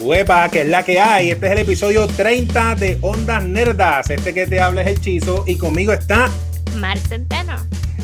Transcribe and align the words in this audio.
Huepa, 0.00 0.48
que 0.48 0.62
es 0.62 0.68
la 0.68 0.84
que 0.84 1.00
hay. 1.00 1.30
Este 1.30 1.46
es 1.46 1.52
el 1.52 1.58
episodio 1.58 2.06
30 2.06 2.76
de 2.76 2.98
Ondas 3.00 3.44
Nerdas. 3.44 4.10
Este 4.10 4.32
que 4.32 4.46
te 4.46 4.60
habla 4.60 4.82
es 4.82 4.88
el 4.88 5.00
Chizo 5.00 5.44
y 5.46 5.56
conmigo 5.56 5.92
está 5.92 6.30
Mar 6.76 6.98
Centeno. 6.98 7.56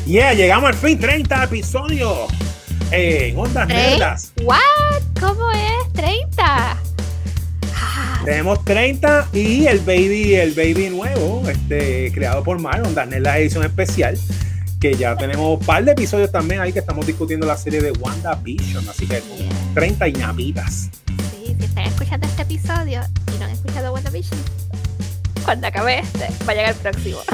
Yeah, 0.05 0.33
llegamos 0.33 0.69
al 0.69 0.75
fin, 0.75 0.99
30 0.99 1.45
episodios 1.45 2.27
en 2.91 3.37
Ondas 3.37 3.67
Nerdas. 3.67 4.33
¿What? 4.43 4.59
¿Cómo 5.19 5.49
es 5.51 5.93
30? 5.93 6.77
Tenemos 8.25 8.65
30 8.65 9.29
y 9.33 9.65
el 9.67 9.79
baby, 9.79 10.35
el 10.35 10.51
baby 10.51 10.89
nuevo, 10.89 11.47
este, 11.49 12.11
creado 12.11 12.43
por 12.43 12.59
Mar, 12.59 12.81
Ondas 12.85 13.07
Nerdas 13.07 13.37
edición 13.37 13.63
especial. 13.63 14.17
Que 14.81 14.95
ya 14.95 15.15
tenemos 15.15 15.59
un 15.59 15.65
par 15.65 15.83
de 15.85 15.93
episodios 15.93 16.31
también 16.31 16.59
ahí 16.59 16.73
que 16.73 16.79
estamos 16.79 17.07
discutiendo 17.07 17.47
la 17.47 17.57
serie 17.57 17.81
de 17.81 17.91
WandaVision. 17.91 18.87
Así 18.89 19.07
que 19.07 19.23
30 19.73 20.07
y 20.09 20.13
ñapitas. 20.13 20.89
Si 21.59 21.65
están 21.65 21.85
escuchando 21.85 22.27
este 22.27 22.41
episodio 22.43 23.01
y 23.35 23.39
no 23.39 23.45
han 23.45 23.51
escuchado 23.51 23.93
WandaVision, 23.93 24.39
cuando 25.43 25.67
acabe 25.67 25.99
este, 25.99 26.27
va 26.45 26.51
a 26.51 26.55
llegar 26.55 26.69
el 26.71 26.75
próximo. 26.77 27.19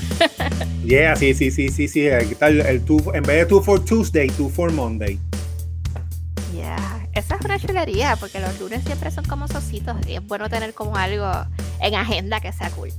Yeah, 0.84 1.16
sí, 1.16 1.36
sí, 1.36 1.52
sí, 1.52 1.70
sí, 1.70 1.88
sí. 1.88 2.10
Aquí 2.10 2.32
está 2.32 2.48
el, 2.48 2.62
el 2.62 2.84
two- 2.84 3.14
en 3.16 3.22
vez 3.22 3.38
de 3.38 3.46
two 3.46 3.62
for 3.62 3.80
Tuesday, 3.86 4.28
two 4.32 4.50
for 4.50 4.72
Monday. 4.72 5.20
Yeah, 6.56 7.08
esa 7.14 7.36
es 7.36 7.46
una 7.46 7.60
chulería 7.60 8.16
porque 8.20 8.40
los 8.40 8.60
lunes 8.60 8.84
siempre 8.84 9.12
son 9.12 9.24
como 9.26 9.48
sositos 9.48 9.96
y 10.08 10.16
es 10.16 10.26
bueno 10.26 10.50
tener 10.50 10.74
como 10.74 10.98
algo 10.98 11.32
en 11.80 11.94
agenda 11.96 12.40
que 12.42 12.52
sea 12.52 12.72
cool. 12.72 12.90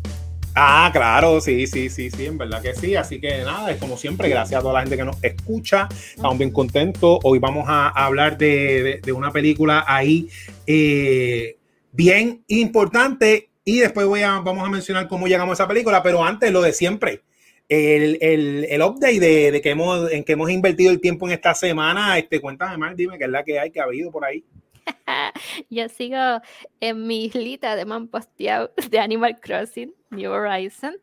Ah, 0.55 0.91
claro, 0.93 1.41
sí, 1.41 1.67
sí, 1.67 1.89
sí, 1.89 2.11
sí, 2.11 2.27
en 2.27 2.37
verdad 2.37 2.61
que 2.61 2.75
sí. 2.75 2.95
Así 2.95 3.19
que 3.21 3.39
nada, 3.43 3.71
es 3.71 3.79
como 3.79 3.97
siempre, 3.97 4.29
gracias 4.29 4.59
a 4.59 4.63
toda 4.63 4.75
la 4.75 4.81
gente 4.81 4.97
que 4.99 5.05
nos 5.05 5.23
escucha. 5.25 5.89
Estamos 6.15 6.37
bien 6.37 6.51
contentos. 6.51 7.19
Hoy 7.23 7.39
vamos 7.39 7.65
a 7.69 7.89
hablar 7.89 8.37
de, 8.37 9.01
de- 9.03 9.13
una 9.13 9.31
película 9.31 9.85
ahí 9.87 10.29
eh, 10.67 11.57
bien 11.93 12.43
importante 12.49 13.49
y 13.65 13.79
después 13.79 14.07
voy 14.07 14.23
a, 14.23 14.41
vamos 14.41 14.67
a 14.67 14.71
mencionar 14.71 15.09
cómo 15.09 15.27
llegamos 15.27 15.53
a 15.59 15.63
esa 15.65 15.69
película, 15.69 16.03
pero 16.03 16.23
antes 16.23 16.53
lo 16.53 16.61
de 16.61 16.73
siempre. 16.75 17.23
El, 17.69 18.19
el, 18.21 18.67
el 18.69 18.83
update 18.83 19.21
de, 19.21 19.51
de 19.53 19.61
que 19.63 19.71
hemos, 19.71 20.13
en 20.13 20.25
que 20.25 20.33
hemos 20.35 20.51
invertido 20.51 20.91
el 20.91 21.01
tiempo 21.01 21.27
en 21.27 21.33
esta 21.33 21.55
semana, 21.55 22.19
este, 22.19 22.39
cuéntame 22.41 22.77
más, 22.77 22.95
dime 22.95 23.17
qué 23.17 23.25
es 23.25 23.31
la 23.31 23.43
que 23.43 23.59
hay 23.59 23.71
que 23.71 23.81
ha 23.81 23.85
habido 23.85 24.11
por 24.11 24.25
ahí. 24.27 24.45
Yo 25.71 25.89
sigo 25.89 26.41
en 26.81 27.07
mi 27.07 27.27
islita 27.27 27.77
de 27.77 27.85
man 27.85 28.09
posteado 28.09 28.73
de 28.91 28.99
Animal 28.99 29.39
Crossing, 29.41 29.95
New 30.11 30.31
Horizon, 30.33 30.97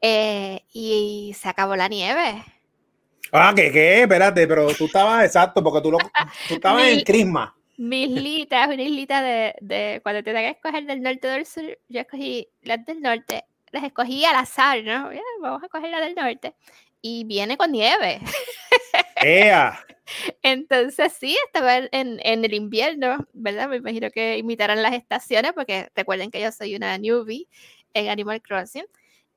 eh, 0.00 0.62
y 0.72 1.34
se 1.38 1.48
acabó 1.48 1.76
la 1.76 1.88
nieve. 1.88 2.44
Ah, 3.32 3.52
¿qué, 3.54 3.72
qué? 3.72 4.02
Espérate, 4.02 4.46
pero 4.46 4.68
tú 4.74 4.86
estabas 4.86 5.24
exacto, 5.24 5.62
porque 5.62 5.80
tú, 5.80 5.92
lo, 5.92 5.98
tú 6.48 6.54
estabas 6.54 6.84
en 6.88 6.96
Mi- 6.96 7.04
Crisma. 7.04 7.56
Mi 7.78 8.04
islita 8.04 8.64
es 8.64 8.68
una 8.68 8.82
islita 8.82 9.20
de, 9.22 9.54
de 9.60 10.00
cuando 10.02 10.22
te 10.22 10.32
que 10.32 10.48
escoger 10.48 10.86
del 10.86 11.02
norte 11.02 11.28
o 11.28 11.30
del 11.30 11.44
sur, 11.44 11.78
yo 11.88 12.00
escogí 12.00 12.48
las 12.62 12.84
del 12.86 13.02
norte, 13.02 13.44
las 13.70 13.84
escogí 13.84 14.24
al 14.24 14.36
azar, 14.36 14.82
¿no? 14.82 15.12
Ya, 15.12 15.20
vamos 15.42 15.62
a 15.62 15.68
coger 15.68 15.90
la 15.90 16.00
del 16.00 16.14
norte. 16.14 16.54
Y 17.02 17.24
viene 17.24 17.56
con 17.58 17.72
nieve. 17.72 18.20
¡Ea! 19.22 19.78
Entonces 20.42 21.12
sí, 21.12 21.36
estaba 21.46 21.76
en, 21.78 22.20
el 22.22 22.54
invierno, 22.54 23.26
¿verdad? 23.32 23.68
Me 23.68 23.76
imagino 23.76 24.10
que 24.10 24.38
imitarán 24.38 24.82
las 24.82 24.94
estaciones, 24.94 25.52
porque 25.52 25.90
recuerden 25.94 26.30
que 26.30 26.40
yo 26.40 26.52
soy 26.52 26.76
una 26.76 26.98
newbie 26.98 27.48
en 27.94 28.08
Animal 28.08 28.42
Crossing. 28.42 28.86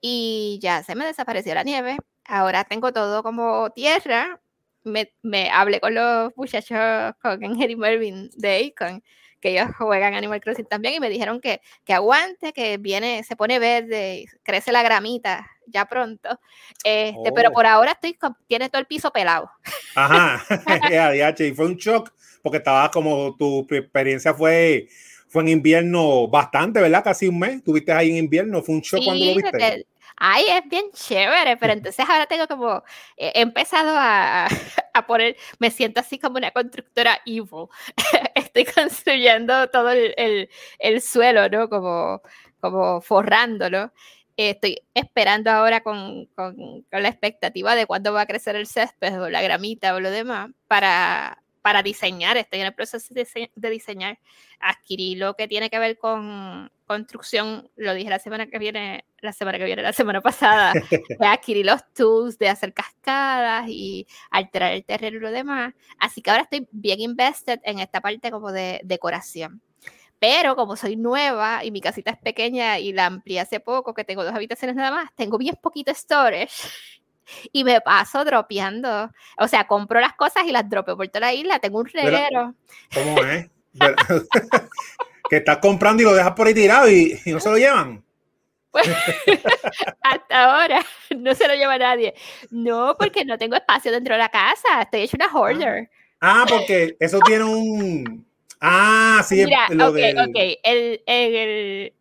Y 0.01 0.59
ya 0.61 0.83
se 0.83 0.95
me 0.95 1.05
desapareció 1.05 1.53
la 1.53 1.63
nieve. 1.63 1.97
Ahora 2.25 2.63
tengo 2.63 2.93
todo 2.93 3.23
como 3.23 3.69
tierra. 3.71 4.39
Me, 4.83 5.11
hablé 5.51 5.79
con 5.79 5.93
los 5.93 6.31
muchachos, 6.37 7.15
con 7.21 7.43
Angel 7.43 7.71
y 7.71 7.75
Mervin 7.75 8.29
de 8.35 8.73
Akon, 8.77 9.03
que 9.41 9.51
ellos 9.51 9.69
juegan 9.77 10.13
Animal 10.13 10.41
Crossing 10.41 10.65
también, 10.65 10.95
y 10.95 10.99
me 10.99 11.09
dijeron 11.09 11.41
que, 11.41 11.61
que 11.85 11.93
aguante, 11.93 12.53
que 12.53 12.77
viene, 12.77 13.23
se 13.23 13.35
pone 13.35 13.59
verde, 13.59 14.25
crece 14.43 14.71
la 14.71 14.83
gramita 14.83 15.49
ya 15.69 15.85
pronto. 15.85 16.29
Este, 16.83 17.31
Pero 17.33 17.49
Oh. 17.49 17.53
por 17.53 17.65
ahora 17.65 17.91
estoy 17.91 18.13
con- 18.13 18.35
tiene 18.47 18.69
todo 18.69 18.79
el 18.79 18.87
piso 18.87 19.11
pelado. 19.11 19.49
Ajá, 19.95 20.43
y 21.39 21.51
fue 21.53 21.65
un 21.65 21.75
shock 21.75 22.11
porque 22.41 22.57
estabas 22.57 22.89
como 22.89 23.35
tu 23.37 23.67
experiencia 23.71 24.33
fue, 24.33 24.87
fue 25.27 25.43
en 25.43 25.49
invierno 25.49 26.27
bastante, 26.27 26.79
¿verdad? 26.81 27.03
Casi 27.03 27.27
un 27.27 27.37
mes. 27.39 27.63
Tuviste 27.63 27.91
ahí 27.91 28.11
en 28.11 28.17
invierno, 28.17 28.61
fue 28.61 28.75
un 28.75 28.81
shock 28.81 29.03
cuando 29.03 29.25
lo 29.25 29.31
Sí, 29.33 29.37
viste. 29.41 29.85
Ay, 30.21 30.43
es 30.49 30.69
bien 30.69 30.85
chévere, 30.91 31.55
pero 31.55 31.71
entonces 31.71 32.05
ahora 32.09 32.25
tengo 32.25 32.45
como, 32.45 32.83
he 33.15 33.39
empezado 33.39 33.91
a, 33.93 34.47
a 34.93 35.07
poner, 35.07 35.37
me 35.59 35.71
siento 35.71 36.01
así 36.01 36.19
como 36.19 36.37
una 36.37 36.51
constructora 36.51 37.19
evil. 37.25 37.67
Estoy 38.35 38.65
construyendo 38.65 39.69
todo 39.69 39.91
el, 39.91 40.13
el- 40.17 40.49
el 40.79 41.01
suelo, 41.01 41.47
¿no? 41.49 41.69
Como, 41.69 42.21
como 42.59 42.99
forrándolo. 43.01 43.93
Eh, 44.39 44.51
Estoy 44.51 44.81
esperando 44.93 45.51
ahora 45.51 45.81
con, 45.81 46.25
con- 46.27 46.55
con 46.83 47.03
la 47.03 47.09
expectativa 47.09 47.75
de 47.75 47.85
cuándo 47.85 48.13
va 48.13 48.21
a 48.21 48.25
crecer 48.25 48.55
el 48.55 48.67
césped 48.67 49.21
o 49.21 49.29
la 49.29 49.41
gramita 49.41 49.93
o 49.95 49.99
lo 49.99 50.09
demás 50.11 50.49
para, 50.67 51.43
para 51.61 51.83
diseñar. 51.83 52.37
Estoy 52.37 52.61
en 52.61 52.67
el 52.67 52.73
proceso 52.73 53.13
de, 53.13 53.25
dise- 53.25 53.51
de 53.53 53.69
diseñar. 53.69 54.17
Adquirí 54.61 55.15
lo 55.15 55.33
que 55.35 55.49
tiene 55.49 55.69
que 55.69 55.77
ver 55.79 55.97
con 55.97 56.71
construcción, 56.85 57.69
lo 57.75 57.93
dije 57.93 58.09
la 58.09 58.17
semana 58.19 58.47
que 58.47 58.57
viene, 58.59 59.03
la 59.19 59.31
semana 59.33 59.57
que 59.57 59.65
viene, 59.65 59.81
la 59.83 59.93
semana 59.93 60.21
pasada, 60.21 60.71
que 60.89 61.03
adquirí 61.19 61.63
los 61.63 61.81
tools 61.93 62.37
de 62.39 62.47
hacer 62.49 62.73
cascadas 62.73 63.65
y 63.67 64.07
alterar 64.31 64.71
el 64.71 64.85
terreno 64.85 65.17
y 65.17 65.19
lo 65.19 65.31
demás. 65.31 65.73
Así 65.99 66.21
que 66.21 66.31
ahora 66.31 66.43
estoy 66.43 66.65
bien 66.71 67.01
invested 67.01 67.59
en 67.63 67.79
esta 67.79 67.99
parte 68.01 68.31
como 68.31 68.51
de 68.53 68.79
decoración. 68.85 69.61
Pero 70.19 70.55
como 70.55 70.75
soy 70.75 70.95
nueva 70.95 71.63
y 71.63 71.71
mi 71.71 71.81
casita 71.81 72.11
es 72.11 72.17
pequeña 72.17 72.77
y 72.79 72.93
la 72.93 73.05
amplié 73.05 73.39
hace 73.39 73.59
poco, 73.59 73.93
que 73.93 74.03
tengo 74.03 74.23
dos 74.23 74.35
habitaciones 74.35 74.75
nada 74.75 74.91
más, 74.91 75.09
tengo 75.15 75.37
bien 75.37 75.57
poquito 75.61 75.93
storage 75.93 76.67
y 77.51 77.63
me 77.63 77.81
paso 77.81 78.25
dropeando. 78.25 79.09
O 79.37 79.47
sea, 79.47 79.67
compro 79.67 79.99
las 79.99 80.13
cosas 80.13 80.43
y 80.45 80.51
las 80.51 80.69
dropeo 80.69 80.97
por 80.97 81.07
toda 81.07 81.21
la 81.21 81.33
isla. 81.33 81.59
Tengo 81.59 81.79
un 81.79 81.87
reguero. 81.87 82.53
¿Cómo 82.93 83.23
es? 83.23 83.49
Que 85.29 85.37
estás 85.37 85.59
comprando 85.59 86.01
y 86.01 86.05
lo 86.05 86.15
dejas 86.15 86.31
por 86.31 86.47
ahí 86.47 86.55
tirado 86.55 86.89
y, 86.89 87.21
y 87.23 87.31
no 87.31 87.39
se 87.39 87.51
lo 87.51 87.57
llevan. 87.57 88.03
Pues, 88.71 88.87
hasta 90.01 90.43
ahora 90.43 90.85
no 91.15 91.33
se 91.33 91.47
lo 91.47 91.55
lleva 91.55 91.77
nadie. 91.77 92.13
No, 92.51 92.95
porque 92.97 93.25
no 93.25 93.37
tengo 93.37 93.55
espacio 93.55 93.91
dentro 93.91 94.15
de 94.15 94.19
la 94.19 94.29
casa. 94.29 94.81
Estoy 94.81 95.01
hecha 95.01 95.17
una 95.17 95.31
hoarder. 95.31 95.89
Ah, 96.21 96.45
porque 96.47 96.95
eso 96.99 97.19
tiene 97.19 97.43
un. 97.43 98.28
Ah, 98.61 99.23
sí, 99.27 99.43
Mira, 99.45 99.67
lo 99.69 99.91
del-. 99.91 100.17
El, 100.63 101.01
el, 101.05 101.93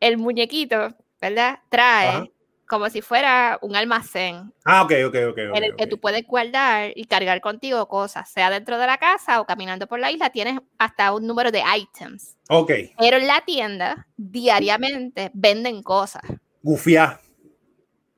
el 0.00 0.18
muñequito, 0.18 0.94
¿verdad? 1.20 1.58
Trae 1.68 2.08
Ajá. 2.08 2.26
como 2.68 2.88
si 2.88 3.02
fuera 3.02 3.58
un 3.62 3.74
almacén 3.76 4.52
Ah, 4.64 4.82
ok, 4.82 4.92
ok, 5.06 5.16
ok. 5.30 5.38
en 5.54 5.64
el 5.64 5.76
que 5.76 5.86
tú 5.86 5.98
puedes 6.00 6.24
guardar 6.26 6.92
y 6.94 7.04
cargar 7.06 7.40
contigo 7.40 7.86
cosas, 7.88 8.30
sea 8.30 8.48
dentro 8.50 8.78
de 8.78 8.86
la 8.86 8.98
casa 8.98 9.40
o 9.40 9.44
caminando 9.46 9.86
por 9.86 9.98
la 9.98 10.10
isla. 10.10 10.30
Tienes 10.30 10.60
hasta 10.78 11.12
un 11.12 11.26
número 11.26 11.50
de 11.50 11.62
items. 11.76 12.36
Ok, 12.48 12.70
Pero 12.98 13.16
en 13.16 13.26
la 13.26 13.40
tienda, 13.44 14.06
diariamente 14.16 15.30
venden 15.34 15.82
cosas. 15.82 16.22
gufia. 16.62 17.18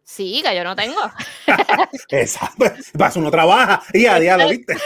Sí, 0.06 0.42
que 0.44 0.54
yo 0.54 0.64
no 0.64 0.76
tengo. 0.76 1.00
Para 2.98 3.08
eso 3.08 3.20
uno 3.20 3.30
trabaja 3.30 3.82
y 3.94 4.04
a 4.04 4.18
día 4.20 4.36
lo 4.36 4.48
viste. 4.50 4.76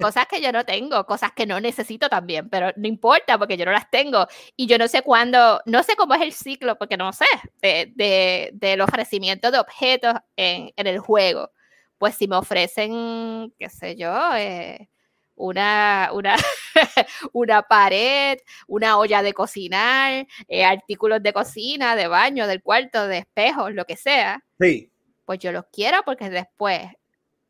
Cosas 0.00 0.26
que 0.26 0.40
yo 0.40 0.52
no 0.52 0.64
tengo, 0.64 1.04
cosas 1.06 1.32
que 1.32 1.46
no 1.46 1.60
necesito 1.60 2.08
también, 2.08 2.48
pero 2.48 2.72
no 2.76 2.86
importa 2.88 3.38
porque 3.38 3.56
yo 3.56 3.64
no 3.64 3.72
las 3.72 3.90
tengo 3.90 4.26
y 4.56 4.66
yo 4.66 4.78
no 4.78 4.88
sé 4.88 5.02
cuándo, 5.02 5.60
no 5.66 5.82
sé 5.82 5.96
cómo 5.96 6.14
es 6.14 6.22
el 6.22 6.32
ciclo, 6.32 6.76
porque 6.78 6.96
no 6.96 7.12
sé, 7.12 7.24
de, 7.62 7.92
de, 7.94 8.50
del 8.54 8.80
ofrecimiento 8.80 9.50
de 9.50 9.58
objetos 9.58 10.14
en, 10.36 10.72
en 10.76 10.86
el 10.86 10.98
juego. 10.98 11.50
Pues 11.98 12.14
si 12.14 12.28
me 12.28 12.36
ofrecen, 12.36 13.52
qué 13.58 13.68
sé 13.70 13.96
yo, 13.96 14.12
eh, 14.36 14.88
una, 15.34 16.10
una, 16.12 16.36
una 17.32 17.62
pared, 17.62 18.38
una 18.66 18.98
olla 18.98 19.22
de 19.22 19.32
cocinar, 19.32 20.26
eh, 20.48 20.64
artículos 20.64 21.22
de 21.22 21.32
cocina, 21.32 21.96
de 21.96 22.06
baño, 22.08 22.46
del 22.46 22.62
cuarto, 22.62 23.06
de 23.06 23.18
espejos, 23.18 23.72
lo 23.74 23.84
que 23.84 23.96
sea, 23.96 24.42
Sí. 24.60 24.90
pues 25.24 25.38
yo 25.38 25.52
los 25.52 25.64
quiero 25.72 26.02
porque 26.04 26.30
después, 26.30 26.82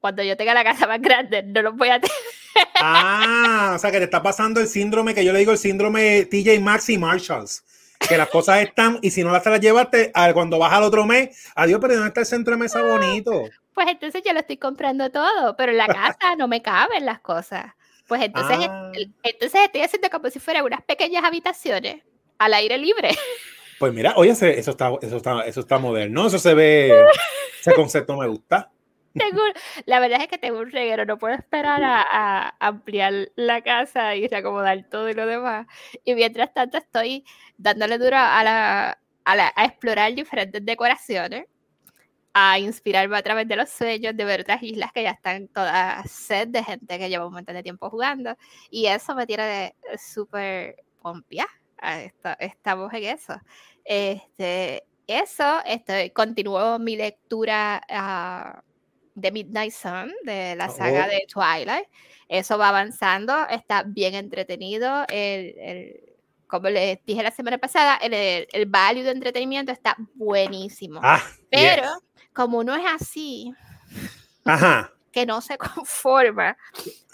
cuando 0.06 0.22
yo 0.22 0.36
tenga 0.36 0.54
la 0.54 0.62
casa 0.62 0.86
más 0.86 1.00
grande, 1.02 1.42
no 1.42 1.62
los 1.62 1.76
voy 1.76 1.88
a 1.88 2.00
tener. 2.00 2.16
Ah, 2.76 3.72
o 3.74 3.78
sea 3.78 3.90
que 3.90 3.98
te 3.98 4.04
está 4.04 4.22
pasando 4.22 4.60
el 4.60 4.68
síndrome 4.68 5.14
que 5.14 5.24
yo 5.24 5.32
le 5.32 5.40
digo 5.40 5.50
el 5.50 5.58
síndrome 5.58 6.26
TJ 6.26 6.60
Maxx 6.60 6.90
y 6.90 6.98
Marshalls. 6.98 7.64
Que 8.08 8.16
las 8.16 8.28
cosas 8.28 8.62
están 8.62 8.98
y 9.02 9.10
si 9.10 9.24
no 9.24 9.32
las 9.32 9.42
te 9.42 9.50
las 9.50 9.60
llevaste, 9.60 10.12
cuando 10.32 10.58
vas 10.58 10.72
al 10.72 10.84
otro 10.84 11.04
mes, 11.06 11.50
adiós, 11.56 11.80
pero 11.80 11.94
¿dónde 11.94 12.08
está 12.08 12.20
el 12.20 12.26
centro 12.26 12.52
de 12.54 12.60
mesa 12.60 12.82
bonito? 12.82 13.44
Pues 13.74 13.88
entonces 13.88 14.22
yo 14.24 14.32
lo 14.32 14.38
estoy 14.40 14.58
comprando 14.58 15.10
todo, 15.10 15.56
pero 15.56 15.72
en 15.72 15.78
la 15.78 15.86
casa 15.88 16.36
no 16.38 16.46
me 16.46 16.62
caben 16.62 17.04
las 17.04 17.20
cosas. 17.20 17.72
Pues 18.06 18.22
entonces, 18.22 18.58
Ah. 18.70 18.92
entonces 19.24 19.60
estoy 19.64 19.80
haciendo 19.82 20.08
como 20.08 20.30
si 20.30 20.38
fueran 20.38 20.64
unas 20.64 20.82
pequeñas 20.82 21.24
habitaciones 21.24 22.02
al 22.38 22.54
aire 22.54 22.78
libre. 22.78 23.10
Pues 23.78 23.92
mira, 23.92 24.14
oye, 24.16 24.30
eso 24.30 24.46
está, 24.46 24.92
eso 25.02 25.16
está, 25.16 25.40
eso 25.42 25.60
está 25.60 25.78
moderno, 25.78 26.28
eso 26.28 26.38
se 26.38 26.54
ve, 26.54 27.04
ese 27.60 27.74
concepto 27.74 28.16
me 28.16 28.26
gusta. 28.28 28.70
Tengo, 29.16 29.42
la 29.86 30.00
verdad 30.00 30.22
es 30.22 30.28
que 30.28 30.38
tengo 30.38 30.60
un 30.60 30.70
reguero, 30.70 31.04
no 31.04 31.18
puedo 31.18 31.34
esperar 31.34 31.82
a, 31.82 32.56
ampliar 32.60 33.30
la 33.36 33.62
casa 33.62 34.14
y 34.16 34.28
reacomodar 34.28 34.88
todo 34.90 35.08
y 35.08 35.14
lo 35.14 35.26
demás. 35.26 35.66
Y 36.04 36.14
mientras 36.14 36.52
tanto 36.52 36.78
estoy 36.78 37.24
dándole 37.58 37.98
duro 37.98 38.16
a, 38.18 38.44
la, 38.44 38.98
a, 39.24 39.64
explorar 39.64 40.14
diferentes 40.14 40.64
decoraciones, 40.64 41.46
a 42.34 42.58
inspirarme 42.58 43.16
a 43.16 43.22
través 43.22 43.48
de 43.48 43.56
los 43.56 43.70
sueños, 43.70 44.16
de 44.16 44.24
ver 44.24 44.42
otras 44.42 44.62
islas 44.62 44.92
que 44.92 45.02
ya 45.02 45.12
están 45.12 45.48
todas 45.48 46.10
sed 46.10 46.48
de 46.48 46.62
gente 46.62 46.98
que 46.98 47.08
lleva 47.08 47.26
un 47.26 47.32
montón 47.32 47.54
de 47.54 47.62
tiempo 47.62 47.88
jugando. 47.90 48.36
Y 48.70 48.86
eso 48.86 49.14
me 49.14 49.26
tiene 49.26 49.74
súper 49.98 50.76
pompia. 51.00 51.46
Estamos 52.38 52.92
en 52.92 53.04
eso. 53.04 53.40
Este, 53.84 54.84
eso, 55.06 55.62
estoy, 55.64 56.10
continuó 56.10 56.78
mi 56.78 56.96
lectura 56.96 57.80
uh, 57.88 58.60
de 59.16 59.32
Midnight 59.32 59.72
Sun, 59.72 60.14
de 60.22 60.54
la 60.54 60.68
saga 60.68 61.06
oh. 61.06 61.10
de 61.10 61.26
Twilight. 61.26 61.88
Eso 62.28 62.58
va 62.58 62.68
avanzando, 62.68 63.34
está 63.48 63.82
bien 63.82 64.14
entretenido. 64.14 65.04
El, 65.08 65.54
el, 65.58 66.14
como 66.46 66.68
les 66.68 67.04
dije 67.04 67.22
la 67.22 67.30
semana 67.30 67.58
pasada, 67.58 67.96
el, 67.96 68.46
el, 68.52 68.66
value 68.66 69.02
de 69.02 69.10
entretenimiento 69.10 69.72
está 69.72 69.96
buenísimo. 70.14 71.00
Ah, 71.02 71.22
Pero 71.50 71.88
como 72.32 72.62
no 72.62 72.76
es 72.76 72.84
así, 72.86 73.52
que 75.12 75.26
no 75.26 75.40
se 75.40 75.56
conforma 75.58 76.56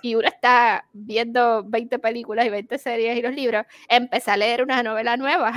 y 0.02 0.16
uno 0.16 0.26
está 0.26 0.84
viendo 0.92 1.62
20 1.64 1.98
películas 2.00 2.44
y 2.46 2.50
20 2.50 2.78
series 2.78 3.16
y 3.16 3.22
los 3.22 3.32
libros, 3.32 3.64
empecé 3.88 4.32
a 4.32 4.36
leer 4.36 4.62
una 4.62 4.82
novela 4.82 5.16
nueva. 5.16 5.52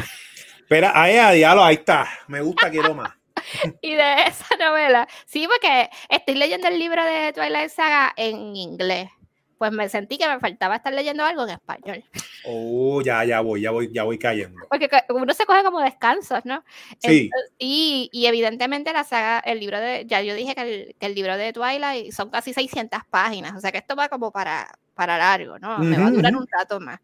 Espera, 0.60 0.92
ahí, 0.94 1.38
diálogo, 1.38 1.66
ahí 1.66 1.76
está. 1.76 2.08
Me 2.28 2.42
gusta, 2.42 2.70
quiero 2.70 2.94
más. 2.94 3.12
y 3.82 3.96
de 3.96 4.14
esa 4.28 4.56
novela, 4.58 5.08
sí, 5.26 5.48
porque 5.48 5.90
estoy 6.10 6.36
leyendo 6.36 6.68
el 6.68 6.80
libro 6.80 7.04
de 7.04 7.34
Twilight 7.34 7.70
Saga 7.70 8.14
en 8.16 8.56
inglés. 8.56 9.10
Pues 9.58 9.72
me 9.72 9.88
sentí 9.88 10.18
que 10.18 10.28
me 10.28 10.38
faltaba 10.40 10.76
estar 10.76 10.94
leyendo 10.94 11.24
algo 11.24 11.44
en 11.44 11.52
español. 11.52 12.04
Oh, 12.46 13.02
ya, 13.02 13.24
ya 13.24 13.40
voy, 13.40 13.62
ya 13.62 13.72
voy, 13.72 13.90
ya 13.92 14.04
voy 14.04 14.20
cayendo. 14.20 14.60
Porque 14.70 14.90
uno 15.10 15.34
se 15.34 15.46
coge 15.46 15.64
como 15.64 15.80
descansos, 15.80 16.44
¿no? 16.44 16.64
Sí. 17.00 17.30
y, 17.58 18.10
y, 18.12 18.26
evidentemente 18.26 18.92
la 18.92 19.06
saga, 19.06 19.40
el 19.40 19.62
libro 19.62 19.80
de, 19.80 20.06
ya 20.08 20.22
yo 20.22 20.36
dije 20.36 20.56
que 20.56 20.62
el, 20.62 20.96
que 21.00 21.06
el, 21.06 21.16
libro 21.16 21.38
de 21.38 21.54
Twilight 21.54 22.12
son 22.12 22.30
casi 22.30 22.54
600 22.54 23.00
páginas, 23.10 23.56
o 23.56 23.62
sea 23.62 23.72
que 23.72 23.78
esto 23.78 23.96
va 23.96 24.10
como 24.10 24.30
para, 24.30 24.78
para 24.94 25.18
largo, 25.18 25.58
¿no? 25.58 25.80
Me 25.80 25.98
va 25.98 26.08
a 26.08 26.12
durar 26.12 26.36
un 26.36 26.46
rato 26.52 26.82
más. 26.82 27.00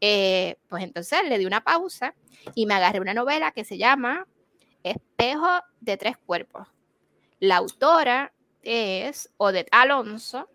Eh, 0.00 0.56
pues 0.68 0.84
entonces 0.84 1.20
le 1.28 1.38
di 1.38 1.46
una 1.46 1.64
pausa 1.64 2.14
y 2.54 2.66
me 2.66 2.74
agarré 2.74 3.00
una 3.00 3.14
novela 3.14 3.50
que 3.50 3.64
se 3.64 3.76
llama 3.76 4.26
Espejo 4.82 5.48
de 5.80 5.96
tres 5.96 6.16
cuerpos. 6.16 6.68
La 7.40 7.56
autora 7.56 8.32
es 8.62 9.30
Odette 9.36 9.68
Alonso. 9.70 10.48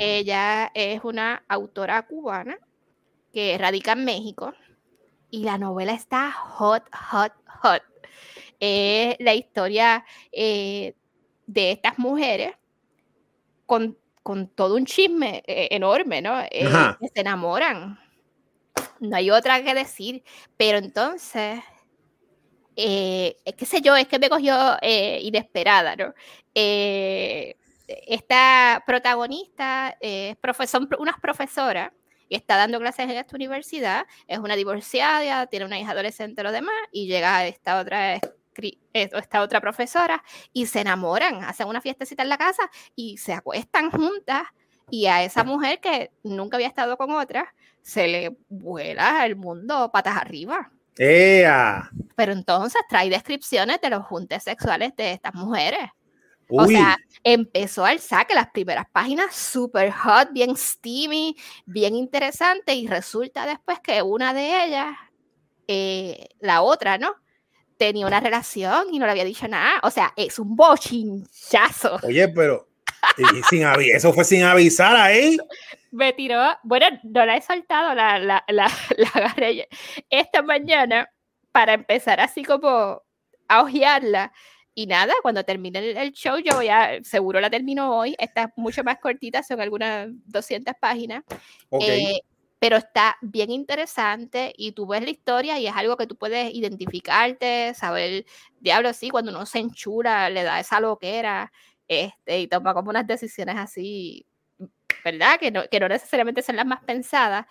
Ella 0.00 0.72
es 0.74 1.04
una 1.04 1.44
autora 1.46 2.04
cubana 2.06 2.58
que 3.32 3.56
radica 3.58 3.92
en 3.92 4.04
México 4.04 4.52
y 5.30 5.44
la 5.44 5.56
novela 5.56 5.92
está 5.92 6.32
hot, 6.32 6.82
hot, 6.92 7.32
hot. 7.62 7.82
Es 8.58 9.16
la 9.20 9.34
historia 9.34 10.04
eh, 10.32 10.96
de 11.46 11.70
estas 11.70 11.96
mujeres 11.98 12.56
con, 13.66 13.96
todo 14.56 14.74
un 14.74 14.84
chisme 14.84 15.44
eh, 15.46 15.68
enorme, 15.70 16.20
¿no? 16.20 16.34
que 16.50 17.08
se 17.14 17.20
enamoran 17.20 17.98
no 19.02 19.16
hay 19.16 19.30
otra 19.30 19.62
que 19.62 19.74
decir, 19.74 20.22
pero 20.56 20.78
entonces, 20.78 21.60
eh, 22.76 23.36
qué 23.56 23.66
sé 23.66 23.80
yo, 23.80 23.96
es 23.96 24.08
que 24.08 24.18
me 24.18 24.30
cogió 24.30 24.76
eh, 24.82 25.20
inesperada, 25.22 25.96
¿no? 25.96 26.14
Eh, 26.54 27.56
esta 27.88 28.82
protagonista 28.86 29.96
es 30.00 30.36
profesor, 30.36 30.88
una 30.98 31.16
profesora 31.20 31.92
y 32.28 32.36
está 32.36 32.56
dando 32.56 32.78
clases 32.80 33.10
en 33.10 33.16
esta 33.16 33.36
universidad, 33.36 34.06
es 34.26 34.38
una 34.38 34.56
divorciada, 34.56 35.46
tiene 35.48 35.66
una 35.66 35.78
hija 35.78 35.92
adolescente 35.92 36.42
lo 36.42 36.52
demás, 36.52 36.74
y 36.92 37.06
llega 37.06 37.46
esta 37.46 37.78
otra 37.80 38.18
esta 38.92 39.42
otra 39.42 39.60
profesora 39.60 40.22
y 40.52 40.66
se 40.66 40.80
enamoran, 40.80 41.42
hacen 41.44 41.68
una 41.68 41.80
fiestecita 41.80 42.22
en 42.22 42.28
la 42.28 42.38
casa 42.38 42.70
y 42.94 43.16
se 43.18 43.32
acuestan 43.32 43.90
juntas 43.90 44.42
y 44.90 45.06
a 45.06 45.22
esa 45.24 45.44
mujer 45.44 45.80
que 45.80 46.12
nunca 46.22 46.56
había 46.56 46.68
estado 46.68 46.96
con 46.98 47.12
otra, 47.12 47.54
se 47.82 48.08
le 48.08 48.36
vuela 48.48 49.24
el 49.26 49.36
mundo 49.36 49.90
patas 49.92 50.16
arriba. 50.16 50.71
¡Ea! 50.96 51.90
Pero 52.16 52.32
entonces 52.32 52.80
trae 52.88 53.08
descripciones 53.08 53.80
de 53.80 53.90
los 53.90 54.04
juntes 54.06 54.42
sexuales 54.42 54.94
de 54.96 55.12
estas 55.12 55.34
mujeres. 55.34 55.90
O 56.54 56.66
sea, 56.66 56.98
empezó 57.24 57.84
al 57.84 57.98
saque 57.98 58.34
las 58.34 58.50
primeras 58.50 58.86
páginas 58.92 59.34
super 59.34 59.90
hot, 59.90 60.28
bien 60.32 60.54
steamy, 60.54 61.34
bien 61.64 61.94
interesante, 61.94 62.74
y 62.74 62.86
resulta 62.86 63.46
después 63.46 63.80
que 63.80 64.02
una 64.02 64.34
de 64.34 64.64
ellas, 64.64 64.94
eh, 65.66 66.28
la 66.40 66.60
otra, 66.60 66.98
¿no? 66.98 67.14
Tenía 67.78 68.06
una 68.06 68.20
relación 68.20 68.88
y 68.92 68.98
no 68.98 69.06
le 69.06 69.12
había 69.12 69.24
dicho 69.24 69.48
nada. 69.48 69.80
O 69.82 69.90
sea, 69.90 70.12
es 70.14 70.38
un 70.38 70.54
bochinchazo. 70.54 71.98
Oye, 72.02 72.28
pero 72.28 72.68
y 73.16 73.42
sin 73.44 73.64
eso 73.94 74.12
fue 74.12 74.24
sin 74.24 74.42
avisar 74.42 74.94
ahí. 74.96 75.36
Me 75.92 76.12
tiró, 76.12 76.42
bueno, 76.64 76.86
no 77.04 77.24
la 77.24 77.36
he 77.36 77.42
soltado, 77.42 77.94
la, 77.94 78.18
la, 78.18 78.44
la, 78.48 78.66
la 78.96 79.08
agarré 79.14 79.68
esta 80.10 80.42
mañana 80.42 81.08
para 81.52 81.74
empezar 81.74 82.18
así 82.20 82.44
como 82.44 83.02
a 83.48 83.62
ojearla. 83.62 84.32
Y 84.74 84.86
nada, 84.86 85.12
cuando 85.20 85.44
termine 85.44 85.90
el, 85.90 86.12
show, 86.12 86.38
yo 86.38 86.56
voy 86.56 86.68
a, 86.68 87.04
seguro 87.04 87.40
la 87.40 87.50
termino 87.50 87.94
hoy, 87.94 88.16
está 88.18 88.52
mucho 88.56 88.82
más 88.82 88.98
cortita, 88.98 89.42
son 89.42 89.60
algunas 89.60 90.08
200 90.26 90.74
páginas. 90.80 91.24
Eh, 91.78 92.20
pero 92.58 92.76
está 92.76 93.16
bien 93.20 93.50
interesante 93.50 94.54
y 94.56 94.72
tú 94.72 94.86
ves 94.86 95.02
la 95.02 95.10
historia 95.10 95.58
y 95.58 95.66
es 95.66 95.74
algo 95.74 95.96
que 95.96 96.06
tú 96.06 96.16
puedes 96.16 96.54
identificarte, 96.54 97.74
saber, 97.74 98.24
diablo, 98.60 98.94
sí, 98.94 99.10
cuando 99.10 99.30
uno 99.30 99.44
se 99.44 99.58
enchura, 99.58 100.30
le 100.30 100.44
da 100.44 100.60
esa 100.60 100.80
loquera 100.80 101.52
este, 101.88 102.40
y 102.40 102.46
toma 102.46 102.72
como 102.72 102.90
unas 102.90 103.06
decisiones 103.06 103.56
así, 103.56 104.24
¿verdad? 105.04 105.38
Que 105.38 105.50
no, 105.50 105.68
que 105.68 105.80
no 105.80 105.88
necesariamente 105.88 106.42
son 106.42 106.56
las 106.56 106.66
más 106.66 106.82
pensadas, 106.84 107.46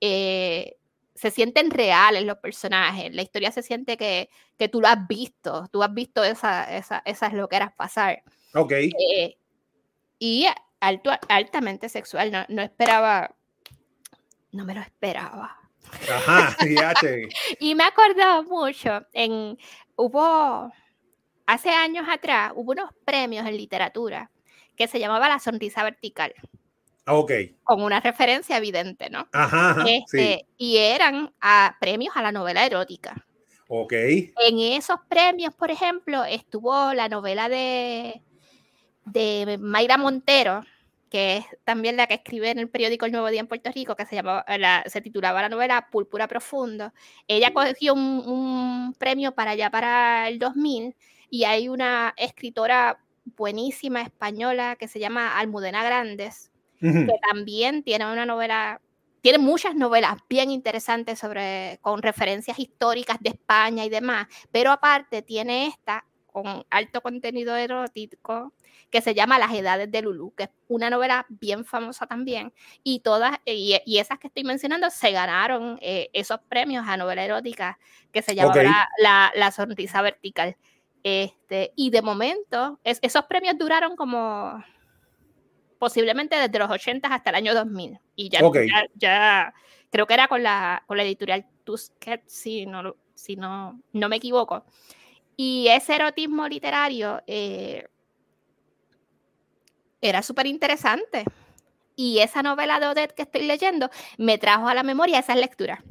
eh, 0.00 0.76
se 1.14 1.30
sienten 1.30 1.70
reales 1.70 2.24
los 2.24 2.38
personajes, 2.38 3.14
la 3.14 3.22
historia 3.22 3.52
se 3.52 3.62
siente 3.62 3.96
que, 3.96 4.30
que 4.58 4.68
tú 4.68 4.80
lo 4.80 4.88
has 4.88 5.06
visto, 5.06 5.68
tú 5.70 5.82
has 5.82 5.92
visto 5.92 6.24
esa, 6.24 6.64
esa, 6.76 7.02
esas 7.04 7.34
loqueras 7.34 7.72
pasar. 7.74 8.22
Ok. 8.54 8.72
Eh, 8.72 9.36
y 10.18 10.46
alto, 10.80 11.10
altamente 11.28 11.88
sexual, 11.88 12.32
no, 12.32 12.44
no 12.48 12.62
esperaba, 12.62 13.34
no 14.52 14.64
me 14.64 14.74
lo 14.74 14.80
esperaba. 14.80 15.58
Ajá, 16.10 16.56
y 17.58 17.74
me 17.74 17.84
acordaba 17.84 18.42
mucho 18.42 19.06
en, 19.12 19.58
hubo, 19.96 20.72
hace 21.46 21.70
años 21.70 22.06
atrás 22.08 22.52
hubo 22.54 22.72
unos 22.72 22.90
premios 23.04 23.46
en 23.46 23.56
literatura 23.56 24.30
que 24.76 24.88
se 24.88 24.98
llamaba 24.98 25.28
La 25.28 25.38
Sonrisa 25.38 25.82
Vertical. 25.82 26.32
Ah, 27.06 27.14
ok. 27.14 27.32
Con 27.62 27.82
una 27.82 28.00
referencia 28.00 28.56
evidente, 28.56 29.10
¿no? 29.10 29.28
Ajá, 29.32 29.84
este, 29.88 30.46
Y 30.56 30.76
eran 30.76 31.32
a 31.40 31.76
premios 31.80 32.16
a 32.16 32.22
la 32.22 32.32
novela 32.32 32.64
erótica. 32.66 33.26
Ok. 33.68 33.92
En 33.92 34.58
esos 34.58 34.98
premios, 35.08 35.54
por 35.54 35.70
ejemplo, 35.70 36.24
estuvo 36.24 36.92
la 36.92 37.08
novela 37.08 37.48
de, 37.48 38.20
de 39.04 39.58
Mayra 39.60 39.96
Montero, 39.96 40.64
que 41.08 41.38
es 41.38 41.46
también 41.64 41.96
la 41.96 42.06
que 42.06 42.14
escribe 42.14 42.50
en 42.50 42.58
el 42.58 42.68
periódico 42.68 43.06
El 43.06 43.12
Nuevo 43.12 43.28
Día 43.28 43.40
en 43.40 43.46
Puerto 43.46 43.70
Rico, 43.72 43.96
que 43.96 44.06
se, 44.06 44.16
llamaba, 44.16 44.44
la, 44.58 44.84
se 44.86 45.00
titulaba 45.00 45.42
la 45.42 45.48
novela 45.48 45.88
Púrpura 45.90 46.28
Profundo. 46.28 46.92
Ella 47.26 47.52
cogió 47.52 47.94
un, 47.94 48.22
un 48.26 48.94
premio 48.94 49.32
para 49.32 49.52
allá 49.52 49.70
para 49.70 50.28
el 50.28 50.38
2000 50.38 50.96
y 51.30 51.44
hay 51.44 51.68
una 51.68 52.14
escritora 52.16 52.98
buenísima 53.36 54.02
española 54.02 54.76
que 54.76 54.88
se 54.88 55.00
llama 55.00 55.38
Almudena 55.38 55.84
Grandes, 55.84 56.49
que 56.80 57.18
también 57.28 57.82
tiene 57.82 58.10
una 58.10 58.26
novela, 58.26 58.80
tiene 59.20 59.38
muchas 59.38 59.74
novelas 59.74 60.16
bien 60.28 60.50
interesantes 60.50 61.18
sobre, 61.18 61.78
con 61.82 62.02
referencias 62.02 62.58
históricas 62.58 63.18
de 63.20 63.30
España 63.30 63.84
y 63.84 63.90
demás, 63.90 64.26
pero 64.50 64.72
aparte 64.72 65.22
tiene 65.22 65.66
esta 65.66 66.04
con 66.26 66.64
alto 66.70 67.00
contenido 67.00 67.56
erótico 67.56 68.52
que 68.88 69.00
se 69.00 69.14
llama 69.14 69.38
Las 69.38 69.52
Edades 69.52 69.90
de 69.90 70.02
Lulú, 70.02 70.34
que 70.34 70.44
es 70.44 70.50
una 70.68 70.90
novela 70.90 71.26
bien 71.28 71.64
famosa 71.64 72.06
también, 72.06 72.52
y 72.82 73.00
todas, 73.00 73.38
y, 73.44 73.98
esas 73.98 74.18
que 74.18 74.26
estoy 74.26 74.44
mencionando 74.44 74.90
se 74.90 75.12
ganaron 75.12 75.78
eh, 75.80 76.08
esos 76.12 76.40
premios 76.48 76.86
a 76.88 76.96
novela 76.96 77.24
erótica 77.24 77.78
que 78.12 78.22
se 78.22 78.34
llama 78.34 78.54
la, 78.98 79.32
la 79.34 79.50
Sonrisa 79.52 80.02
Vertical. 80.02 80.56
Este, 81.02 81.72
y 81.76 81.90
de 81.90 82.02
momento, 82.02 82.78
esos 82.84 83.24
premios 83.24 83.56
duraron 83.56 83.96
como 83.96 84.62
posiblemente 85.80 86.36
desde 86.36 86.58
los 86.58 86.70
80 86.70 87.08
hasta 87.08 87.30
el 87.30 87.36
año 87.36 87.54
2000. 87.54 87.98
Y 88.14 88.28
ya, 88.28 88.40
ya, 88.94 89.54
creo 89.90 90.06
que 90.06 90.14
era 90.14 90.28
con 90.28 90.42
la, 90.42 90.84
con 90.86 90.98
la 90.98 91.04
editorial 91.04 91.46
Tusquets, 91.64 92.30
si, 92.30 92.66
no, 92.66 92.94
si 93.14 93.34
no, 93.34 93.80
no 93.94 94.08
me 94.10 94.16
equivoco. 94.16 94.62
Y 95.36 95.68
ese 95.68 95.94
erotismo 95.94 96.46
literario, 96.46 97.22
eh, 97.26 97.88
era 100.02 100.22
súper 100.22 100.46
interesante. 100.46 101.24
Y 101.96 102.18
esa 102.18 102.42
novela 102.42 102.78
de 102.78 102.86
Odette 102.86 103.14
que 103.14 103.22
estoy 103.22 103.46
leyendo 103.46 103.88
me 104.18 104.36
trajo 104.36 104.68
a 104.68 104.74
la 104.74 104.82
memoria 104.82 105.18
esa 105.18 105.34
lectura. 105.34 105.82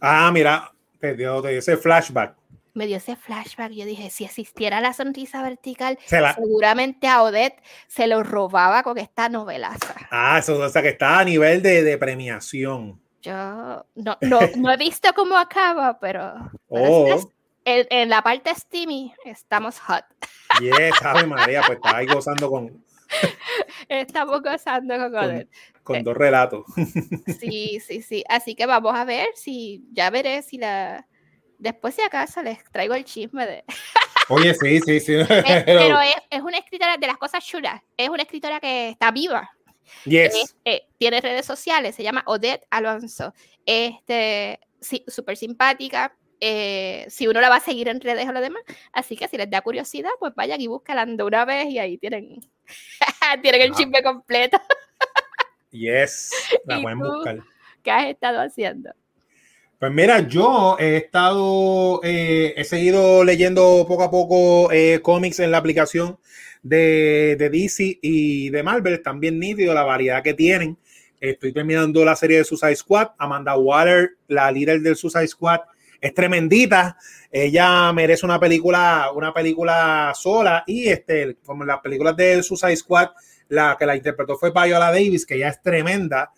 Ah, 0.00 0.30
mira, 0.32 0.72
te 1.00 1.14
dio, 1.14 1.44
ese 1.48 1.76
flashback. 1.76 2.36
Me 2.74 2.86
dio 2.86 2.96
ese 2.96 3.16
flashback. 3.16 3.72
Yo 3.72 3.86
dije, 3.86 4.10
si 4.10 4.24
existiera 4.24 4.80
la 4.80 4.92
sonrisa 4.92 5.42
vertical, 5.42 5.98
seguramente 6.06 7.06
a 7.06 7.22
Odette 7.22 7.62
se 7.86 8.06
lo 8.06 8.22
robaba 8.22 8.82
con 8.82 8.98
esta 8.98 9.28
novelaza. 9.28 9.94
Ah, 10.10 10.38
eso, 10.38 10.58
o 10.58 10.68
sea 10.68 10.82
que 10.82 10.90
está 10.90 11.20
a 11.20 11.24
nivel 11.24 11.62
de, 11.62 11.96
premiación. 11.98 13.00
Yo 13.22 13.86
no, 13.94 14.18
no, 14.20 14.72
he 14.72 14.76
visto 14.76 15.12
cómo 15.14 15.36
acaba, 15.36 15.98
pero, 15.98 16.50
oh. 16.68 17.30
en, 17.64 18.08
la 18.10 18.20
parte 18.22 18.54
steamy 18.54 19.14
estamos 19.24 19.80
hot. 19.80 20.04
Yes, 20.60 21.00
Ave 21.02 21.26
María, 21.26 21.62
pues 21.66 21.78
está 21.82 21.96
ahí 21.96 22.06
gozando 22.06 22.50
con, 22.50 22.84
Estamos 23.88 24.42
gozando 24.42 24.94
con, 25.10 25.48
con, 25.82 26.04
dos 26.04 26.16
relatos. 26.16 26.64
Sí, 27.38 27.80
sí, 27.80 28.02
sí. 28.02 28.24
Así 28.28 28.54
que 28.54 28.66
vamos 28.66 28.94
a 28.94 29.04
ver 29.04 29.28
si, 29.34 29.84
ya 29.92 30.10
veré 30.10 30.42
si 30.42 30.58
la... 30.58 31.06
Después 31.64 31.94
si 31.94 32.02
acaso 32.02 32.42
les 32.42 32.62
traigo 32.64 32.92
el 32.92 33.06
chisme 33.06 33.46
de... 33.46 33.64
Oye, 34.28 34.52
sí, 34.52 34.80
sí, 34.80 35.00
sí. 35.00 35.14
pero 35.64 35.98
es, 36.30 36.42
una 36.42 36.58
escritora 36.58 36.98
de 36.98 37.06
las 37.06 37.16
cosas 37.16 37.42
chulas. 37.42 37.80
Es 37.96 38.10
una 38.10 38.22
escritora 38.22 38.60
que 38.60 38.90
está 38.90 39.10
viva. 39.10 39.50
Yes. 40.04 40.56
Eh, 40.66 40.82
tiene 40.98 41.22
redes 41.22 41.46
sociales, 41.46 41.94
se 41.94 42.02
llama 42.02 42.22
Odette 42.26 42.66
Alonso. 42.68 43.32
Este, 43.64 44.60
sí, 44.78 45.06
súper 45.08 45.38
simpática, 45.38 46.14
eh, 46.38 47.06
si 47.08 47.28
uno 47.28 47.40
la 47.40 47.48
va 47.48 47.56
a 47.56 47.60
seguir 47.60 47.88
en 47.88 48.02
redes 48.02 48.28
o 48.28 48.32
lo 48.32 48.42
demás. 48.42 48.62
Así 48.92 49.16
que 49.16 49.26
si 49.26 49.38
les 49.38 49.48
da 49.48 49.62
curiosidad, 49.62 50.10
pues 50.20 50.34
vayan 50.34 50.60
y 50.60 50.66
búscala 50.66 51.06
de 51.06 51.22
una 51.22 51.46
vez 51.46 51.70
y 51.70 51.78
ahí 51.78 51.96
tienen, 51.96 52.40
tienen 53.42 53.62
el 53.62 53.72
chisme 53.72 54.02
completo. 54.02 54.60
yes, 55.70 56.30
la 56.66 56.82
pueden 56.82 56.98
buscar. 56.98 57.38
¿Qué 57.82 57.90
has 57.90 58.06
estado 58.08 58.42
haciendo? 58.42 58.90
Pues 59.78 59.92
mira, 59.92 60.20
yo 60.26 60.76
he 60.78 60.96
estado, 60.96 62.00
eh, 62.04 62.54
he 62.56 62.64
seguido 62.64 63.24
leyendo 63.24 63.84
poco 63.86 64.04
a 64.04 64.10
poco 64.10 64.72
eh, 64.72 65.00
cómics 65.02 65.40
en 65.40 65.50
la 65.50 65.58
aplicación 65.58 66.18
de, 66.62 67.36
de, 67.38 67.50
DC 67.50 67.98
y 68.00 68.50
de 68.50 68.62
Marvel, 68.62 69.02
también 69.02 69.38
nítido 69.38 69.74
la 69.74 69.82
variedad 69.82 70.22
que 70.22 70.32
tienen. 70.32 70.78
Estoy 71.20 71.52
terminando 71.52 72.04
la 72.04 72.16
serie 72.16 72.38
de 72.38 72.44
Suicide 72.44 72.76
Squad. 72.76 73.08
Amanda 73.18 73.56
Waller, 73.56 74.16
la 74.28 74.50
líder 74.50 74.80
del 74.80 74.96
Suicide 74.96 75.26
Squad, 75.26 75.60
es 76.00 76.12
tremendita. 76.12 76.96
Ella 77.30 77.92
merece 77.92 78.26
una 78.26 78.38
película, 78.38 79.10
una 79.14 79.32
película 79.32 80.12
sola. 80.14 80.64
Y 80.66 80.88
este, 80.88 81.36
como 81.44 81.64
las 81.64 81.80
películas 81.80 82.16
de 82.16 82.42
Suicide 82.42 82.76
Squad, 82.76 83.08
la 83.48 83.76
que 83.78 83.86
la 83.86 83.96
interpretó 83.96 84.36
fue 84.36 84.50
Viola 84.50 84.92
Davis, 84.92 85.24
que 85.24 85.36
ella 85.36 85.48
es 85.48 85.62
tremenda. 85.62 86.30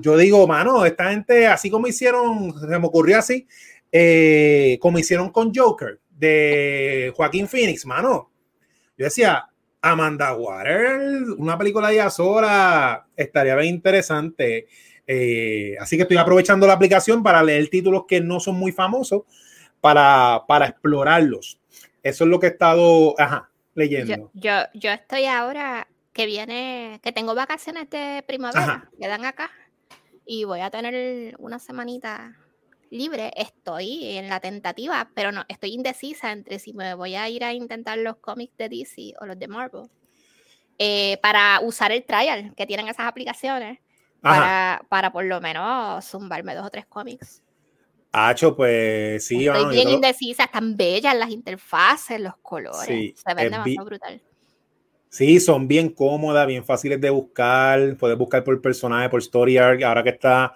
Yo 0.00 0.16
digo, 0.16 0.46
mano, 0.46 0.84
esta 0.84 1.10
gente, 1.10 1.46
así 1.46 1.70
como 1.70 1.86
hicieron, 1.86 2.58
se 2.58 2.66
me 2.66 2.86
ocurrió 2.86 3.18
así, 3.18 3.46
eh, 3.90 4.78
como 4.80 4.98
hicieron 4.98 5.30
con 5.30 5.52
Joker 5.54 6.00
de 6.10 7.12
Joaquín 7.14 7.48
Phoenix, 7.48 7.86
mano. 7.86 8.30
Yo 8.96 9.04
decía, 9.04 9.48
Amanda 9.80 10.34
Water, 10.34 11.22
una 11.38 11.56
película 11.56 11.88
de 11.88 12.10
sola, 12.10 13.06
estaría 13.16 13.54
bien 13.56 13.74
interesante. 13.74 14.66
Eh, 15.06 15.76
así 15.78 15.96
que 15.96 16.02
estoy 16.02 16.16
aprovechando 16.16 16.66
la 16.66 16.72
aplicación 16.72 17.22
para 17.22 17.42
leer 17.42 17.68
títulos 17.68 18.04
que 18.08 18.20
no 18.20 18.40
son 18.40 18.56
muy 18.56 18.72
famosos 18.72 19.22
para, 19.80 20.44
para 20.48 20.66
explorarlos. 20.66 21.60
Eso 22.02 22.24
es 22.24 22.30
lo 22.30 22.40
que 22.40 22.46
he 22.46 22.50
estado 22.50 23.14
leyendo. 23.74 24.30
Yo, 24.34 24.52
yo, 24.74 24.90
estoy 24.90 25.26
ahora 25.26 25.86
que 26.16 26.24
viene, 26.24 26.98
que 27.02 27.12
tengo 27.12 27.34
vacaciones 27.34 27.90
de 27.90 28.24
primavera, 28.26 28.88
que 28.98 29.06
dan 29.06 29.26
acá, 29.26 29.50
y 30.24 30.44
voy 30.44 30.60
a 30.60 30.70
tener 30.70 31.36
una 31.38 31.58
semanita 31.58 32.34
libre. 32.88 33.32
Estoy 33.36 34.16
en 34.16 34.30
la 34.30 34.40
tentativa, 34.40 35.10
pero 35.14 35.30
no, 35.30 35.44
estoy 35.46 35.74
indecisa 35.74 36.32
entre 36.32 36.58
si 36.58 36.72
me 36.72 36.94
voy 36.94 37.16
a 37.16 37.28
ir 37.28 37.44
a 37.44 37.52
intentar 37.52 37.98
los 37.98 38.16
cómics 38.16 38.56
de 38.56 38.70
DC 38.70 39.12
o 39.20 39.26
los 39.26 39.38
de 39.38 39.46
Marvel. 39.46 39.90
Eh, 40.78 41.18
para 41.20 41.60
usar 41.60 41.92
el 41.92 42.02
trial 42.02 42.54
que 42.56 42.66
tienen 42.66 42.88
esas 42.88 43.06
aplicaciones 43.06 43.78
para, 44.22 44.86
para, 44.88 45.12
por 45.12 45.24
lo 45.24 45.42
menos 45.42 46.02
zumbarme 46.06 46.54
dos 46.54 46.64
o 46.64 46.70
tres 46.70 46.86
cómics. 46.86 47.42
Hacho, 48.10 48.56
pues 48.56 49.26
sí. 49.26 49.46
Estoy 49.46 49.74
bien 49.74 49.90
indecisa, 49.90 50.44
están 50.44 50.78
bellas 50.78 51.14
las 51.14 51.28
interfaces, 51.28 52.18
los 52.18 52.38
colores. 52.38 53.20
se 53.20 53.34
ven 53.34 53.50
demasiado 53.50 53.84
brutal. 53.84 54.22
Sí, 55.16 55.40
son 55.40 55.66
bien 55.66 55.88
cómodas, 55.88 56.46
bien 56.46 56.62
fáciles 56.62 57.00
de 57.00 57.08
buscar. 57.08 57.96
Puedes 57.96 58.18
buscar 58.18 58.44
por 58.44 58.60
personaje, 58.60 59.08
por 59.08 59.20
story 59.20 59.56
arc. 59.56 59.82
Ahora 59.82 60.02
que 60.02 60.10
está, 60.10 60.52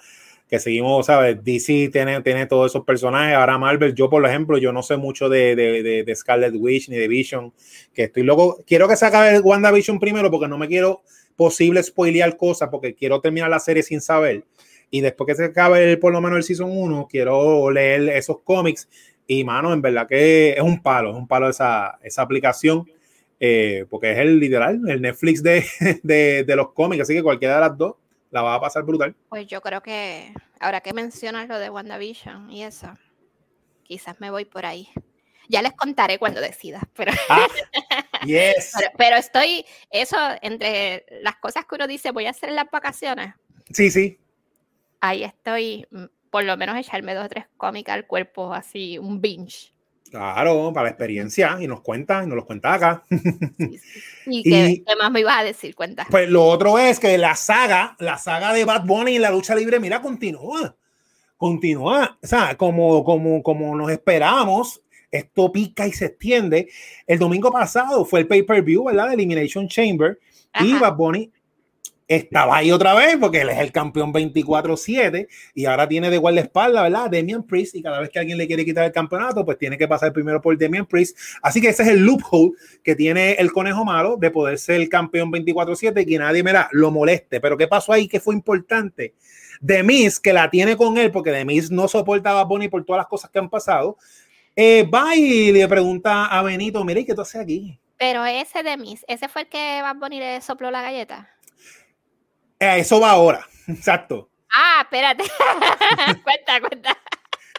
que 0.47 0.61
seguimos, 0.61 1.07
¿sabes? 1.07 1.43
DC 1.43 1.89
tiene, 1.91 2.21
tiene 2.21 2.45
todos 2.45 2.71
esos 2.71 2.85
personajes. 2.85 3.35
Ahora 3.35 3.57
Marvel, 3.57 3.95
yo 3.95 4.11
por 4.11 4.23
ejemplo, 4.27 4.59
yo 4.59 4.71
no 4.71 4.83
sé 4.83 4.99
mucho 4.99 5.31
de, 5.31 5.57
de, 5.57 6.05
de, 6.05 6.15
Scarlet 6.15 6.53
Witch 6.55 6.91
ni 6.91 6.97
de 6.97 7.09
Vision. 7.09 7.55
Que 7.95 8.03
estoy 8.03 8.23
loco. 8.23 8.63
Quiero 8.67 8.87
que 8.87 8.97
se 8.97 9.07
acabe 9.07 9.41
WandaVision 9.41 9.99
primero 9.99 10.31
porque 10.31 10.47
no 10.47 10.59
me 10.59 10.69
quiero 10.69 11.05
posible 11.37 11.83
spoilear 11.83 12.37
cosas 12.37 12.69
porque 12.69 12.95
quiero 12.95 13.19
terminar 13.19 13.49
la 13.49 13.61
serie 13.61 13.83
sin 13.83 14.03
saber. 14.03 14.45
Y 14.91 15.01
después 15.01 15.27
que 15.27 15.37
se 15.37 15.45
acabe 15.47 15.97
por 15.97 16.13
lo 16.13 16.21
menos 16.21 16.37
el 16.37 16.43
season 16.43 16.69
1, 16.71 17.09
quiero 17.11 17.71
leer 17.71 18.11
esos 18.11 18.41
cómics. 18.45 18.91
Y 19.27 19.43
mano, 19.43 19.73
en 19.73 19.81
verdad 19.81 20.07
que 20.07 20.51
es 20.51 20.61
un 20.61 20.83
palo, 20.83 21.13
es 21.13 21.17
un 21.17 21.27
palo 21.27 21.49
esa, 21.49 21.99
esa 22.03 22.21
aplicación. 22.21 22.85
Eh, 23.43 23.87
porque 23.89 24.13
es 24.13 24.19
el 24.19 24.39
literal, 24.39 24.83
el 24.87 25.01
Netflix 25.01 25.43
de, 25.43 25.65
de, 26.03 26.45
de, 26.45 26.57
los 26.57 26.73
cómics, 26.73 27.03
así 27.03 27.15
que 27.15 27.23
cualquiera 27.23 27.55
de 27.55 27.61
las 27.63 27.79
dos 27.79 27.97
la 28.31 28.43
va 28.43 28.55
a 28.55 28.61
pasar 28.61 28.85
brutal. 28.85 29.15
Pues 29.31 29.47
yo 29.47 29.63
creo 29.63 29.83
que 29.83 30.33
ahora 30.61 30.83
que 30.83 30.93
mencionas 30.93 31.49
lo 31.49 31.59
de 31.59 31.71
WandaVision 31.71 32.51
y 32.51 32.65
eso, 32.65 32.93
quizás 33.83 34.21
me 34.21 34.31
voy 34.31 34.45
por 34.45 34.67
ahí. 34.67 34.89
Ya 35.49 35.63
les 35.63 35.73
contaré 35.73 36.19
cuando 36.19 36.41
decida, 36.41 36.81
pero, 36.95 37.13
ah, 37.29 37.49
yes. 38.27 38.73
pero, 38.97 39.17
estoy, 39.17 39.65
eso, 39.91 40.17
entre 40.43 41.07
las 41.23 41.37
cosas 41.37 41.65
que 41.65 41.75
uno 41.75 41.89
dice, 41.89 42.13
voy 42.13 42.27
a 42.27 42.31
hacer 42.31 42.51
en 42.51 42.57
las 42.57 42.71
vacaciones. 42.71 43.35
Sí, 43.71 43.91
sí. 43.91 44.19
Ahí 45.01 45.25
estoy, 45.25 45.87
mm, 45.91 46.05
por 46.31 46.45
lo 46.45 46.57
menos 46.57 46.77
echarme 46.77 47.15
dos 47.15 47.25
o 47.25 47.29
tres 47.29 47.47
cómicas 47.57 47.95
al 47.95 48.07
cuerpo, 48.07 48.55
así, 48.55 48.99
un 48.99 49.21
binge. 49.21 49.73
Claro, 50.11 50.73
para 50.73 50.85
la 50.85 50.91
experiencia, 50.91 51.57
y 51.61 51.69
nos 51.69 51.83
cuenta, 51.83 52.25
y 52.25 52.27
nos 52.27 52.35
los 52.35 52.45
cuenta 52.45 52.75
acá. 52.75 53.05
¿Y, 54.27 54.43
qué, 54.43 54.83
más 54.99 55.11
me 55.13 55.21
ibas 55.21 55.39
a 55.39 55.45
decir? 55.45 55.75
Cuenta. 55.77 56.07
Pues 56.11 56.29
lo 56.29 56.45
otro 56.45 56.79
es 56.79 56.99
que 56.99 57.17
la 57.17 57.37
saga, 57.37 57.97
la 58.01 58.19
saga 58.19 58.53
de 58.53 58.65
Bad 58.65 58.85
Bunny 58.87 59.17
en 59.17 59.23
la 59.23 59.31
lucha 59.31 59.55
libre, 59.55 59.79
mira, 59.79 60.03
continúa. 60.03 60.75
Continúa. 61.37 62.19
O 62.21 62.27
sea, 62.27 62.57
como, 62.57 63.05
como, 63.05 63.43
como 63.43 63.77
nos 63.77 63.91
esperábamos, 63.91 64.83
esto 65.13 65.53
pica 65.53 65.87
y 65.87 65.93
se 65.93 66.07
extiende. 66.07 66.69
El 67.07 67.21
domingo 67.21 67.53
pasado 67.53 68.05
fue 68.05 68.21
el 68.21 68.27
pay-per-view, 68.27 68.85
¿verdad? 68.85 69.09
De 69.09 69.15
Elimination 69.15 69.69
Chamber. 69.69 70.19
Y 70.61 70.75
Bad 70.75 70.97
Bunny 70.97 71.31
estaba 72.11 72.57
ahí 72.57 72.73
otra 72.73 72.93
vez 72.93 73.17
porque 73.21 73.43
él 73.43 73.51
es 73.51 73.59
el 73.59 73.71
campeón 73.71 74.13
24-7 74.13 75.29
y 75.55 75.65
ahora 75.67 75.87
tiene 75.87 76.11
de 76.11 76.19
guardaespaldas, 76.19 76.83
¿verdad? 76.83 77.09
Demian 77.09 77.45
Priest 77.45 77.77
y 77.77 77.83
cada 77.83 78.01
vez 78.01 78.11
que 78.11 78.19
alguien 78.19 78.37
le 78.37 78.49
quiere 78.49 78.65
quitar 78.65 78.85
el 78.85 78.91
campeonato, 78.91 79.45
pues 79.45 79.59
tiene 79.59 79.79
que 79.79 79.87
pasar 79.87 80.13
primero 80.13 80.43
por 80.43 80.59
Demian 80.59 80.87
Priest. 80.87 81.17
Así 81.41 81.61
que 81.61 81.69
ese 81.69 81.85
es 81.85 81.89
el 81.91 82.01
loophole 82.01 82.51
que 82.83 82.97
tiene 82.97 83.35
el 83.35 83.53
conejo 83.53 83.85
malo 83.85 84.17
de 84.17 84.33
poder 84.33 84.59
ser 84.59 84.81
el 84.81 84.89
campeón 84.89 85.31
24-7 85.31 86.03
y 86.03 86.07
que 86.07 86.19
nadie, 86.19 86.43
mira, 86.43 86.69
lo 86.73 86.91
moleste. 86.91 87.41
Pero 87.41 87.57
¿qué 87.57 87.69
pasó 87.69 87.93
ahí 87.93 88.09
que 88.09 88.19
fue 88.19 88.35
importante? 88.35 89.15
Demis, 89.61 90.19
que 90.19 90.33
la 90.33 90.51
tiene 90.51 90.77
con 90.77 90.99
él, 90.99 91.13
porque 91.13 91.31
Demis 91.31 91.71
no 91.71 91.87
soportaba 91.87 92.41
a 92.41 92.45
Bunny 92.45 92.67
por 92.67 92.85
todas 92.85 92.99
las 92.99 93.07
cosas 93.07 93.31
que 93.31 93.39
han 93.39 93.49
pasado, 93.49 93.99
eh, 94.57 94.83
va 94.83 95.15
y 95.15 95.53
le 95.53 95.69
pregunta 95.69 96.27
a 96.27 96.43
Benito, 96.43 96.85
mire, 96.85 97.05
¿qué 97.05 97.15
tú 97.15 97.21
haces 97.21 97.41
aquí? 97.41 97.79
Pero 98.01 98.25
ese 98.25 98.63
de 98.63 98.79
Miss, 98.79 99.05
¿ese 99.09 99.29
fue 99.29 99.43
el 99.43 99.49
que 99.49 99.83
Bad 99.83 99.97
Bunny 99.97 100.19
le 100.19 100.41
sopló 100.41 100.71
la 100.71 100.81
galleta? 100.81 101.29
Eh, 102.61 102.79
eso 102.79 103.01
va 103.01 103.11
ahora, 103.11 103.47
exacto. 103.67 104.29
Ah, 104.51 104.83
espérate. 104.83 105.25
cuenta, 106.23 106.61
cuenta. 106.61 106.99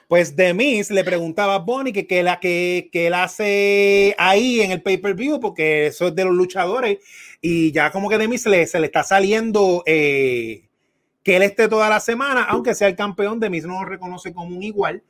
Pues 0.07 0.35
Demis 0.35 0.91
le 0.91 1.03
preguntaba 1.03 1.55
a 1.55 1.59
Bonnie 1.59 1.93
que, 1.93 2.23
la, 2.23 2.39
que, 2.39 2.89
que 2.91 3.07
él 3.07 3.13
hace 3.13 4.13
ahí 4.17 4.61
en 4.61 4.71
el 4.71 4.81
pay-per-view, 4.81 5.39
porque 5.39 5.87
eso 5.87 6.09
es 6.09 6.15
de 6.15 6.25
los 6.25 6.33
luchadores, 6.33 6.99
y 7.41 7.71
ya 7.71 7.91
como 7.91 8.09
que 8.09 8.17
Demis 8.17 8.45
le, 8.45 8.67
se 8.67 8.79
le 8.79 8.87
está 8.87 9.03
saliendo 9.03 9.83
eh, 9.85 10.67
que 11.23 11.37
él 11.37 11.43
esté 11.43 11.67
toda 11.67 11.89
la 11.89 12.01
semana, 12.01 12.43
aunque 12.43 12.75
sea 12.75 12.89
el 12.89 12.95
campeón, 12.95 13.39
Demis 13.39 13.65
no 13.65 13.81
lo 13.81 13.89
reconoce 13.89 14.33
como 14.33 14.55
un 14.55 14.61
igual, 14.61 15.01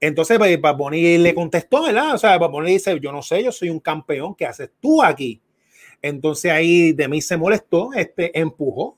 entonces, 0.00 0.38
pues, 0.38 0.58
le 0.92 1.34
contestó, 1.34 1.82
¿verdad? 1.82 2.14
O 2.14 2.18
sea, 2.18 2.38
Bad 2.38 2.64
dice, 2.64 2.98
yo 3.00 3.12
no 3.12 3.20
sé, 3.20 3.44
yo 3.44 3.52
soy 3.52 3.68
un 3.68 3.80
campeón, 3.80 4.34
¿qué 4.34 4.46
haces 4.46 4.70
tú 4.80 5.02
aquí? 5.02 5.42
Entonces 6.00 6.50
ahí 6.50 6.92
de 6.92 7.06
mí 7.08 7.20
se 7.20 7.36
molestó, 7.36 7.92
este 7.92 8.38
empujó 8.38 8.96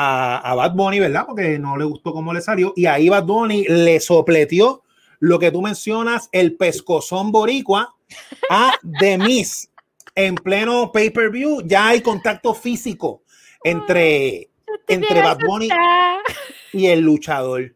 a, 0.00 0.38
a, 0.38 0.54
Bad 0.54 0.74
Bunny, 0.74 1.00
¿verdad? 1.00 1.24
Porque 1.26 1.58
no 1.58 1.76
le 1.76 1.84
gustó 1.84 2.12
cómo 2.12 2.32
le 2.32 2.40
salió. 2.40 2.72
Y 2.76 2.86
ahí 2.86 3.08
Bad 3.08 3.24
Bunny 3.24 3.64
le 3.64 3.98
sopleteó 3.98 4.84
lo 5.18 5.40
que 5.40 5.50
tú 5.50 5.60
mencionas, 5.60 6.28
el 6.30 6.56
pescozón 6.56 7.32
boricua 7.32 7.96
a 8.48 8.74
Demis. 8.82 9.70
en 10.14 10.36
pleno 10.36 10.92
pay-per-view, 10.92 11.62
ya 11.64 11.88
hay 11.88 12.00
contacto 12.00 12.54
físico 12.54 13.22
entre, 13.64 14.50
entre 14.86 15.20
Bad 15.20 15.38
Bunny 15.44 15.68
y 16.72 16.86
el 16.86 17.00
luchador. 17.00 17.74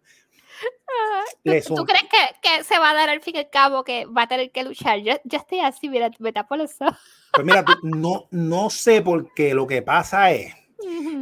¿Tú, 1.44 1.84
crees 1.84 2.04
que, 2.40 2.62
se 2.62 2.78
va 2.78 2.90
a 2.90 2.94
dar 2.94 3.08
al 3.08 3.20
fin 3.20 3.34
y 3.34 3.38
al 3.40 3.50
cabo 3.50 3.82
que 3.82 4.06
va 4.06 4.22
a 4.22 4.28
tener 4.28 4.52
que 4.52 4.62
luchar? 4.62 5.00
Yo, 5.00 5.14
estoy 5.28 5.58
así, 5.58 5.88
mira, 5.88 6.08
me 6.20 6.32
tapo 6.32 6.54
los 6.54 6.80
ojos. 6.80 6.96
Pues 7.32 7.44
mira, 7.44 7.64
no, 7.82 8.28
no 8.30 8.70
sé 8.70 9.02
por 9.02 9.34
qué 9.34 9.54
lo 9.54 9.66
que 9.66 9.82
pasa 9.82 10.30
es 10.30 10.61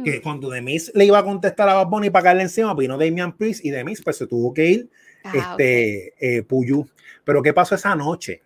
que 0.03 0.21
cuando 0.21 0.49
Demis 0.49 0.91
le 0.95 1.05
iba 1.05 1.19
a 1.19 1.23
contestar 1.23 1.69
a 1.69 1.73
Bad 1.75 1.87
Bunny 1.87 2.09
para 2.09 2.23
caerle 2.23 2.43
encima, 2.43 2.73
vino 2.73 2.97
Damian 2.97 3.35
Priest 3.35 3.65
y 3.65 3.71
Demis 3.71 4.01
pues 4.01 4.17
se 4.17 4.27
tuvo 4.27 4.53
que 4.53 4.65
ir 4.67 4.89
ah, 5.23 5.33
este, 5.35 6.13
eh, 6.19 6.43
Puyu. 6.43 6.87
Pero 7.23 7.41
¿qué 7.41 7.53
pasó 7.53 7.75
esa 7.75 7.95
noche? 7.95 8.41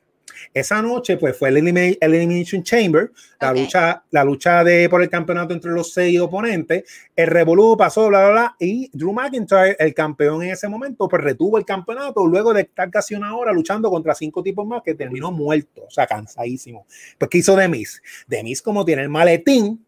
Esa 0.53 0.81
noche, 0.81 1.17
pues 1.17 1.37
fue 1.37 1.49
el, 1.49 1.57
Elimination 1.57 2.63
Chamber, 2.63 3.11
la, 3.39 3.53
lucha, 3.53 4.03
la 4.11 4.23
lucha 4.23 4.63
de, 4.63 4.89
por 4.89 5.01
el 5.01 5.09
campeonato 5.09 5.53
entre 5.53 5.71
los 5.71 5.93
seis 5.93 6.19
oponentes. 6.19 6.83
El 7.15 7.27
Revolú 7.27 7.75
pasó, 7.77 8.07
bla, 8.07 8.21
bla, 8.21 8.31
bla. 8.31 8.55
Y 8.59 8.89
Drew 8.93 9.13
McIntyre, 9.13 9.75
el 9.79 9.93
campeón 9.93 10.43
en 10.43 10.51
ese 10.51 10.67
momento, 10.67 11.07
pues 11.07 11.23
retuvo 11.23 11.57
el 11.57 11.65
campeonato 11.65 12.25
luego 12.25 12.53
de 12.53 12.61
estar 12.61 12.89
casi 12.89 13.15
una 13.15 13.35
hora 13.35 13.51
luchando 13.51 13.89
contra 13.89 14.15
cinco 14.15 14.43
tipos 14.43 14.65
más 14.65 14.81
que 14.83 14.93
terminó 14.93 15.31
muerto, 15.31 15.85
o 15.87 15.91
sea, 15.91 16.07
cansadísimo. 16.07 16.85
Pues, 17.17 17.29
¿qué 17.29 17.37
hizo 17.39 17.55
Demis? 17.55 18.01
Demis, 18.27 18.61
como 18.61 18.85
tiene 18.85 19.03
el 19.03 19.09
maletín 19.09 19.85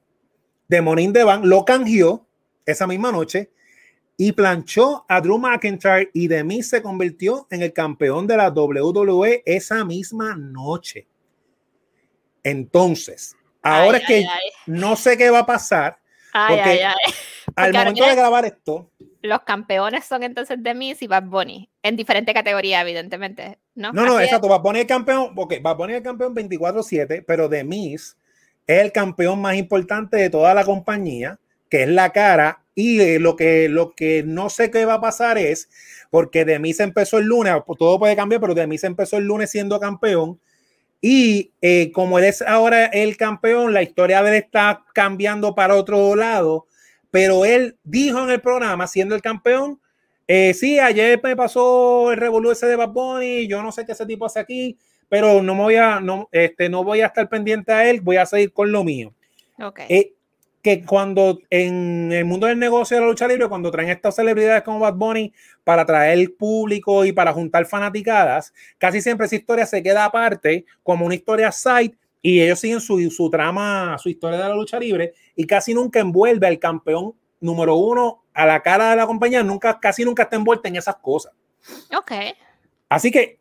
de 0.68 0.82
Monin 0.82 1.14
Devan, 1.14 1.48
lo 1.48 1.66
canjeó 1.66 2.26
esa 2.66 2.88
misma 2.88 3.12
noche 3.12 3.52
y 4.18 4.32
planchó 4.32 5.06
a 5.08 5.22
Drew 5.22 5.38
McIntyre 5.38 6.10
y 6.14 6.28
de 6.28 6.44
mí 6.44 6.64
se 6.64 6.82
convirtió 6.82 7.48
en 7.52 7.62
el 7.62 7.72
campeón 7.72 8.26
de 8.28 8.38
la 8.38 8.50
WWE 8.50 9.44
esa 9.46 9.86
misma 9.86 10.36
noche. 10.36 11.08
Entonces, 12.44 13.36
ahora 13.62 14.00
es 14.00 14.08
que 14.08 14.26
no 14.66 14.96
sé 14.96 15.18
qué 15.18 15.30
va 15.30 15.40
a 15.40 15.46
pasar, 15.46 16.00
porque, 16.48 16.84
al 17.56 17.74
momento 17.74 18.06
de 18.06 18.16
grabar 18.16 18.46
esto, 18.46 18.90
los 19.22 19.42
campeones 19.42 20.06
son 20.06 20.24
entonces 20.24 20.62
de 20.62 20.74
Miz 20.74 21.02
y 21.02 21.08
Bad 21.08 21.24
Bunny, 21.24 21.70
en 21.84 21.96
diferente 21.96 22.34
categoría, 22.34 22.82
evidentemente. 22.82 23.60
No, 23.76 23.92
no, 23.92 24.06
no 24.06 24.20
exacto. 24.20 24.48
Bad 24.48 24.62
Bunny 24.62 24.80
es 24.80 24.86
campeón, 24.86 25.36
porque 25.36 25.60
Bad 25.60 25.78
Bunny 25.78 25.94
es 25.94 26.02
campeón 26.02 26.36
24-7, 26.36 27.24
pero 27.28 27.50
de 27.50 27.64
Miz 27.64 28.18
es 28.68 28.82
el 28.82 28.92
campeón 28.92 29.42
más 29.42 29.56
importante 29.56 30.18
de 30.18 30.30
toda 30.30 30.54
la 30.54 30.66
compañía, 30.66 31.40
que 31.70 31.84
es 31.84 31.90
la 31.90 32.12
cara 32.12 32.62
y 32.76 33.00
eh, 33.00 33.20
lo 33.20 33.36
que, 33.36 33.70
lo 33.70 33.96
que 33.96 34.22
no 34.24 34.50
sé 34.50 34.70
qué 34.70 34.86
va 34.86 34.96
a 34.96 35.02
pasar 35.02 35.40
es, 35.40 35.68
porque 36.12 36.46
de 36.46 36.60
mí 36.60 36.74
se 36.74 36.84
empezó 36.84 37.18
el 37.18 37.26
lunes, 37.26 37.54
todo 37.80 37.98
puede 37.98 38.16
cambiar, 38.16 38.40
pero 38.40 38.54
de 38.54 38.68
mí 38.68 38.78
se 38.78 38.86
empezó 38.86 39.18
el 39.18 39.26
lunes 39.26 39.50
siendo 39.50 39.80
campeón. 39.80 40.40
Y 41.02 41.54
eh, 41.62 41.92
como 41.92 42.20
él 42.20 42.26
es 42.26 42.42
ahora 42.44 42.86
el 42.86 43.18
campeón, 43.18 43.74
la 43.74 43.82
historia 43.82 44.22
de 44.22 44.30
él 44.30 44.44
está 44.44 44.84
cambiando 44.94 45.56
para 45.56 45.76
otro 45.76 46.16
lado. 46.16 46.68
Pero 47.10 47.46
él 47.46 47.78
dijo 47.84 48.24
en 48.24 48.30
el 48.30 48.42
programa, 48.42 48.86
siendo 48.88 49.16
el 49.16 49.22
campeón, 49.22 49.80
eh, 50.28 50.54
sí, 50.54 50.78
ayer 50.80 51.20
me 51.24 51.36
pasó 51.36 52.12
el 52.12 52.18
revolú 52.18 52.52
ese 52.52 52.68
de 52.68 52.76
Bad 52.76 52.90
Bunny, 52.90 53.48
yo 53.48 53.64
no 53.64 53.72
sé 53.72 53.86
qué 53.86 53.94
ese 53.94 54.06
tipo 54.06 54.26
hace 54.26 54.40
aquí, 54.40 54.78
pero 55.10 55.42
no 55.42 55.56
me 55.56 55.62
voy 55.62 55.76
a, 55.76 56.00
no, 56.00 56.28
este, 56.32 56.70
no 56.70 56.84
voy 56.84 57.02
a 57.02 57.08
estar 57.08 57.30
pendiente 57.30 57.72
a 57.72 57.90
él, 57.90 58.02
voy 58.02 58.18
a 58.18 58.26
seguir 58.26 58.52
con 58.54 58.72
lo 58.72 58.84
mío. 58.84 59.14
Okay. 59.60 59.86
Eh, 59.90 60.14
que 60.62 60.84
cuando 60.84 61.40
en 61.50 62.12
el 62.12 62.26
mundo 62.26 62.48
del 62.48 62.60
negocio 62.60 62.98
de 62.98 63.02
la 63.02 63.08
lucha 63.08 63.28
libre, 63.28 63.48
cuando 63.48 63.72
traen 63.72 63.90
estas 63.90 64.16
celebridades 64.16 64.64
como 64.64 64.80
Bad 64.80 64.96
Bunny 64.96 65.34
para 65.64 65.86
traer 65.86 66.36
público 66.36 67.06
y 67.06 67.14
para 67.14 67.32
juntar 67.32 67.66
fanaticadas, 67.66 68.54
casi 68.78 69.02
siempre 69.02 69.28
esa 69.28 69.38
historia 69.38 69.66
se 69.66 69.82
queda 69.82 70.04
aparte 70.04 70.66
como 70.84 71.06
una 71.06 71.16
historia 71.16 71.52
side 71.52 71.96
y 72.22 72.42
ellos 72.42 72.60
siguen 72.60 72.82
su, 72.82 73.00
su 73.10 73.30
trama, 73.30 73.98
su 73.98 74.10
historia 74.10 74.40
de 74.40 74.50
la 74.50 74.56
lucha 74.56 74.78
libre 74.78 75.14
y 75.36 75.46
casi 75.46 75.74
nunca 75.74 76.00
envuelve 76.00 76.48
al 76.48 76.60
campeón 76.60 77.14
número 77.40 77.76
uno 77.76 78.24
a 78.34 78.46
la 78.46 78.62
cara 78.62 78.90
de 78.90 78.98
la 78.98 79.08
compañía, 79.08 79.44
nunca, 79.44 79.80
casi 79.80 80.04
nunca 80.04 80.24
está 80.24 80.36
envuelta 80.36 80.68
en 80.68 80.76
esas 80.76 80.98
cosas. 80.98 81.32
Ok. 81.98 82.12
Así 82.90 83.10
que 83.10 83.40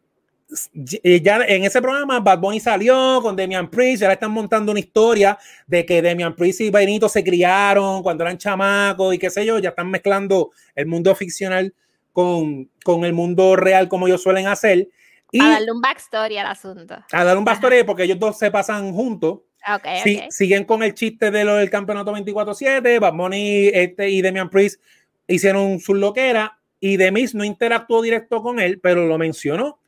ya 0.72 1.44
en 1.46 1.64
ese 1.64 1.82
programa 1.82 2.20
Bad 2.20 2.38
Bunny 2.38 2.60
salió 2.60 3.20
con 3.20 3.34
Damian 3.34 3.68
Priest, 3.68 4.02
ya 4.02 4.12
están 4.12 4.30
montando 4.30 4.70
una 4.70 4.80
historia 4.80 5.36
de 5.66 5.84
que 5.84 6.00
Damian 6.00 6.36
Priest 6.36 6.60
y 6.60 6.70
Benito 6.70 7.08
se 7.08 7.24
criaron 7.24 8.02
cuando 8.02 8.22
eran 8.24 8.38
chamacos 8.38 9.14
y 9.14 9.18
qué 9.18 9.28
sé 9.28 9.44
yo, 9.44 9.58
ya 9.58 9.70
están 9.70 9.90
mezclando 9.90 10.52
el 10.74 10.86
mundo 10.86 11.14
ficcional 11.14 11.74
con, 12.12 12.70
con 12.84 13.04
el 13.04 13.12
mundo 13.12 13.56
real 13.56 13.88
como 13.88 14.06
ellos 14.06 14.22
suelen 14.22 14.46
hacer. 14.46 14.88
Y 15.32 15.40
a 15.40 15.48
darle 15.48 15.72
un 15.72 15.80
backstory 15.80 16.38
al 16.38 16.46
asunto. 16.46 16.94
A 17.12 17.24
darle 17.24 17.38
un 17.38 17.44
backstory 17.44 17.82
porque 17.82 18.04
ellos 18.04 18.18
dos 18.18 18.38
se 18.38 18.50
pasan 18.50 18.92
juntos. 18.92 19.40
Okay, 19.68 20.28
Siguen 20.30 20.64
con 20.64 20.84
el 20.84 20.94
chiste 20.94 21.32
de 21.32 21.44
lo 21.44 21.56
del 21.56 21.68
campeonato 21.68 22.12
24-7, 22.14 23.00
Bad 23.00 23.14
Bunny 23.14 23.66
este, 23.74 24.08
y 24.08 24.22
Damian 24.22 24.48
Priest 24.48 24.80
hicieron 25.26 25.80
su 25.80 25.94
loquera 25.94 26.60
y 26.78 26.96
Demis 26.96 27.34
no 27.34 27.42
interactuó 27.42 28.00
directo 28.00 28.42
con 28.42 28.60
él, 28.60 28.78
pero 28.80 29.06
lo 29.06 29.18
mencionó 29.18 29.80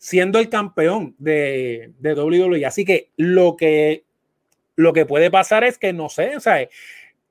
siendo 0.00 0.38
el 0.38 0.48
campeón 0.48 1.14
de, 1.18 1.92
de 1.98 2.14
WWE. 2.14 2.64
Así 2.64 2.86
que 2.86 3.10
lo 3.16 3.54
que 3.54 4.04
lo 4.74 4.94
que 4.94 5.04
puede 5.04 5.30
pasar 5.30 5.62
es 5.62 5.76
que 5.76 5.92
no 5.92 6.08
sé, 6.08 6.32
o 6.36 6.40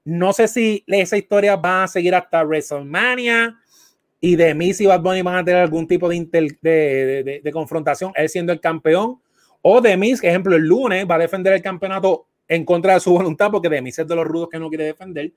no 0.06 0.34
sé 0.34 0.48
si 0.48 0.84
esa 0.86 1.18
historia 1.18 1.56
va 1.56 1.84
a 1.84 1.88
seguir 1.88 2.14
hasta 2.14 2.44
WrestleMania 2.44 3.58
y 4.22 4.36
de 4.36 4.54
mí 4.54 4.74
si 4.74 4.86
Bad 4.86 5.02
Bunny 5.02 5.24
van 5.24 5.38
a 5.38 5.44
tener 5.44 5.62
algún 5.62 5.88
tipo 5.88 6.08
de, 6.10 6.28
de, 6.62 7.42
de, 7.44 7.52
confrontación, 7.52 8.12
él 8.16 8.30
siendo 8.30 8.54
el 8.54 8.60
campeón, 8.60 9.20
o 9.64 9.82
de 9.82 9.98
mí, 9.98 10.12
ejemplo, 10.12 10.56
el 10.56 10.64
lunes 10.64 11.08
va 11.10 11.16
a 11.16 11.20
defender 11.20 11.54
el 11.54 11.62
campeonato 11.62 12.28
en 12.48 12.66
contra 12.66 12.94
de 12.94 13.00
su 13.00 13.14
voluntad, 13.14 13.50
porque 13.50 13.70
de 13.70 13.82
mí 13.82 13.90
es 13.90 14.08
de 14.08 14.16
los 14.16 14.28
rudos 14.28 14.50
que 14.50 14.60
no 14.60 14.70
quiere 14.70 14.86
defender, 14.86 15.32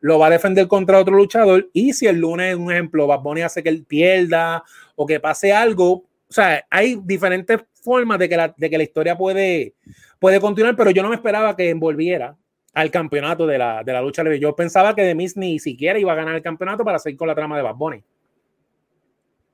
lo 0.00 0.18
va 0.18 0.28
a 0.28 0.30
defender 0.30 0.68
contra 0.68 0.98
otro 0.98 1.16
luchador, 1.16 1.68
y 1.74 1.92
si 1.92 2.06
el 2.06 2.18
lunes, 2.18 2.56
un 2.56 2.72
ejemplo, 2.72 3.06
Bad 3.06 3.20
Bunny 3.20 3.42
hace 3.42 3.62
que 3.62 3.68
él 3.68 3.84
pierda 3.84 4.64
o 4.96 5.04
que 5.04 5.20
pase 5.20 5.52
algo, 5.52 6.07
o 6.28 6.32
sea, 6.32 6.64
hay 6.70 7.00
diferentes 7.02 7.60
formas 7.82 8.18
de 8.18 8.28
que 8.28 8.36
la, 8.36 8.54
de 8.56 8.70
que 8.70 8.76
la 8.76 8.84
historia 8.84 9.16
puede, 9.16 9.74
puede 10.18 10.40
continuar, 10.40 10.76
pero 10.76 10.90
yo 10.90 11.02
no 11.02 11.08
me 11.08 11.14
esperaba 11.14 11.56
que 11.56 11.70
envolviera 11.70 12.36
al 12.74 12.90
campeonato 12.90 13.46
de 13.46 13.58
la, 13.58 13.82
de 13.82 13.92
la 13.92 14.02
lucha 14.02 14.22
libre. 14.22 14.38
Yo 14.38 14.54
pensaba 14.54 14.94
que 14.94 15.02
Demis 15.02 15.36
ni 15.36 15.58
siquiera 15.58 15.98
iba 15.98 16.12
a 16.12 16.16
ganar 16.16 16.34
el 16.34 16.42
campeonato 16.42 16.84
para 16.84 16.98
seguir 16.98 17.18
con 17.18 17.28
la 17.28 17.34
trama 17.34 17.56
de 17.56 17.62
Bad 17.62 17.74
Bunny. 17.74 18.04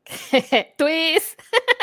Twist. 0.76 1.40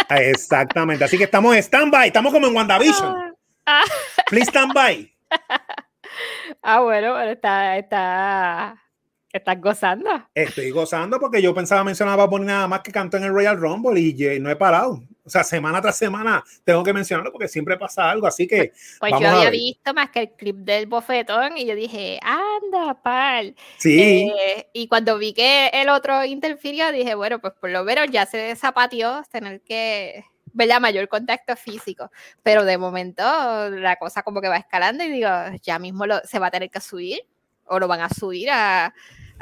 Ah, 0.10 0.22
exactamente. 0.22 1.04
Así 1.04 1.18
que 1.18 1.24
estamos 1.24 1.56
en 1.56 1.64
stand-by. 1.64 2.08
Estamos 2.08 2.34
como 2.34 2.48
en 2.48 2.56
WandaVision. 2.56 3.32
Ah. 3.64 3.84
Please 4.28 4.50
stand 4.50 4.74
by. 4.74 5.08
Ah, 6.64 6.82
bueno, 6.82 7.14
pero 7.16 7.32
está, 7.32 7.78
está, 7.78 8.84
¿Estás 9.34 9.62
gozando? 9.62 10.10
Estoy 10.36 10.72
gozando 10.72 11.20
porque 11.20 11.42
yo 11.42 11.54
pensaba 11.54 11.84
mencionar 11.84 12.20
a 12.20 12.26
Bunny 12.26 12.48
nada 12.48 12.68
más 12.68 12.82
que 12.82 12.92
cantó 12.92 13.18
en 13.18 13.24
el 13.24 13.34
Royal 13.34 13.58
Rumble 13.58 14.00
y 14.00 14.40
no 14.40 14.50
he 14.50 14.56
parado. 14.58 15.02
O 15.24 15.30
sea, 15.30 15.44
semana 15.44 15.82
tras 15.82 15.98
semana 15.98 16.44
tengo 16.64 16.84
que 16.84 16.92
mencionarlo 16.92 17.32
porque 17.32 17.48
siempre 17.48 17.78
pasa 17.78 18.10
algo, 18.10 18.28
así 18.28 18.48
que. 18.48 18.74
Pues 19.00 19.14
yo 19.20 19.30
había 19.30 19.50
visto 19.50 19.94
más 19.94 20.10
que 20.10 20.22
el 20.22 20.32
clip 20.32 20.58
del 20.58 20.88
bofetón 20.88 21.58
y 21.58 21.66
yo 21.66 21.76
dije, 21.76 22.20
anda, 22.22 23.02
pal. 23.02 23.56
Sí. 23.78 24.30
Eh, 24.36 24.68
y 24.74 24.88
cuando 24.88 25.18
vi 25.18 25.34
que 25.34 25.70
el 25.74 25.90
otro 25.90 26.26
interfirió, 26.26 26.92
dije, 26.92 27.16
bueno, 27.16 27.40
pues 27.40 27.54
por 27.54 27.70
lo 27.70 27.84
menos 27.84 28.08
ya 28.10 28.26
se 28.26 28.56
zapatió 28.56 29.24
tener 29.32 29.62
que 29.62 30.26
ver 30.54 30.68
la 30.68 30.80
mayor 30.82 31.08
contacto 31.08 31.56
físico. 31.56 32.12
Pero 32.44 32.66
de 32.66 32.78
momento 32.78 33.24
la 33.70 33.96
cosa 33.96 34.24
como 34.24 34.42
que 34.42 34.50
va 34.50 34.58
escalando 34.58 35.04
y 35.04 35.10
digo, 35.10 35.30
ya 35.62 35.80
mismo 35.80 36.06
lo, 36.06 36.20
se 36.26 36.40
va 36.40 36.48
a 36.48 36.52
tener 36.52 36.70
que 36.70 36.82
subir 36.82 37.22
o 37.66 37.80
lo 37.80 37.88
van 37.88 38.02
a 38.02 38.10
subir 38.10 38.50
a 38.50 38.94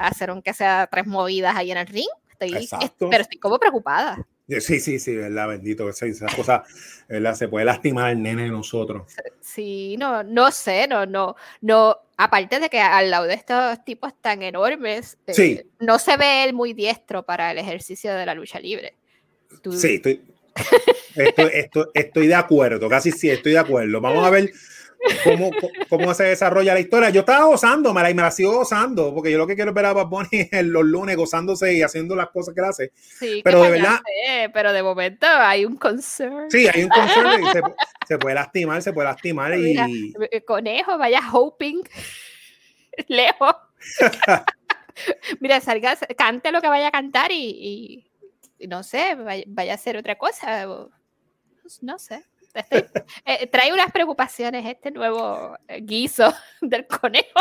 hacer 0.08 0.30
aunque 0.30 0.54
sea 0.54 0.88
tres 0.92 1.06
movidas 1.06 1.56
ahí 1.56 1.72
en 1.72 1.78
el 1.78 1.88
ring. 1.88 2.10
Estoy, 2.32 2.70
pero 3.10 3.22
estoy 3.22 3.38
como 3.38 3.60
preocupada. 3.60 4.26
Sí, 4.60 4.80
sí, 4.80 4.98
sí, 4.98 5.16
¿verdad? 5.16 5.50
Bendito 5.50 5.88
esas 5.88 6.36
cosas, 6.36 6.62
¿verdad? 7.08 7.36
Se 7.36 7.48
puede 7.48 7.66
lastimar 7.66 8.12
el 8.12 8.24
nene 8.24 8.44
de 8.44 8.50
nosotros. 8.50 9.04
Sí, 9.42 9.96
no, 10.00 10.24
no 10.24 10.52
sé, 10.52 10.88
no, 10.88 11.06
no, 11.06 11.36
no, 11.62 11.96
aparte 12.18 12.60
de 12.60 12.70
que 12.70 12.80
al 12.80 13.12
lado 13.12 13.26
de 13.26 13.36
estos 13.36 13.84
tipos 13.86 14.12
tan 14.20 14.42
enormes, 14.42 15.18
eh, 15.28 15.68
no 15.80 16.00
se 16.00 16.18
ve 16.18 16.46
él 16.46 16.54
muy 16.54 16.74
diestro 16.74 17.24
para 17.24 17.52
el 17.52 17.60
ejercicio 17.60 18.12
de 18.14 18.26
la 18.26 18.34
lucha 18.34 18.60
libre. 18.60 18.96
Sí, 19.72 19.96
estoy, 19.96 20.22
estoy, 21.16 21.86
estoy, 21.94 22.28
de 22.28 22.36
acuerdo, 22.36 22.90
casi 22.90 23.12
sí, 23.12 23.30
estoy 23.30 23.52
de 23.52 23.60
acuerdo. 23.60 24.02
Vamos 24.02 24.26
a 24.26 24.32
ver 24.32 24.52
cómo, 25.24 25.52
cómo 25.88 26.14
se 26.14 26.24
desarrolla 26.26 26.74
la 26.74 26.80
historia. 26.80 27.10
Yo 27.10 27.22
estaba 27.22 27.46
gozando, 27.46 27.94
la, 27.94 28.04
me 28.14 28.22
la 28.22 28.32
sigo 28.32 28.58
gozando, 28.58 29.14
porque 29.14 29.32
yo 29.32 29.38
lo 29.38 29.48
que 29.48 29.56
quiero 29.56 29.74
ver 29.74 29.86
a 29.86 29.94
Bad 29.94 30.08
Bunny 30.08 30.50
los 30.64 30.84
lunes 30.84 31.16
gozándose 31.16 31.74
y 31.74 31.82
haciendo 31.82 32.16
las 32.16 32.30
cosas 32.30 32.54
que 32.54 32.62
hace. 32.62 32.92
Sí, 32.96 33.42
pero 33.44 33.64
de 33.64 33.72
verdad. 33.72 34.00
pero 34.54 34.74
de 34.74 34.84
momento 34.84 35.28
hay 35.28 35.66
un 35.66 35.78
concern. 35.78 36.50
Sí, 36.50 36.68
hay 36.68 36.84
un 36.84 36.90
concern. 36.90 37.44
se, 37.52 37.62
se, 38.08 38.18
puede 38.18 38.36
lastimar, 38.36 38.82
se 38.82 38.94
puede 38.94 39.08
lastimar. 39.08 39.58
y... 39.58 40.14
Eh, 40.32 40.44
conejo, 40.44 40.98
vaya 40.98 41.22
hoping. 41.32 41.82
Lejos. 43.08 43.56
Mira, 45.40 45.62
salga, 45.62 45.98
cante 46.18 46.52
lo 46.52 46.62
que 46.62 46.68
vaya 46.68 46.88
a 46.88 46.92
cantar 46.92 47.32
y, 47.32 48.06
y, 48.58 48.68
no 48.68 48.84
sé, 48.84 49.16
vaya, 49.16 49.44
vaya, 49.48 49.72
a 49.72 49.76
hacer 49.76 49.96
otra 49.96 50.18
cosa. 50.18 50.68
No 51.82 52.00
sé. 52.00 52.26
Eh, 53.26 53.48
trae 53.48 53.74
unas 53.74 53.92
preocupaciones 53.92 54.66
este 54.66 54.92
nuevo 54.92 55.58
eh, 55.68 55.82
guiso 55.82 56.34
del 56.62 56.88
conejo. 56.88 57.40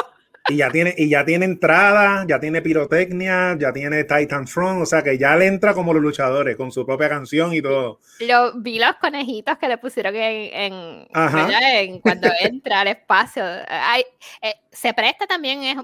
Y 0.51 0.57
ya 0.57 0.71
tiene, 0.71 0.95
y 0.97 1.11
ya 1.11 1.27
tiene 1.27 1.45
entrada, 1.45 2.25
ya 2.27 2.41
tiene 2.41 2.63
pirotecnia, 2.63 3.55
ya 3.59 3.71
tiene 3.71 4.05
Titan 4.05 4.47
Front, 4.47 4.81
o 4.83 4.87
sea 4.87 5.03
que 5.03 5.19
ya 5.19 5.37
le 5.37 5.47
entra 5.47 5.75
como 5.75 5.93
los 5.93 6.03
luchadores, 6.03 6.57
con 6.57 6.73
su 6.73 6.87
propia 6.87 7.11
canción 7.11 7.53
y 7.53 7.61
todo. 7.61 8.01
Lo, 8.21 8.55
vi 8.55 8.79
los 8.79 8.95
conejitos 8.95 9.59
que 9.59 9.69
le 9.69 9.77
pusieron 9.77 10.15
en, 10.17 11.07
en, 11.13 12.01
cuando 12.01 12.29
entra 12.41 12.81
al 12.81 12.89
espacio. 12.89 13.45
Hay, 13.69 14.05
eh, 14.41 14.55
se 14.73 14.95
presta 14.95 15.27
también 15.27 15.63
es, 15.65 15.77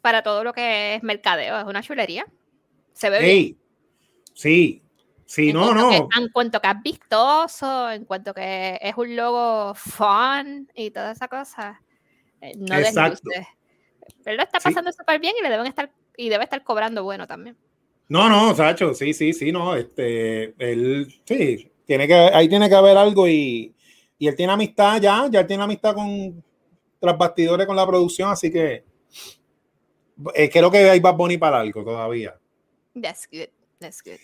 para 0.00 0.22
todo 0.22 0.42
lo 0.42 0.52
que 0.52 0.96
es 0.96 1.02
mercadeo, 1.04 1.56
es 1.60 1.64
una 1.64 1.82
chulería. 1.82 2.26
Se 2.94 3.10
ve 3.10 3.20
bien. 3.20 3.58
Sí, 4.34 4.82
sí, 5.28 5.52
no, 5.52 5.74
no. 5.74 5.92
en 5.92 6.28
cuanto 6.32 6.60
que 6.60 6.68
es 6.68 6.82
vistoso, 6.82 7.90
en 7.90 8.04
cuanto 8.04 8.32
que 8.34 8.78
es 8.80 8.96
un 8.96 9.14
logo 9.14 9.74
fun 9.74 10.68
y 10.74 10.90
toda 10.90 11.12
esa 11.12 11.28
cosa, 11.28 11.80
eh, 12.40 12.52
no 12.56 12.76
Exacto. 12.76 13.30
Él 14.24 14.36
lo 14.36 14.42
está 14.42 14.58
pasando 14.58 14.90
súper 14.90 15.20
bien 15.20 15.34
y 15.38 15.42
le 15.42 15.50
deben 15.50 15.66
estar 15.66 15.92
y 16.16 16.28
debe 16.28 16.44
estar 16.44 16.64
cobrando 16.64 17.04
bueno 17.04 17.26
también. 17.26 17.56
No, 18.08 18.28
no, 18.28 18.54
Sacho, 18.54 18.94
sí, 18.94 19.12
sí, 19.12 19.32
sí, 19.32 19.52
no, 19.52 19.76
este, 19.76 20.54
él, 20.58 21.20
sí, 21.24 21.70
tiene 21.84 22.08
que, 22.08 22.14
ahí 22.14 22.48
tiene 22.48 22.68
que 22.68 22.74
haber 22.74 22.96
algo 22.96 23.28
y, 23.28 23.74
y 24.18 24.28
él 24.28 24.34
tiene 24.34 24.54
amistad 24.54 25.00
ya, 25.00 25.28
ya 25.30 25.46
tiene 25.46 25.62
amistad 25.62 25.94
con 25.94 26.42
tras 26.98 27.16
bastidores 27.16 27.66
con 27.66 27.76
la 27.76 27.86
producción, 27.86 28.30
así 28.30 28.50
que 28.50 28.84
eh, 30.34 30.50
creo 30.50 30.70
que 30.70 30.90
hay 30.90 31.00
Bad 31.00 31.16
Bunny 31.16 31.38
para 31.38 31.60
algo 31.60 31.84
todavía. 31.84 32.38
That's 33.00 33.28
good, 33.30 33.50
that's 33.78 34.02
good. 34.02 34.18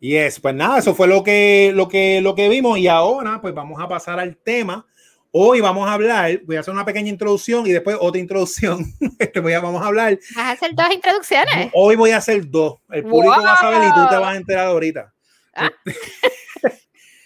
Yes, 0.00 0.38
pues 0.40 0.54
nada, 0.54 0.78
eso 0.78 0.94
fue 0.94 1.08
lo 1.08 1.24
que, 1.24 1.72
lo 1.74 1.88
que, 1.88 2.20
lo 2.20 2.34
que 2.34 2.48
vimos 2.48 2.78
y 2.78 2.86
ahora 2.86 3.40
pues 3.40 3.52
vamos 3.52 3.80
a 3.80 3.88
pasar 3.88 4.20
al 4.20 4.36
tema 4.36 4.86
Hoy 5.30 5.60
vamos 5.60 5.86
a 5.86 5.92
hablar, 5.92 6.40
voy 6.46 6.56
a 6.56 6.60
hacer 6.60 6.72
una 6.72 6.86
pequeña 6.86 7.10
introducción 7.10 7.66
y 7.66 7.72
después 7.72 7.98
otra 8.00 8.20
introducción. 8.20 8.84
Este, 9.18 9.40
voy 9.40 9.52
a, 9.52 9.60
vamos 9.60 9.82
a 9.82 9.86
hablar. 9.86 10.18
¿Vas 10.34 10.44
a 10.44 10.50
hacer 10.52 10.74
dos 10.74 10.90
introducciones? 10.92 11.70
Hoy 11.74 11.96
voy 11.96 12.12
a 12.12 12.18
hacer 12.18 12.48
dos. 12.48 12.76
El 12.90 13.02
público 13.02 13.42
va 13.42 13.54
a 13.54 13.56
saber 13.56 13.88
y 13.88 13.92
tú 13.92 14.08
te 14.08 14.16
vas 14.16 14.34
a 14.34 14.36
enterar 14.36 14.66
ahorita. 14.68 15.12
Ah. 15.54 15.70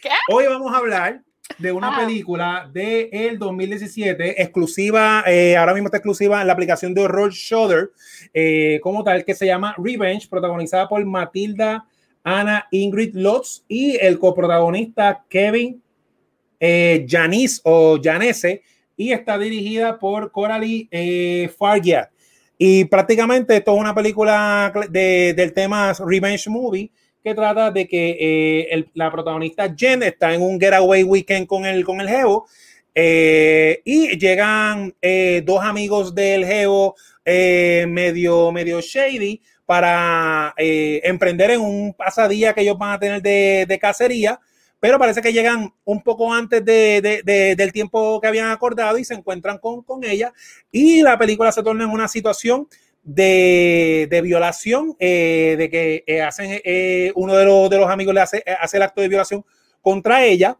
¿Qué? 0.02 0.08
Hoy 0.30 0.46
vamos 0.46 0.74
a 0.74 0.78
hablar 0.78 1.22
de 1.58 1.70
una 1.70 1.94
ah. 1.94 2.00
película 2.00 2.68
del 2.72 3.08
el 3.12 3.38
2017, 3.38 4.42
exclusiva, 4.42 5.22
eh, 5.26 5.56
ahora 5.56 5.74
mismo 5.74 5.88
está 5.88 5.98
exclusiva 5.98 6.40
en 6.40 6.46
la 6.46 6.54
aplicación 6.54 6.94
de 6.94 7.02
horror 7.02 7.30
Shudder, 7.30 7.92
eh, 8.34 8.80
como 8.82 9.04
tal, 9.04 9.24
que 9.24 9.34
se 9.34 9.46
llama 9.46 9.76
Revenge, 9.78 10.28
protagonizada 10.28 10.88
por 10.88 11.04
Matilda 11.04 11.86
Ana 12.24 12.66
Ingrid 12.70 13.14
Lotz 13.14 13.64
y 13.68 13.96
el 13.96 14.18
coprotagonista 14.18 15.24
Kevin 15.28 15.82
eh, 16.60 17.04
Janice 17.08 17.60
o 17.64 17.98
Janese 18.02 18.62
y 18.96 19.12
está 19.12 19.38
dirigida 19.38 19.98
por 19.98 20.30
Coralie 20.30 20.88
eh, 20.90 21.50
Fargia. 21.58 22.10
Y 22.56 22.84
prácticamente 22.84 23.56
esto 23.56 23.74
es 23.74 23.80
una 23.80 23.94
película 23.94 24.72
de, 24.88 25.34
del 25.34 25.52
tema 25.52 25.92
Revenge 25.98 26.48
Movie 26.48 26.90
que 27.24 27.34
trata 27.34 27.70
de 27.70 27.88
que 27.88 28.16
eh, 28.20 28.84
la 28.94 29.10
protagonista 29.10 29.72
Jen 29.76 30.02
está 30.02 30.34
en 30.34 30.42
un 30.42 30.60
getaway 30.60 31.02
weekend 31.02 31.46
con 31.46 31.64
el, 31.64 31.84
con 31.84 32.00
el 32.00 32.08
eh, 32.94 33.80
y 33.84 34.18
llegan 34.18 34.94
dos 35.44 35.62
amigos 35.62 36.14
del 36.14 36.44
Geo 36.44 36.94
medio, 37.24 38.52
medio 38.52 38.80
shady 38.80 39.40
para 39.72 40.54
emprender 40.56 41.52
en 41.52 41.60
un 41.62 41.94
pasadía 41.94 42.52
que 42.52 42.60
ellos 42.60 42.76
van 42.76 42.92
a 42.92 42.98
tener 42.98 43.22
de, 43.22 43.64
de 43.66 43.78
cacería 43.78 44.38
pero 44.82 44.98
parece 44.98 45.22
que 45.22 45.32
llegan 45.32 45.72
un 45.84 46.02
poco 46.02 46.34
antes 46.34 46.64
del 46.64 47.72
tiempo 47.72 48.20
que 48.20 48.26
habían 48.26 48.50
acordado 48.50 48.98
y 48.98 49.04
se 49.04 49.14
encuentran 49.14 49.58
con, 49.58 49.84
ella 50.02 50.32
y 50.72 51.02
la 51.02 51.16
película 51.16 51.52
se 51.52 51.62
torna 51.62 51.84
en 51.84 51.90
una 51.90 52.08
situación 52.08 52.66
de, 53.04 54.20
violación, 54.24 54.96
eh, 54.98 55.54
de 55.56 55.70
que 55.70 56.02
eh, 56.04 56.20
hacen, 56.20 56.60
eh, 56.64 57.12
uno 57.14 57.36
de 57.36 57.44
los, 57.44 57.70
de 57.70 57.78
los 57.78 57.88
amigos 57.88 58.12
le 58.12 58.22
hace, 58.22 58.44
hace 58.60 58.78
el 58.78 58.82
acto 58.82 59.00
de 59.00 59.08
violación 59.08 59.44
contra 59.80 60.24
ella 60.24 60.58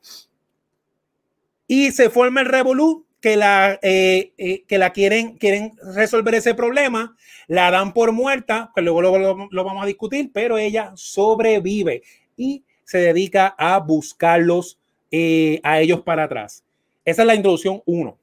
y 1.66 1.90
se 1.90 2.08
forma 2.08 2.42
el 2.42 2.46
revolú 2.46 3.04
que 3.22 3.36
la, 3.36 3.78
que 3.80 4.66
la 4.68 4.90
quieren, 4.90 5.38
quieren 5.38 5.72
resolver 5.94 6.34
ese 6.34 6.54
problema, 6.54 7.16
la 7.46 7.70
dan 7.70 7.94
por 7.94 8.12
muerta, 8.12 8.70
que 8.74 8.82
luego 8.82 9.00
lo, 9.00 9.48
lo, 9.50 9.64
vamos 9.64 9.82
a 9.82 9.86
discutir, 9.86 10.30
pero 10.32 10.58
ella 10.58 10.92
sobrevive 10.94 12.02
y 12.36 12.64
se 12.84 12.98
dedica 12.98 13.54
a 13.56 13.78
buscarlos 13.78 14.78
eh, 15.10 15.60
a 15.62 15.80
ellos 15.80 16.02
para 16.02 16.24
atrás. 16.24 16.64
Esa 17.04 17.22
es 17.22 17.26
la 17.26 17.34
introducción 17.34 17.82
1. 17.86 18.18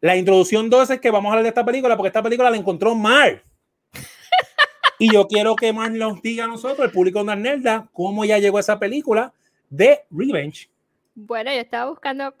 La 0.00 0.16
introducción 0.16 0.68
2 0.68 0.90
es 0.90 1.00
que 1.00 1.10
vamos 1.10 1.30
a 1.30 1.32
hablar 1.32 1.44
de 1.44 1.48
esta 1.48 1.64
película 1.64 1.96
porque 1.96 2.08
esta 2.08 2.22
película 2.22 2.50
la 2.50 2.56
encontró 2.56 2.94
Mar. 2.94 3.42
Y 4.98 5.12
yo 5.12 5.26
quiero 5.26 5.56
que 5.56 5.72
Mar 5.72 5.90
nos 5.90 6.22
diga 6.22 6.44
a 6.44 6.48
nosotros, 6.48 6.86
el 6.86 6.92
público 6.92 7.24
de 7.24 7.34
Nerda, 7.34 7.88
cómo 7.92 8.24
ya 8.24 8.38
llegó 8.38 8.58
esa 8.58 8.78
película 8.78 9.32
de 9.68 10.00
Revenge. 10.10 10.68
Bueno, 11.14 11.52
yo 11.52 11.60
estaba 11.60 11.90
buscando 11.90 12.34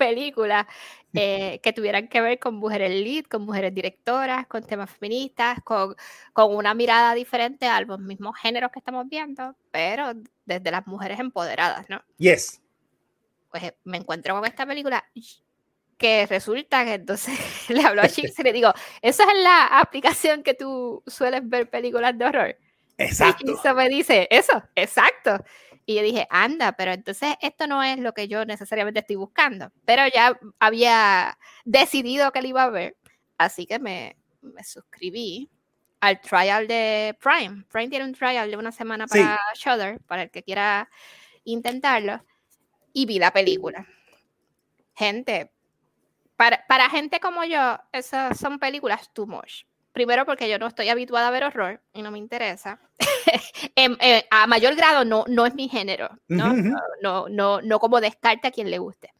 películas 0.00 0.66
eh, 1.12 1.60
que 1.62 1.74
tuvieran 1.74 2.08
que 2.08 2.22
ver 2.22 2.38
con 2.38 2.54
mujeres 2.54 2.90
lead, 2.90 3.24
con 3.24 3.42
mujeres 3.42 3.74
directoras, 3.74 4.46
con 4.46 4.62
temas 4.62 4.90
feministas, 4.90 5.58
con, 5.62 5.94
con 6.32 6.56
una 6.56 6.72
mirada 6.72 7.14
diferente 7.14 7.66
a 7.66 7.82
los 7.82 8.00
mismos 8.00 8.34
géneros 8.38 8.72
que 8.72 8.78
estamos 8.78 9.06
viendo, 9.10 9.54
pero 9.70 10.14
desde 10.46 10.70
las 10.70 10.86
mujeres 10.86 11.20
empoderadas, 11.20 11.90
¿no? 11.90 12.02
Yes. 12.16 12.62
Pues 13.50 13.62
eh, 13.64 13.76
me 13.84 13.98
encuentro 13.98 14.34
con 14.34 14.46
esta 14.46 14.64
película 14.64 15.04
que 15.98 16.24
resulta 16.26 16.82
que 16.86 16.94
entonces 16.94 17.38
le 17.68 17.82
hablo 17.82 18.00
a 18.00 18.08
Chicks 18.08 18.38
y 18.38 18.42
le 18.42 18.54
digo, 18.54 18.72
¿esa 19.02 19.24
es 19.24 19.42
la 19.42 19.66
aplicación 19.66 20.42
que 20.42 20.54
tú 20.54 21.02
sueles 21.06 21.46
ver 21.46 21.68
películas 21.68 22.16
de 22.16 22.24
horror? 22.24 22.56
Exacto. 22.96 23.44
Y 23.46 23.54
eso 23.54 23.74
me 23.74 23.88
dice, 23.90 24.26
eso, 24.30 24.62
exacto. 24.74 25.44
Y 25.90 25.96
yo 25.96 26.02
dije, 26.02 26.24
anda, 26.30 26.70
pero 26.70 26.92
entonces 26.92 27.34
esto 27.40 27.66
no 27.66 27.82
es 27.82 27.98
lo 27.98 28.14
que 28.14 28.28
yo 28.28 28.44
necesariamente 28.44 29.00
estoy 29.00 29.16
buscando. 29.16 29.72
Pero 29.84 30.04
ya 30.06 30.38
había 30.60 31.36
decidido 31.64 32.30
que 32.30 32.42
lo 32.42 32.46
iba 32.46 32.62
a 32.62 32.70
ver, 32.70 32.96
así 33.38 33.66
que 33.66 33.80
me, 33.80 34.16
me 34.40 34.62
suscribí 34.62 35.50
al 35.98 36.20
trial 36.20 36.68
de 36.68 37.18
Prime. 37.20 37.64
Prime 37.68 37.88
tiene 37.88 38.04
un 38.04 38.14
trial 38.14 38.52
de 38.52 38.56
una 38.56 38.70
semana 38.70 39.08
para 39.08 39.40
Shudder, 39.56 39.98
para 40.02 40.22
el 40.22 40.30
que 40.30 40.44
quiera 40.44 40.88
intentarlo, 41.42 42.24
y 42.92 43.06
vi 43.06 43.18
la 43.18 43.32
película. 43.32 43.84
Gente, 44.94 45.50
para, 46.36 46.64
para 46.68 46.88
gente 46.88 47.18
como 47.18 47.42
yo, 47.42 47.80
esas 47.90 48.38
son 48.38 48.60
películas 48.60 49.12
too 49.12 49.26
much. 49.26 49.64
Primero 49.92 50.24
porque 50.24 50.48
yo 50.48 50.58
no 50.58 50.66
estoy 50.66 50.88
habituada 50.88 51.28
a 51.28 51.30
ver 51.30 51.44
horror 51.44 51.82
y 51.92 52.02
no 52.02 52.10
me 52.10 52.18
interesa. 52.18 52.80
Eh, 53.76 54.26
a 54.30 54.46
mayor 54.46 54.74
grado 54.74 55.04
no, 55.04 55.24
no 55.28 55.46
es 55.46 55.54
mi 55.54 55.68
género, 55.68 56.10
¿no? 56.28 56.52
no, 57.00 57.28
no, 57.28 57.60
no, 57.60 57.78
como 57.78 58.00
descarte 58.00 58.48
a 58.48 58.50
quien 58.50 58.70
le 58.70 58.78
guste. 58.78 59.14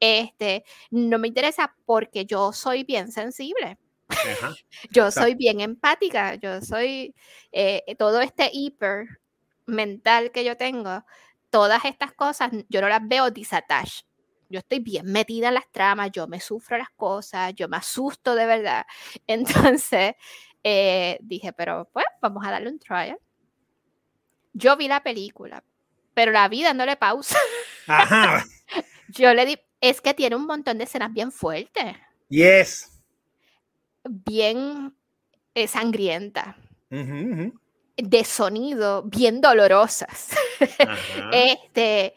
Este, 0.00 0.64
no 0.90 1.18
me 1.18 1.28
interesa 1.28 1.74
porque 1.84 2.24
yo 2.24 2.52
soy 2.52 2.84
bien 2.84 3.10
sensible. 3.10 3.78
yo 4.90 5.10
soy 5.10 5.34
bien 5.34 5.60
empática, 5.60 6.36
yo 6.36 6.60
soy 6.62 7.14
eh, 7.52 7.82
todo 7.98 8.20
este 8.20 8.50
hiper 8.52 9.20
mental 9.66 10.30
que 10.30 10.44
yo 10.44 10.56
tengo, 10.56 11.04
todas 11.50 11.84
estas 11.84 12.12
cosas 12.12 12.50
yo 12.68 12.80
no 12.80 12.88
las 12.88 13.06
veo 13.06 13.30
disattached. 13.30 14.07
Yo 14.48 14.60
estoy 14.60 14.78
bien 14.78 15.06
metida 15.06 15.48
en 15.48 15.54
las 15.54 15.70
tramas, 15.70 16.10
yo 16.10 16.26
me 16.26 16.40
sufro 16.40 16.78
las 16.78 16.90
cosas, 16.90 17.54
yo 17.54 17.68
me 17.68 17.76
asusto 17.76 18.34
de 18.34 18.46
verdad. 18.46 18.86
Entonces 19.26 20.14
eh, 20.62 21.18
dije, 21.20 21.52
pero 21.52 21.88
pues 21.92 22.06
vamos 22.20 22.44
a 22.46 22.50
darle 22.50 22.70
un 22.70 22.78
trial. 22.78 23.18
Yo 24.52 24.76
vi 24.76 24.88
la 24.88 25.02
película, 25.02 25.62
pero 26.14 26.32
la 26.32 26.48
vi 26.48 26.62
dándole 26.62 26.96
pausa. 26.96 27.38
Ajá. 27.86 28.44
Yo 29.08 29.32
le 29.32 29.46
di, 29.46 29.58
es 29.80 30.00
que 30.00 30.14
tiene 30.14 30.36
un 30.36 30.46
montón 30.46 30.78
de 30.78 30.84
escenas 30.84 31.12
bien 31.12 31.32
fuertes. 31.32 31.96
Yes. 32.28 33.00
Bien 34.04 34.94
eh, 35.54 35.68
sangrienta. 35.68 36.56
De 36.90 38.24
sonido, 38.24 39.02
bien 39.04 39.40
dolorosas. 39.40 40.30
este, 41.32 42.14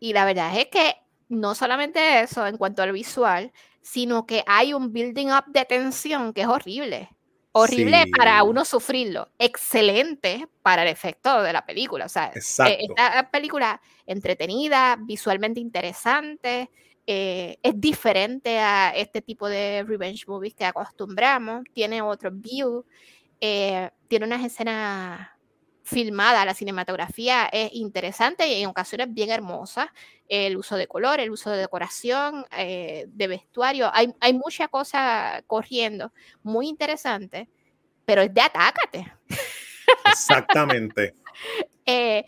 y 0.00 0.12
la 0.12 0.24
verdad 0.24 0.58
es 0.58 0.66
que 0.68 0.96
no 1.28 1.54
solamente 1.54 2.20
eso 2.20 2.46
en 2.46 2.56
cuanto 2.56 2.82
al 2.82 2.92
visual, 2.92 3.52
sino 3.82 4.26
que 4.26 4.44
hay 4.46 4.74
un 4.74 4.92
building 4.92 5.28
up 5.28 5.44
de 5.48 5.64
tensión 5.64 6.32
que 6.32 6.42
es 6.42 6.46
horrible. 6.46 7.10
Horrible 7.52 8.04
para 8.16 8.42
uno 8.44 8.64
sufrirlo, 8.64 9.28
excelente 9.38 10.46
para 10.62 10.82
el 10.82 10.88
efecto 10.88 11.42
de 11.42 11.52
la 11.52 11.64
película. 11.64 12.04
O 12.04 12.08
sea, 12.08 12.30
eh, 12.34 12.78
esta 12.80 13.30
película 13.30 13.80
entretenida, 14.06 14.96
visualmente 15.00 15.58
interesante, 15.58 16.70
eh, 17.06 17.58
es 17.62 17.80
diferente 17.80 18.58
a 18.58 18.90
este 18.94 19.22
tipo 19.22 19.48
de 19.48 19.82
revenge 19.88 20.26
movies 20.26 20.54
que 20.54 20.66
acostumbramos, 20.66 21.64
tiene 21.72 22.02
otro 22.02 22.30
view, 22.30 22.84
eh, 23.40 23.90
tiene 24.08 24.26
unas 24.26 24.44
escenas 24.44 25.30
filmada, 25.88 26.44
la 26.44 26.54
cinematografía 26.54 27.48
es 27.50 27.70
interesante 27.72 28.46
y 28.46 28.62
en 28.62 28.68
ocasiones 28.68 29.12
bien 29.12 29.30
hermosa. 29.30 29.92
El 30.28 30.56
uso 30.56 30.76
de 30.76 30.86
color, 30.86 31.18
el 31.18 31.30
uso 31.30 31.50
de 31.50 31.58
decoración, 31.58 32.44
eh, 32.56 33.06
de 33.08 33.26
vestuario, 33.26 33.90
hay, 33.92 34.12
hay 34.20 34.34
mucha 34.34 34.68
cosa 34.68 35.42
corriendo, 35.46 36.12
muy 36.42 36.68
interesante, 36.68 37.48
pero 38.04 38.20
es 38.22 38.32
de 38.32 38.40
atácate. 38.40 39.12
Exactamente. 40.06 41.14
Eh, 41.90 42.26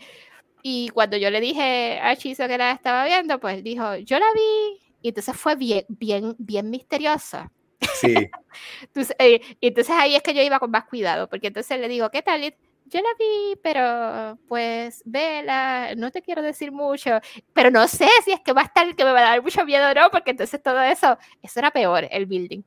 y 0.63 0.89
cuando 0.89 1.17
yo 1.17 1.29
le 1.29 1.39
dije 1.39 1.99
a 2.01 2.15
Chizo 2.15 2.47
que 2.47 2.57
la 2.57 2.71
estaba 2.71 3.05
viendo, 3.05 3.39
pues 3.39 3.63
dijo, 3.63 3.97
yo 3.97 4.17
la 4.17 4.25
vi. 4.33 4.81
Y 5.03 5.09
entonces 5.09 5.35
fue 5.35 5.55
bien, 5.55 5.85
bien, 5.87 6.33
bien 6.39 6.71
misteriosa. 6.71 7.51
Sí. 7.93 8.15
entonces, 8.81 9.15
eh, 9.19 9.39
entonces 9.61 9.93
ahí 9.95 10.15
es 10.15 10.23
que 10.23 10.33
yo 10.33 10.41
iba 10.41 10.59
con 10.59 10.71
más 10.71 10.85
cuidado, 10.85 11.29
porque 11.29 11.47
entonces 11.47 11.79
le 11.79 11.87
digo, 11.89 12.09
¿qué 12.09 12.23
tal? 12.23 12.55
Yo 12.91 12.99
la 12.99 13.09
vi, 13.17 13.55
pero 13.63 14.37
pues 14.47 15.01
vela, 15.05 15.93
no 15.95 16.11
te 16.11 16.21
quiero 16.21 16.41
decir 16.41 16.71
mucho, 16.71 17.19
pero 17.53 17.71
no 17.71 17.87
sé 17.87 18.07
si 18.25 18.31
es 18.31 18.41
que 18.41 18.53
va 18.53 18.61
a 18.61 18.65
estar 18.65 18.95
que 18.95 19.05
me 19.05 19.11
va 19.11 19.19
a 19.19 19.29
dar 19.29 19.41
mucho 19.41 19.63
miedo 19.65 19.89
o 19.89 19.93
no, 19.93 20.09
porque 20.11 20.31
entonces 20.31 20.61
todo 20.61 20.81
eso, 20.81 21.17
eso 21.41 21.59
era 21.59 21.71
peor, 21.71 22.07
el 22.11 22.25
building. 22.25 22.61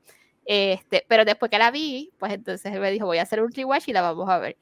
Este, 0.47 1.05
pero 1.09 1.25
después 1.25 1.51
que 1.51 1.59
la 1.59 1.71
vi, 1.71 2.11
pues 2.19 2.33
entonces 2.33 2.73
él 2.73 2.81
me 2.81 2.91
dijo, 2.91 3.07
voy 3.07 3.19
a 3.19 3.23
hacer 3.23 3.43
un 3.43 3.53
rewatch 3.53 3.89
y 3.89 3.93
la 3.93 4.03
vamos 4.03 4.29
a 4.29 4.39
ver. 4.39 4.57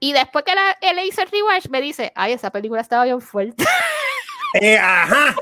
Y 0.00 0.12
después 0.12 0.44
que 0.44 0.54
la, 0.54 0.76
él 0.80 0.98
hizo 1.06 1.22
el 1.22 1.30
rewatch, 1.30 1.68
me 1.68 1.80
dice, 1.80 2.12
ay, 2.14 2.32
esa 2.32 2.50
película 2.50 2.80
estaba 2.80 3.04
bien 3.04 3.20
fuerte. 3.20 3.64
Eh, 4.60 4.78
ajá, 4.78 5.34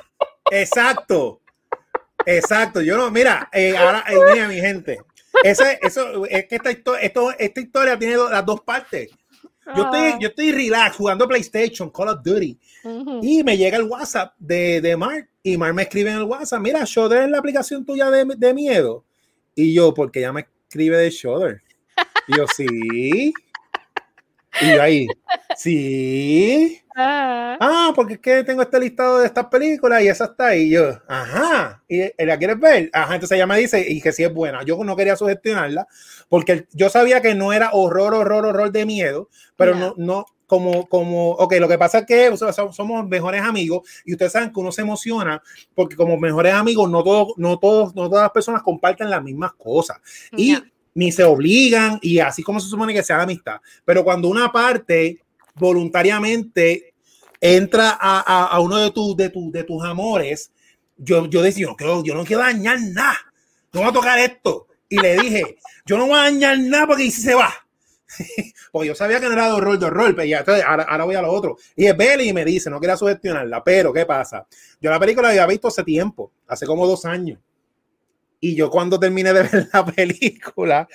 exacto. 0.51 1.43
Exacto, 2.25 2.81
yo 2.81 2.97
no, 2.97 3.11
mira, 3.11 3.51
eh, 3.53 3.77
ahora, 3.77 4.05
eh, 4.09 4.17
mira 4.33 4.49
mi 4.49 4.59
gente, 4.59 5.01
ese, 5.42 5.78
eso, 5.83 6.26
es 6.26 6.46
que 6.46 6.57
esta, 6.57 6.70
esto, 6.70 7.31
esta 7.38 7.61
historia 7.61 7.98
tiene 7.98 8.16
las 8.16 8.44
dos 8.44 8.61
partes. 8.62 9.11
Yo 9.76 9.85
estoy, 9.85 10.00
ah. 10.00 10.18
yo 10.20 10.28
estoy 10.28 10.52
relax 10.52 10.96
jugando 10.96 11.28
PlayStation, 11.28 11.90
Call 11.90 12.09
of 12.09 12.22
Duty. 12.22 12.59
Y 13.22 13.44
me 13.44 13.57
llega 13.57 13.76
el 13.76 13.85
WhatsApp 13.85 14.35
de, 14.38 14.81
de 14.81 14.96
Mark. 14.96 15.28
Y 15.42 15.57
Mark 15.57 15.74
me 15.74 15.83
escribe 15.83 16.11
en 16.11 16.18
el 16.18 16.24
WhatsApp: 16.24 16.61
Mira, 16.61 16.83
Shudder 16.85 17.24
es 17.24 17.31
la 17.31 17.38
aplicación 17.38 17.85
tuya 17.85 18.11
de, 18.11 18.24
de 18.37 18.55
miedo. 18.55 19.05
Y 19.55 19.72
yo, 19.72 19.94
porque 19.94 20.18
ella 20.18 20.33
me 20.33 20.46
escribe 20.68 20.96
de 20.96 21.11
Shudder. 21.11 21.62
Y 22.26 22.37
yo, 22.37 22.46
sí. 22.48 23.33
Y 24.61 24.75
yo 24.75 24.83
ahí, 24.83 25.07
sí. 25.57 26.79
Ah. 26.95 27.57
ah, 27.59 27.93
porque 27.95 28.15
es 28.15 28.21
que 28.21 28.45
tengo 28.45 28.61
este 28.61 28.79
listado 28.79 29.21
de 29.21 29.27
estas 29.27 29.47
películas 29.47 30.03
y 30.03 30.09
esa 30.09 30.27
está 30.27 30.49
ahí. 30.49 30.65
Y 30.65 30.71
yo, 30.71 31.01
ajá, 31.09 31.83
¿y 31.88 32.03
la 32.25 32.38
quieres 32.38 32.61
ver? 32.61 32.91
Ajá, 32.93 33.15
entonces 33.15 33.37
ella 33.37 33.47
me 33.47 33.59
dice, 33.59 33.85
y 33.88 34.01
que 34.01 34.12
sí 34.12 34.23
es 34.23 34.33
buena. 34.33 34.62
Yo 34.62 34.83
no 34.85 34.95
quería 34.95 35.17
sugestionarla 35.17 35.87
porque 36.29 36.67
yo 36.73 36.91
sabía 36.91 37.23
que 37.23 37.35
no 37.35 37.53
era 37.53 37.71
horror, 37.73 38.15
horror, 38.15 38.45
horror 38.45 38.73
de 38.73 38.85
miedo, 38.85 39.29
pero 39.57 39.75
no, 39.75 39.95
no, 39.97 40.27
como, 40.53 40.87
como, 40.87 41.31
ok, 41.31 41.55
lo 41.61 41.67
que 41.67 41.79
pasa 41.79 42.01
es 42.01 42.05
que 42.07 42.37
somos 42.37 43.09
mejores 43.09 43.41
amigos 43.41 43.88
y 44.05 44.12
ustedes 44.12 44.33
saben 44.33 44.53
que 44.53 44.61
uno 44.61 44.71
se 44.71 44.83
emociona 44.83 45.43
porque 45.75 45.97
como 45.97 46.19
mejores 46.19 46.53
amigos 46.53 46.91
no 46.91 47.03
todos, 47.03 47.33
no 47.38 47.59
todos, 47.59 47.95
no 47.95 48.11
todas 48.11 48.25
las 48.25 48.33
personas 48.33 48.62
comparten 48.62 49.09
las 49.09 49.23
mismas 49.23 49.55
cosas. 49.55 49.97
Y 50.37 50.59
ni 50.94 51.12
se 51.12 51.24
obligan 51.24 51.98
y 52.02 52.18
así 52.18 52.42
como 52.42 52.61
se 52.61 52.68
supone 52.68 52.94
que 52.94 53.02
sea 53.02 53.18
la 53.18 53.22
amistad. 53.24 53.61
Pero 53.85 54.05
cuando 54.05 54.28
una 54.28 54.50
parte 54.52 55.20
voluntariamente 55.55 56.94
entra 57.40 57.98
a, 58.00 58.59
uno 58.61 58.78
de, 58.78 58.90
tus 58.90 59.16
de, 59.16 59.28
tu, 59.31 59.50
de 59.50 59.64
tus 59.64 59.83
amores, 59.85 60.52
yo, 60.96 61.26
yo 61.26 61.42
decía, 61.42 61.66
no 61.66 61.76
quiero, 61.76 62.05
yo 62.05 62.14
no 62.14 62.24
quiero 62.24 62.42
dañar 62.42 62.78
nada, 62.81 63.18
no 63.72 63.81
voy 63.81 63.90
a 63.90 63.92
tocar 63.92 64.18
esto. 64.18 64.68
Y 64.88 64.98
le 64.98 65.16
dije, 65.16 65.57
yo 65.87 65.96
no 65.96 66.07
voy 66.07 66.18
a 66.18 66.24
dañar 66.24 66.59
nada 66.59 66.87
porque 66.87 67.11
si 67.11 67.22
se 67.22 67.35
va. 67.35 67.52
porque 68.72 68.88
yo 68.88 68.94
sabía 68.94 69.18
que 69.20 69.26
no 69.26 69.33
era 69.33 69.46
de 69.46 69.52
horror, 69.52 69.78
de 69.78 69.87
horror, 69.87 70.14
pero 70.14 70.26
ya, 70.26 70.44
ahora, 70.66 70.85
ahora, 70.85 71.05
voy 71.05 71.14
a 71.14 71.22
lo 71.22 71.33
otro. 71.33 71.57
Y 71.74 71.87
es 71.87 71.96
Belly 71.96 72.28
y 72.28 72.33
me 72.33 72.44
dice, 72.44 72.70
no 72.70 72.78
quería 72.78 72.96
sugestionarla, 72.96 73.64
pero 73.64 73.92
¿qué 73.92 74.07
pasa? 74.07 74.46
Yo 74.81 74.90
la 74.90 75.00
película 75.00 75.28
la 75.28 75.31
había 75.31 75.46
visto 75.46 75.68
hace 75.68 75.83
tiempo, 75.83 76.33
hace 76.46 76.66
como 76.66 76.87
dos 76.87 77.05
años. 77.05 77.38
Y 78.42 78.57
yo 78.57 78.70
cuando 78.70 78.98
terminé 78.98 79.33
de 79.33 79.42
ver 79.44 79.68
la 79.72 79.87
película, 79.87 80.88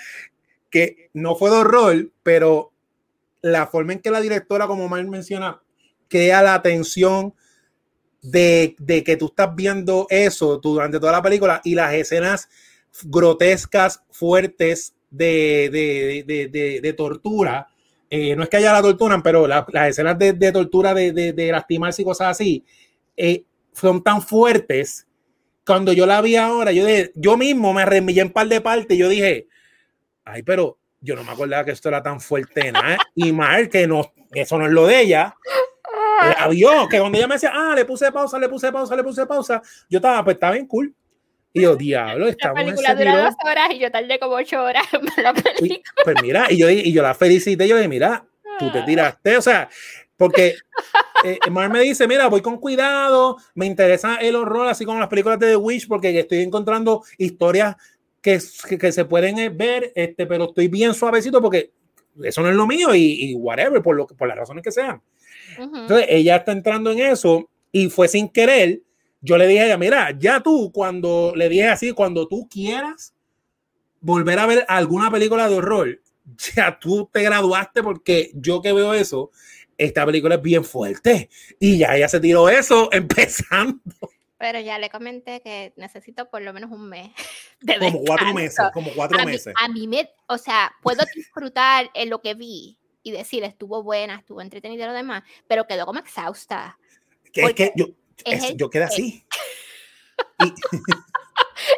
que 0.70 1.10
no 1.14 1.36
fue 1.36 1.50
de 1.50 1.56
horror, 1.56 2.12
pero 2.22 2.74
la 3.42 3.68
forma 3.68 3.94
en 3.94 4.00
que 4.00 4.12
la 4.12 4.20
directora, 4.20 4.68
como 4.68 4.90
Mal 4.90 5.08
menciona, 5.08 5.62
crea 6.10 6.42
la 6.42 6.56
atención 6.56 7.34
de, 8.22 8.76
de, 8.80 9.02
que 9.04 9.16
tú 9.16 9.28
estás 9.28 9.56
viendo 9.56 10.08
eso 10.10 10.58
durante 10.58 11.00
toda 11.00 11.14
la 11.14 11.22
película 11.22 11.62
y 11.64 11.74
las 11.74 11.94
escenas 11.94 12.50
grotescas, 13.06 14.04
fuertes 14.12 14.94
de, 15.10 15.70
de, 16.28 16.80
de, 16.82 16.94
tortura. 16.94 17.70
Eh, 18.10 18.36
no 18.36 18.44
es 18.44 18.50
que 18.50 18.58
haya 18.58 18.74
la 18.74 18.82
tortura, 18.82 19.22
pero 19.24 19.48
las 19.48 19.66
escenas 19.88 20.20
de, 20.20 20.52
tortura, 20.52 20.94
de, 20.94 21.50
lastimarse 21.50 22.02
y 22.02 22.06
cosas 22.06 22.28
así, 22.32 22.66
eh, 23.16 23.46
son 23.72 24.04
tan 24.04 24.22
fuertes 24.22 25.07
cuando 25.68 25.92
yo 25.92 26.06
la 26.06 26.22
vi 26.22 26.38
ahora, 26.38 26.72
yo, 26.72 26.86
yo 27.14 27.36
mismo 27.36 27.74
me 27.74 27.86
remillé 27.86 28.22
en 28.22 28.32
par 28.32 28.48
de 28.48 28.62
partes 28.62 28.96
y 28.96 29.00
yo 29.02 29.10
dije, 29.10 29.48
ay, 30.24 30.42
pero 30.42 30.80
yo 31.02 31.16
no 31.16 31.26
me 31.26 31.32
acordaba 31.32 31.66
que 31.66 31.72
esto 31.72 31.90
era 31.90 32.02
tan 32.02 32.22
fuerte, 32.22 32.72
nada. 32.72 32.98
Y 33.14 33.34
mal 33.34 33.70
que 33.70 33.86
no, 33.86 34.14
eso 34.32 34.58
no 34.58 34.66
es 34.66 34.72
lo 34.72 34.88
de 34.88 35.02
ella. 35.02 35.36
La 36.40 36.48
vio, 36.48 36.88
que 36.88 37.00
cuando 37.00 37.18
ella 37.18 37.28
me 37.28 37.36
decía, 37.36 37.52
ah, 37.54 37.74
le 37.76 37.84
puse 37.84 38.12
pausa, 38.14 38.40
le 38.40 38.48
puse 38.48 38.72
pausa, 38.72 38.96
le 38.96 39.04
puse 39.04 39.26
pausa, 39.26 39.62
yo 39.90 39.98
estaba, 39.98 40.24
pues 40.24 40.36
estaba 40.36 40.54
bien 40.54 40.68
cool. 40.68 40.96
Y 41.52 41.62
yo, 41.62 41.76
diablo, 41.76 42.28
estamos 42.28 42.60
La 42.60 42.66
película 42.66 42.96
dura 42.96 43.24
dos 43.26 43.36
horas 43.44 43.70
y 43.72 43.80
yo 43.80 43.92
tardé 43.92 44.20
como 44.20 44.36
ocho 44.36 44.64
horas 44.64 44.86
en 45.18 45.24
la 45.24 45.34
película. 45.34 45.82
Pues 46.04 46.16
mira, 46.22 46.48
y 46.50 46.58
yo, 46.58 46.70
y 46.70 46.94
yo 46.94 47.04
la 47.04 47.14
felicité, 47.14 47.68
yo 47.68 47.76
dije, 47.76 47.90
mira, 47.90 48.26
tú 48.58 48.72
te 48.72 48.84
tiraste, 48.84 49.38
o 49.38 49.42
sea, 49.42 49.70
porque 50.16 50.56
eh, 51.24 51.40
Mar 51.50 51.72
me 51.72 51.82
dice, 51.82 52.08
mira, 52.08 52.28
voy 52.28 52.42
con 52.42 52.58
cuidado, 52.58 53.38
me 53.56 53.66
interesa 53.66 54.18
el 54.18 54.36
horror, 54.36 54.68
así 54.68 54.86
como 54.86 55.00
las 55.00 55.10
películas 55.10 55.40
de 55.40 55.48
The 55.48 55.56
Witch, 55.56 55.88
porque 55.88 56.18
estoy 56.18 56.40
encontrando 56.40 57.04
historias 57.18 57.76
que, 58.22 58.40
que, 58.80 58.92
se 58.92 59.06
pueden 59.06 59.40
eh, 59.40 59.50
ver, 59.50 59.92
este, 59.96 60.26
pero 60.26 60.46
estoy 60.46 60.68
bien 60.68 60.94
suavecito 60.94 61.42
porque 61.42 61.72
eso 62.24 62.42
no 62.42 62.50
es 62.50 62.56
lo 62.56 62.68
mío 62.68 62.94
y, 62.96 63.36
whatever, 63.36 63.82
por, 63.82 63.96
lo, 63.96 64.08
por 64.08 64.28
las 64.28 64.38
razones 64.38 64.64
que 64.64 64.72
sean. 64.72 65.02
Entonces, 65.58 66.08
ella 66.10 66.38
está 66.38 66.52
entrando 66.52 66.92
en 66.92 67.00
eso 67.00 67.50
y 67.72 67.90
fue 67.90 68.08
sin 68.08 68.30
querer. 68.30 68.82
Yo 69.22 69.38
le 69.38 69.48
dije 69.48 69.62
a 69.62 69.66
ella, 69.66 69.78
mira, 69.78 70.18
ya 70.18 70.42
tú, 70.42 70.72
cuando 70.72 71.34
le 71.36 71.50
dije 71.50 71.68
así, 71.68 71.92
cuando 71.92 72.28
tú 72.28 72.48
quieras 72.50 73.14
volver 74.02 74.40
a 74.40 74.46
ver 74.46 74.66
alguna 74.68 75.10
película 75.12 75.50
de 75.50 75.56
horror, 75.56 76.02
ya 76.56 76.78
tú 76.80 77.10
te 77.12 77.24
graduaste 77.24 77.84
porque 77.84 78.32
yo 78.36 78.62
que 78.62 78.74
veo 78.74 78.94
eso, 78.94 79.32
esta 79.78 80.06
película 80.06 80.36
es 80.36 80.42
bien 80.42 80.64
fuerte. 80.64 81.30
Y 81.60 81.78
ya 81.78 81.96
ella 81.96 82.10
se 82.10 82.20
tiró 82.20 82.50
eso 82.50 82.90
empezando. 82.92 83.82
Pero 84.40 84.60
ya 84.60 84.78
le 84.78 84.90
comenté 84.90 85.42
que 85.42 85.74
necesito 85.78 86.30
por 86.30 86.42
lo 86.42 86.54
menos 86.54 86.72
un 86.72 86.88
mes. 86.88 87.10
De 87.62 87.78
como 87.80 88.04
cuatro 88.04 88.34
meses, 88.34 88.66
como 88.74 88.92
cuatro 88.92 89.24
meses. 89.26 89.54
a 89.60 89.68
mí 89.68 89.88
me, 89.88 90.10
o 90.28 90.38
sea, 90.38 90.72
puedo 90.82 91.04
disfrutar 91.16 91.90
en 91.94 92.10
lo 92.10 92.22
que 92.22 92.36
vi 92.36 92.78
y 93.02 93.12
decir, 93.12 93.44
estuvo 93.44 93.84
buena, 93.84 94.16
estuvo 94.16 94.42
entretenida 94.42 94.84
y 94.84 94.88
lo 94.88 94.94
demás, 94.94 95.24
pero 95.48 95.66
quedó 95.66 95.86
como 95.86 96.00
exhausta. 96.00 96.78
Que 97.32 97.46
es 97.46 97.54
que 97.54 97.74
yo, 97.76 97.88
yo 98.56 98.70
quedé 98.70 98.84
así. 98.84 99.26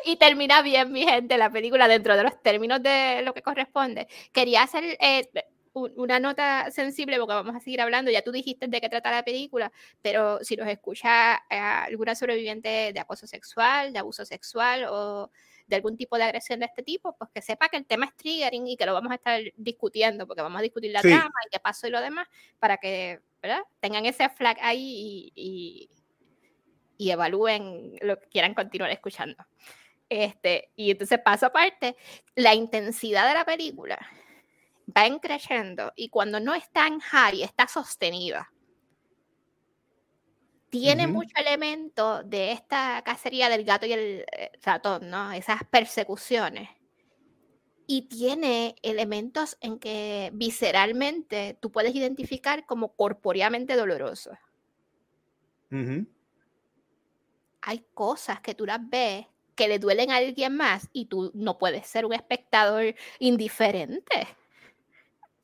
y, 0.05 0.15
termina 0.15 0.61
bien, 0.61 0.91
mi 0.91 1.03
gente, 1.03 1.37
la 1.37 1.51
película 1.51 1.87
dentro 1.87 2.17
de 2.17 2.23
los 2.23 2.41
términos 2.41 2.81
de 2.81 3.21
lo 3.23 3.33
que 3.33 3.43
corresponde. 3.43 4.07
Quería 4.31 4.63
hacer, 4.63 4.97
eh, 4.99 5.29
una 5.73 6.19
nota 6.19 6.71
sensible 6.71 7.17
porque 7.17 7.33
vamos 7.33 7.55
a 7.55 7.59
seguir 7.59 7.81
hablando. 7.81 8.11
Ya 8.11 8.21
tú 8.21 8.31
dijiste 8.31 8.67
de 8.67 8.81
qué 8.81 8.89
trata 8.89 9.11
la 9.11 9.23
película, 9.23 9.71
pero 10.01 10.43
si 10.43 10.55
nos 10.55 10.67
escucha 10.67 11.35
eh, 11.49 11.57
alguna 11.57 12.15
sobreviviente 12.15 12.91
de 12.93 12.99
acoso 12.99 13.27
sexual, 13.27 13.93
de 13.93 13.99
abuso 13.99 14.25
sexual 14.25 14.85
o 14.89 15.31
de 15.67 15.75
algún 15.75 15.95
tipo 15.95 16.17
de 16.17 16.23
agresión 16.23 16.59
de 16.59 16.65
este 16.65 16.81
tipo, 16.81 17.15
pues 17.15 17.29
que 17.33 17.41
sepa 17.41 17.69
que 17.69 17.77
el 17.77 17.85
tema 17.85 18.07
es 18.07 18.15
triggering 18.15 18.67
y 18.67 18.75
que 18.75 18.85
lo 18.85 18.93
vamos 18.93 19.11
a 19.11 19.15
estar 19.15 19.39
discutiendo, 19.55 20.25
porque 20.25 20.41
vamos 20.41 20.59
a 20.59 20.63
discutir 20.63 20.91
la 20.91 21.01
trama 21.01 21.31
y 21.45 21.49
qué 21.51 21.59
pasó 21.59 21.87
y 21.87 21.91
lo 21.91 22.01
demás, 22.01 22.27
para 22.57 22.77
que 22.77 23.21
¿verdad? 23.41 23.61
tengan 23.79 24.05
ese 24.05 24.27
flag 24.29 24.57
ahí 24.61 25.31
y, 25.35 25.89
y, 26.97 27.11
evalúen 27.11 27.97
lo 28.01 28.19
que 28.19 28.27
quieran 28.27 28.55
continuar 28.55 28.91
escuchando. 28.91 29.37
Este, 30.09 30.71
y 30.75 30.89
entonces, 30.89 31.19
paso 31.23 31.45
aparte, 31.45 31.95
la 32.35 32.55
intensidad 32.55 33.27
de 33.27 33.35
la 33.35 33.45
película 33.45 33.99
va 34.95 35.19
creciendo 35.19 35.93
y 35.95 36.09
cuando 36.09 36.39
no 36.39 36.53
está 36.53 36.87
en 36.87 36.99
high, 36.99 37.43
está 37.43 37.67
sostenida. 37.67 38.51
Tiene 40.69 41.07
mucho 41.07 41.35
elemento 41.35 42.21
de 42.23 42.51
esta 42.51 43.01
cacería 43.03 43.49
del 43.49 43.63
gato 43.63 43.87
y 43.87 43.93
el 43.93 44.25
eh, 44.31 44.51
ratón, 44.63 45.09
¿no? 45.09 45.31
Esas 45.31 45.63
persecuciones. 45.63 46.69
Y 47.87 48.03
tiene 48.03 48.75
elementos 48.83 49.57
en 49.61 49.79
que 49.79 50.29
visceralmente 50.33 51.57
tú 51.59 51.71
puedes 51.71 51.95
identificar 51.95 52.67
como 52.67 52.93
corpóreamente 52.93 53.75
dolorosos. 53.75 54.37
Hay 57.61 57.85
cosas 57.95 58.39
que 58.41 58.53
tú 58.53 58.67
las 58.67 58.79
ves 58.87 59.25
que 59.59 59.67
le 59.67 59.77
duelen 59.77 60.09
a 60.09 60.15
alguien 60.15 60.55
más 60.55 60.87
y 60.93 61.05
tú 61.05 61.31
no 61.33 61.57
puedes 61.57 61.85
ser 61.85 62.05
un 62.05 62.13
espectador 62.13 62.95
indiferente. 63.19 64.25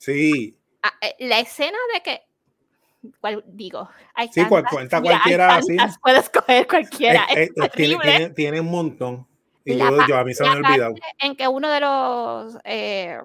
Sí. 0.05 0.55
eh, 1.01 1.15
la 1.19 1.39
escena 1.39 1.77
de 1.93 2.01
que 2.01 2.21
cual, 3.19 3.43
digo, 3.47 3.89
hay 4.13 4.29
sí, 4.31 4.45
cuenta 4.45 5.01
cualquiera 5.01 5.55
así. 5.55 5.75
Puedes 6.01 6.23
escoger 6.23 6.67
cualquiera. 6.67 7.25
tiene, 7.73 8.29
tiene, 8.29 8.59
un 8.59 8.67
montón. 8.67 9.27
Y 9.63 9.77
yo, 9.77 10.07
yo, 10.07 10.17
a 10.17 10.23
mí 10.23 10.33
se 10.33 10.43
me 10.43 10.49
ha 10.49 10.53
olvidado. 10.53 10.93
En 11.19 11.35
que 11.35 11.47
uno 11.47 11.69
de 11.69 11.79
los. 11.79 12.57
Eh, 12.63 13.19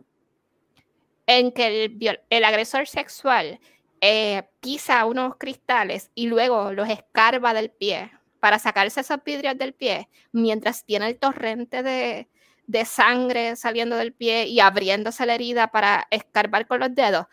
en 1.27 1.53
que 1.53 1.85
el, 1.85 2.21
el 2.31 2.45
agresor 2.45 2.87
sexual 2.89 3.61
eh, 4.01 4.45
pisa 4.61 5.05
unos 5.05 5.37
cristales 5.37 6.11
y 6.15 6.27
luego 6.27 6.73
los 6.73 6.89
escarba 6.89 7.53
del 7.53 7.71
pie 7.71 8.11
para 8.41 8.59
sacarse 8.59 9.03
esos 9.03 9.23
vidrios 9.23 9.59
del 9.59 9.75
pie, 9.75 10.09
mientras 10.33 10.85
tiene 10.85 11.09
el 11.09 11.19
torrente 11.19 11.83
de, 11.83 12.27
de 12.71 12.85
sangre 12.85 13.57
saliendo 13.57 13.97
del 13.97 14.13
pie 14.13 14.47
y 14.47 14.61
abriéndose 14.61 15.27
la 15.27 15.35
herida 15.35 15.73
para 15.73 16.07
escarbar 16.11 16.67
con 16.67 16.81
los 16.81 16.95
dedos. 16.95 17.27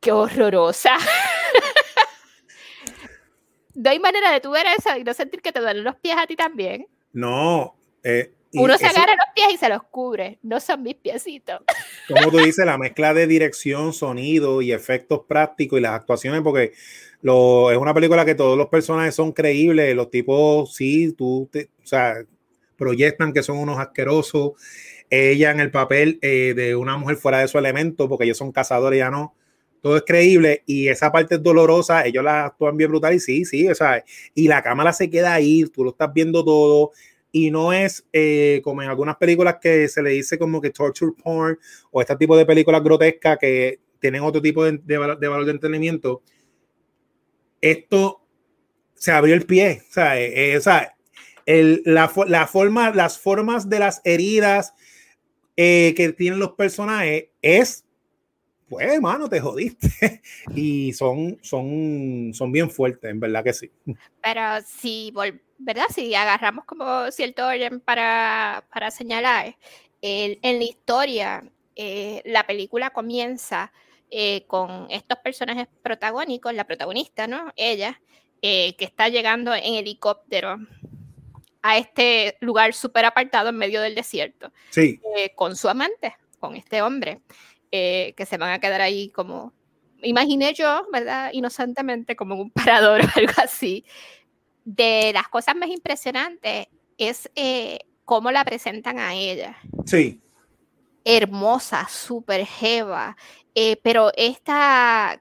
¡Qué 0.00 0.10
horrorosa! 0.10 0.96
no 3.74 3.90
hay 3.90 4.00
manera 4.00 4.32
de 4.32 4.40
tú 4.40 4.50
ver 4.50 4.66
eso 4.78 4.96
y 4.96 5.04
no 5.04 5.12
sentir 5.12 5.42
que 5.42 5.52
te 5.52 5.60
duelen 5.60 5.84
los 5.84 5.96
pies 5.96 6.16
a 6.18 6.26
ti 6.26 6.34
también. 6.34 6.86
No. 7.12 7.76
Eh, 8.02 8.32
Uno 8.54 8.78
se 8.78 8.86
agarra 8.86 9.12
los 9.12 9.34
pies 9.34 9.48
y 9.52 9.56
se 9.58 9.68
los 9.68 9.82
cubre. 9.84 10.38
No 10.42 10.60
son 10.60 10.82
mis 10.82 10.94
piecitos. 10.94 11.60
Como 12.08 12.30
tú 12.30 12.38
dices, 12.38 12.64
la 12.64 12.78
mezcla 12.78 13.12
de 13.12 13.26
dirección, 13.26 13.92
sonido 13.92 14.62
y 14.62 14.72
efectos 14.72 15.20
prácticos 15.28 15.78
y 15.78 15.82
las 15.82 15.92
actuaciones, 15.92 16.40
porque 16.40 16.72
lo, 17.20 17.70
es 17.70 17.76
una 17.76 17.92
película 17.92 18.24
que 18.24 18.34
todos 18.34 18.56
los 18.56 18.68
personajes 18.68 19.14
son 19.14 19.32
creíbles. 19.32 19.94
Los 19.94 20.10
tipos, 20.10 20.74
sí, 20.74 21.12
tú, 21.12 21.50
o 21.54 21.86
sea, 21.86 22.24
proyectan 22.82 23.32
que 23.32 23.42
son 23.42 23.58
unos 23.58 23.78
asquerosos. 23.78 24.52
Ella 25.08 25.52
en 25.52 25.60
el 25.60 25.70
papel 25.70 26.18
eh, 26.22 26.52
de 26.56 26.74
una 26.74 26.96
mujer 26.96 27.16
fuera 27.16 27.38
de 27.38 27.48
su 27.48 27.58
elemento, 27.58 28.08
porque 28.08 28.24
ellos 28.24 28.38
son 28.38 28.50
cazadores, 28.50 28.98
ya 28.98 29.10
no 29.10 29.34
todo 29.82 29.96
es 29.96 30.04
creíble 30.06 30.62
y 30.64 30.88
esa 30.88 31.10
parte 31.10 31.34
es 31.34 31.42
dolorosa, 31.42 32.06
ellos 32.06 32.22
la 32.22 32.46
actúan 32.46 32.76
bien 32.76 32.88
brutal 32.88 33.14
y 33.14 33.20
sí, 33.20 33.44
sí, 33.44 33.68
o 33.68 33.74
sea, 33.74 34.02
y 34.32 34.46
la 34.46 34.62
cámara 34.62 34.92
se 34.92 35.10
queda 35.10 35.34
ahí, 35.34 35.64
tú 35.66 35.82
lo 35.82 35.90
estás 35.90 36.12
viendo 36.14 36.44
todo 36.44 36.92
y 37.32 37.50
no 37.50 37.72
es 37.72 38.06
eh, 38.12 38.60
como 38.62 38.82
en 38.82 38.88
algunas 38.88 39.16
películas 39.16 39.56
que 39.60 39.88
se 39.88 40.02
le 40.02 40.10
dice 40.10 40.38
como 40.38 40.60
que 40.60 40.70
torture 40.70 41.12
porn 41.20 41.58
o 41.90 42.00
este 42.00 42.14
tipo 42.16 42.36
de 42.36 42.46
películas 42.46 42.82
grotescas 42.82 43.38
que 43.38 43.80
tienen 43.98 44.22
otro 44.22 44.40
tipo 44.40 44.64
de, 44.64 44.78
de, 44.84 44.98
valor 44.98 45.44
de 45.44 45.50
entretenimiento. 45.50 46.22
Esto 47.60 48.20
se 48.94 49.10
abrió 49.10 49.34
el 49.34 49.46
pie, 49.46 49.82
o 49.88 49.92
sea, 49.92 50.20
eh, 50.20 50.56
o 50.56 50.60
sea 50.60 50.94
el, 51.46 51.82
la, 51.84 52.12
la, 52.26 52.46
forma, 52.46 52.90
las 52.90 53.18
formas 53.18 53.68
de 53.68 53.78
las 53.78 54.00
heridas 54.04 54.74
que 55.56 56.14
tienen 56.16 56.40
los 56.40 56.52
personajes 56.52 57.26
es 57.40 57.84
pues, 58.68 58.86
hermano, 58.90 59.28
te 59.28 59.38
jodiste. 59.38 60.22
y 60.56 60.92
son, 60.94 61.38
son, 61.42 62.32
son 62.32 62.50
bien 62.50 62.70
fuertes, 62.70 63.10
en 63.10 63.20
verdad 63.20 63.44
que 63.44 63.52
sí. 63.52 63.70
Pero 64.22 64.42
si, 64.66 65.12
¿verdad? 65.58 65.84
Si 65.94 66.14
agarramos 66.14 66.64
como 66.64 67.10
cierto 67.10 67.46
orden 67.46 67.80
para, 67.80 68.64
para 68.72 68.90
señalar, 68.90 69.56
en 70.00 70.58
la 70.58 70.64
historia, 70.64 71.44
eh, 71.76 72.22
la 72.24 72.46
película 72.46 72.90
comienza 72.90 73.72
eh, 74.10 74.44
con 74.46 74.86
estos 74.90 75.18
personajes 75.18 75.68
protagónicos, 75.82 76.52
la 76.54 76.66
protagonista, 76.66 77.26
¿no? 77.26 77.52
Ella, 77.56 78.00
eh, 78.42 78.74
que 78.76 78.84
está 78.84 79.08
llegando 79.08 79.54
en 79.54 79.74
helicóptero 79.74 80.58
a 81.62 81.78
este 81.78 82.36
lugar 82.40 82.74
súper 82.74 83.04
apartado 83.04 83.48
en 83.50 83.56
medio 83.56 83.80
del 83.80 83.94
desierto. 83.94 84.52
Sí. 84.70 85.00
con 85.36 85.56
su 85.56 85.68
amante, 85.68 86.16
con 86.38 86.56
este 86.56 86.82
hombre. 86.82 87.22
Eh, 87.74 88.12
que 88.18 88.26
se 88.26 88.36
van 88.36 88.52
a 88.52 88.58
quedar 88.58 88.82
ahí 88.82 89.08
como, 89.08 89.54
imaginé 90.02 90.52
yo, 90.52 90.86
¿verdad? 90.92 91.30
Inocentemente 91.32 92.14
como 92.16 92.34
en 92.34 92.40
un 92.42 92.50
parador 92.50 93.00
o 93.16 93.18
algo 93.18 93.32
así. 93.38 93.86
De 94.62 95.10
las 95.14 95.28
cosas 95.28 95.56
más 95.56 95.70
impresionantes 95.70 96.66
es 96.98 97.30
eh, 97.34 97.78
cómo 98.04 98.30
la 98.30 98.44
presentan 98.44 98.98
a 98.98 99.14
ella. 99.14 99.56
Sí. 99.86 100.20
Hermosa, 101.02 101.88
súper 101.88 102.44
jeva, 102.44 103.16
eh, 103.54 103.76
pero 103.82 104.12
esta 104.18 105.18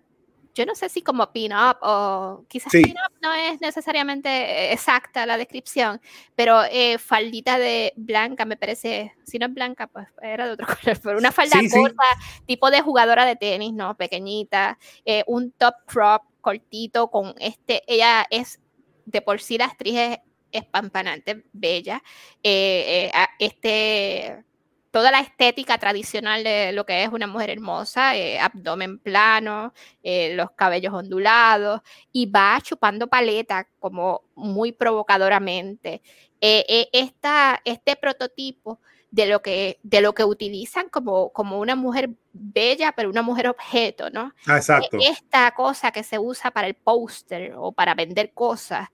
yo 0.53 0.65
no 0.65 0.75
sé 0.75 0.89
si 0.89 1.01
como 1.01 1.31
pin-up 1.31 1.77
o 1.81 2.45
quizás 2.47 2.71
pin-up 2.71 3.13
no 3.21 3.33
es 3.33 3.61
necesariamente 3.61 4.73
exacta 4.73 5.25
la 5.25 5.37
descripción, 5.37 6.01
pero 6.35 6.63
eh, 6.69 6.97
faldita 6.97 7.57
de 7.57 7.93
blanca 7.95 8.45
me 8.45 8.57
parece, 8.57 9.13
si 9.23 9.39
no 9.39 9.45
es 9.47 9.53
blanca, 9.53 9.87
pues 9.87 10.07
era 10.21 10.45
de 10.45 10.53
otro 10.53 10.67
color, 10.81 10.99
pero 11.01 11.17
una 11.17 11.31
falda 11.31 11.59
corta, 11.71 12.03
tipo 12.45 12.69
de 12.69 12.81
jugadora 12.81 13.25
de 13.25 13.35
tenis, 13.35 13.73
¿no? 13.73 13.95
Pequeñita, 13.95 14.77
eh, 15.05 15.23
un 15.27 15.51
top 15.51 15.75
crop 15.85 16.23
cortito 16.41 17.09
con 17.09 17.33
este, 17.39 17.83
ella 17.87 18.25
es 18.29 18.59
de 19.05 19.21
por 19.21 19.41
sí 19.41 19.57
la 19.57 19.65
actriz 19.65 19.95
es 19.97 20.17
espampanante, 20.51 21.45
bella, 21.53 22.03
eh, 22.43 23.11
este 23.39 24.43
toda 24.91 25.09
la 25.09 25.21
estética 25.21 25.77
tradicional 25.77 26.43
de 26.43 26.73
lo 26.73 26.85
que 26.85 27.03
es 27.03 27.09
una 27.09 27.27
mujer 27.27 27.49
hermosa, 27.49 28.15
eh, 28.15 28.39
abdomen 28.39 28.99
plano, 28.99 29.73
eh, 30.03 30.35
los 30.35 30.51
cabellos 30.51 30.93
ondulados, 30.93 31.81
y 32.11 32.25
va 32.27 32.59
chupando 32.61 33.07
paleta 33.07 33.67
como 33.79 34.23
muy 34.35 34.73
provocadoramente. 34.73 36.01
Eh, 36.41 36.87
este 36.91 37.95
prototipo 37.95 38.79
de 39.11 39.25
lo 39.27 39.41
que, 39.41 39.77
de 39.83 40.01
lo 40.01 40.13
que 40.13 40.23
utilizan 40.23 40.89
como, 40.89 41.31
como 41.31 41.59
una 41.59 41.75
mujer 41.75 42.09
bella, 42.31 42.93
pero 42.93 43.09
una 43.09 43.21
mujer 43.21 43.49
objeto, 43.49 44.09
¿no? 44.09 44.33
Ah, 44.47 44.57
exacto. 44.57 44.97
Esta 44.99 45.51
cosa 45.51 45.91
que 45.91 46.01
se 46.01 46.17
usa 46.17 46.51
para 46.51 46.67
el 46.67 46.75
póster 46.75 47.53
o 47.57 47.73
para 47.73 47.93
vender 47.93 48.33
cosas, 48.33 48.87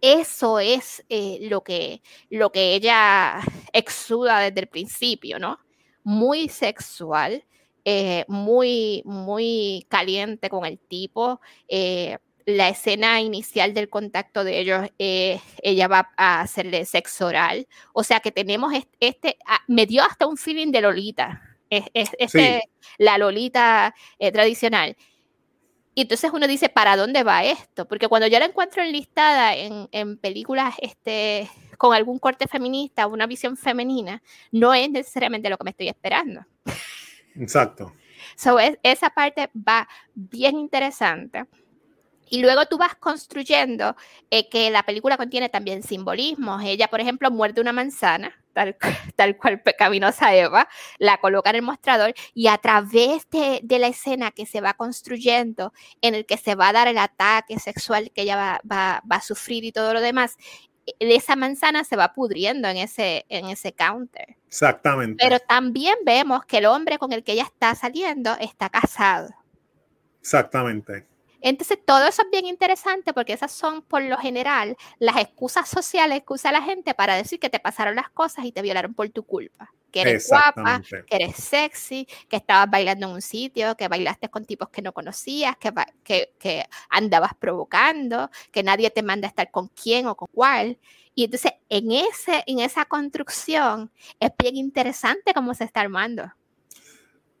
eso 0.00 0.60
es 0.60 1.04
eh, 1.08 1.38
lo, 1.42 1.64
que, 1.64 2.00
lo 2.30 2.52
que 2.52 2.74
ella 2.74 3.40
exuda 3.76 4.40
desde 4.40 4.60
el 4.60 4.68
principio, 4.68 5.38
¿no? 5.38 5.58
Muy 6.02 6.48
sexual, 6.48 7.44
eh, 7.84 8.24
muy, 8.28 9.02
muy 9.04 9.86
caliente 9.88 10.48
con 10.48 10.64
el 10.64 10.78
tipo. 10.78 11.40
Eh, 11.68 12.18
la 12.46 12.68
escena 12.68 13.20
inicial 13.20 13.74
del 13.74 13.88
contacto 13.88 14.44
de 14.44 14.60
ellos, 14.60 14.88
ella 14.98 15.88
va 15.88 16.10
a 16.16 16.40
hacerle 16.40 16.84
sexo 16.84 17.26
oral. 17.26 17.66
O 17.92 18.04
sea 18.04 18.20
que 18.20 18.30
tenemos 18.30 18.72
este, 19.00 19.36
ah, 19.46 19.60
me 19.66 19.84
dio 19.84 20.04
hasta 20.04 20.26
un 20.26 20.36
feeling 20.36 20.70
de 20.70 20.80
Lolita, 20.80 21.42
es, 21.68 22.10
este, 22.18 22.70
la 22.98 23.18
Lolita 23.18 23.92
tradicional. 24.32 24.96
Y 25.96 26.02
entonces 26.02 26.30
uno 26.32 26.46
dice, 26.46 26.68
¿para 26.68 26.96
dónde 26.96 27.24
va 27.24 27.42
esto? 27.42 27.88
Porque 27.88 28.06
cuando 28.06 28.28
yo 28.28 28.38
la 28.38 28.44
encuentro 28.44 28.82
enlistada 28.82 29.56
en, 29.56 29.88
en 29.90 30.18
películas 30.18 30.74
este, 30.80 31.50
con 31.76 31.94
algún 31.94 32.18
corte 32.18 32.46
feminista, 32.46 33.06
una 33.06 33.26
visión 33.26 33.56
femenina, 33.56 34.22
no 34.52 34.74
es 34.74 34.90
necesariamente 34.90 35.50
lo 35.50 35.58
que 35.58 35.64
me 35.64 35.70
estoy 35.70 35.88
esperando. 35.88 36.44
Exacto. 37.34 37.92
So, 38.36 38.58
esa 38.82 39.10
parte 39.10 39.50
va 39.54 39.88
bien 40.14 40.58
interesante. 40.58 41.44
Y 42.28 42.42
luego 42.42 42.66
tú 42.66 42.76
vas 42.76 42.96
construyendo 42.96 43.94
eh, 44.30 44.48
que 44.48 44.70
la 44.70 44.82
película 44.82 45.16
contiene 45.16 45.48
también 45.48 45.82
simbolismos. 45.82 46.62
Ella, 46.64 46.88
por 46.88 47.00
ejemplo, 47.00 47.30
muerde 47.30 47.60
una 47.60 47.72
manzana, 47.72 48.34
tal, 48.52 48.76
tal 49.16 49.36
cual 49.36 49.62
pecaminosa 49.62 50.34
Eva, 50.34 50.68
la 50.98 51.18
coloca 51.18 51.50
en 51.50 51.56
el 51.56 51.62
mostrador 51.62 52.14
y 52.34 52.48
a 52.48 52.58
través 52.58 53.30
de, 53.30 53.60
de, 53.62 53.78
la 53.78 53.86
escena 53.86 54.32
que 54.32 54.44
se 54.44 54.60
va 54.60 54.74
construyendo, 54.74 55.72
en 56.00 56.16
el 56.16 56.26
que 56.26 56.36
se 56.36 56.56
va 56.56 56.70
a 56.70 56.72
dar 56.72 56.88
el 56.88 56.98
ataque 56.98 57.60
sexual 57.60 58.10
que 58.12 58.22
ella 58.22 58.36
va, 58.36 58.60
va, 58.70 59.02
va 59.10 59.16
a 59.16 59.22
sufrir 59.22 59.64
y 59.64 59.70
todo 59.70 59.94
lo 59.94 60.00
demás, 60.00 60.36
esa 60.98 61.36
manzana 61.36 61.84
se 61.84 61.96
va 61.96 62.12
pudriendo 62.14 62.68
en 62.68 62.76
ese, 62.76 63.26
en 63.28 63.46
ese 63.46 63.72
counter. 63.72 64.36
Exactamente. 64.46 65.22
Pero 65.22 65.40
también 65.40 65.96
vemos 66.04 66.44
que 66.44 66.58
el 66.58 66.66
hombre 66.66 66.98
con 66.98 67.12
el 67.12 67.24
que 67.24 67.32
ella 67.32 67.44
está 67.44 67.74
saliendo 67.74 68.34
está 68.38 68.68
casado. 68.68 69.30
Exactamente. 70.20 71.06
Entonces, 71.46 71.78
todo 71.84 72.04
eso 72.08 72.22
es 72.22 72.30
bien 72.32 72.46
interesante 72.46 73.14
porque 73.14 73.32
esas 73.32 73.52
son, 73.52 73.80
por 73.82 74.02
lo 74.02 74.18
general, 74.18 74.76
las 74.98 75.16
excusas 75.18 75.68
sociales 75.68 76.24
que 76.26 76.32
usa 76.32 76.50
la 76.50 76.60
gente 76.60 76.92
para 76.92 77.14
decir 77.14 77.38
que 77.38 77.48
te 77.48 77.60
pasaron 77.60 77.94
las 77.94 78.10
cosas 78.10 78.46
y 78.46 78.50
te 78.50 78.62
violaron 78.62 78.94
por 78.94 79.08
tu 79.10 79.22
culpa. 79.22 79.72
Que 79.92 80.00
eres 80.00 80.28
guapa, 80.28 80.82
que 81.06 81.14
eres 81.14 81.36
sexy, 81.36 82.08
que 82.28 82.34
estabas 82.34 82.68
bailando 82.68 83.06
en 83.06 83.12
un 83.12 83.22
sitio, 83.22 83.76
que 83.76 83.86
bailaste 83.86 84.28
con 84.28 84.44
tipos 84.44 84.70
que 84.70 84.82
no 84.82 84.92
conocías, 84.92 85.56
que, 85.56 85.72
que, 86.02 86.34
que 86.36 86.64
andabas 86.90 87.34
provocando, 87.38 88.28
que 88.50 88.64
nadie 88.64 88.90
te 88.90 89.04
manda 89.04 89.28
a 89.28 89.30
estar 89.30 89.52
con 89.52 89.68
quién 89.68 90.08
o 90.08 90.16
con 90.16 90.26
cuál. 90.32 90.80
Y 91.14 91.26
entonces, 91.26 91.52
en, 91.68 91.92
ese, 91.92 92.42
en 92.48 92.58
esa 92.58 92.86
construcción, 92.86 93.92
es 94.18 94.32
bien 94.36 94.56
interesante 94.56 95.32
cómo 95.32 95.54
se 95.54 95.62
está 95.62 95.82
armando. 95.82 96.24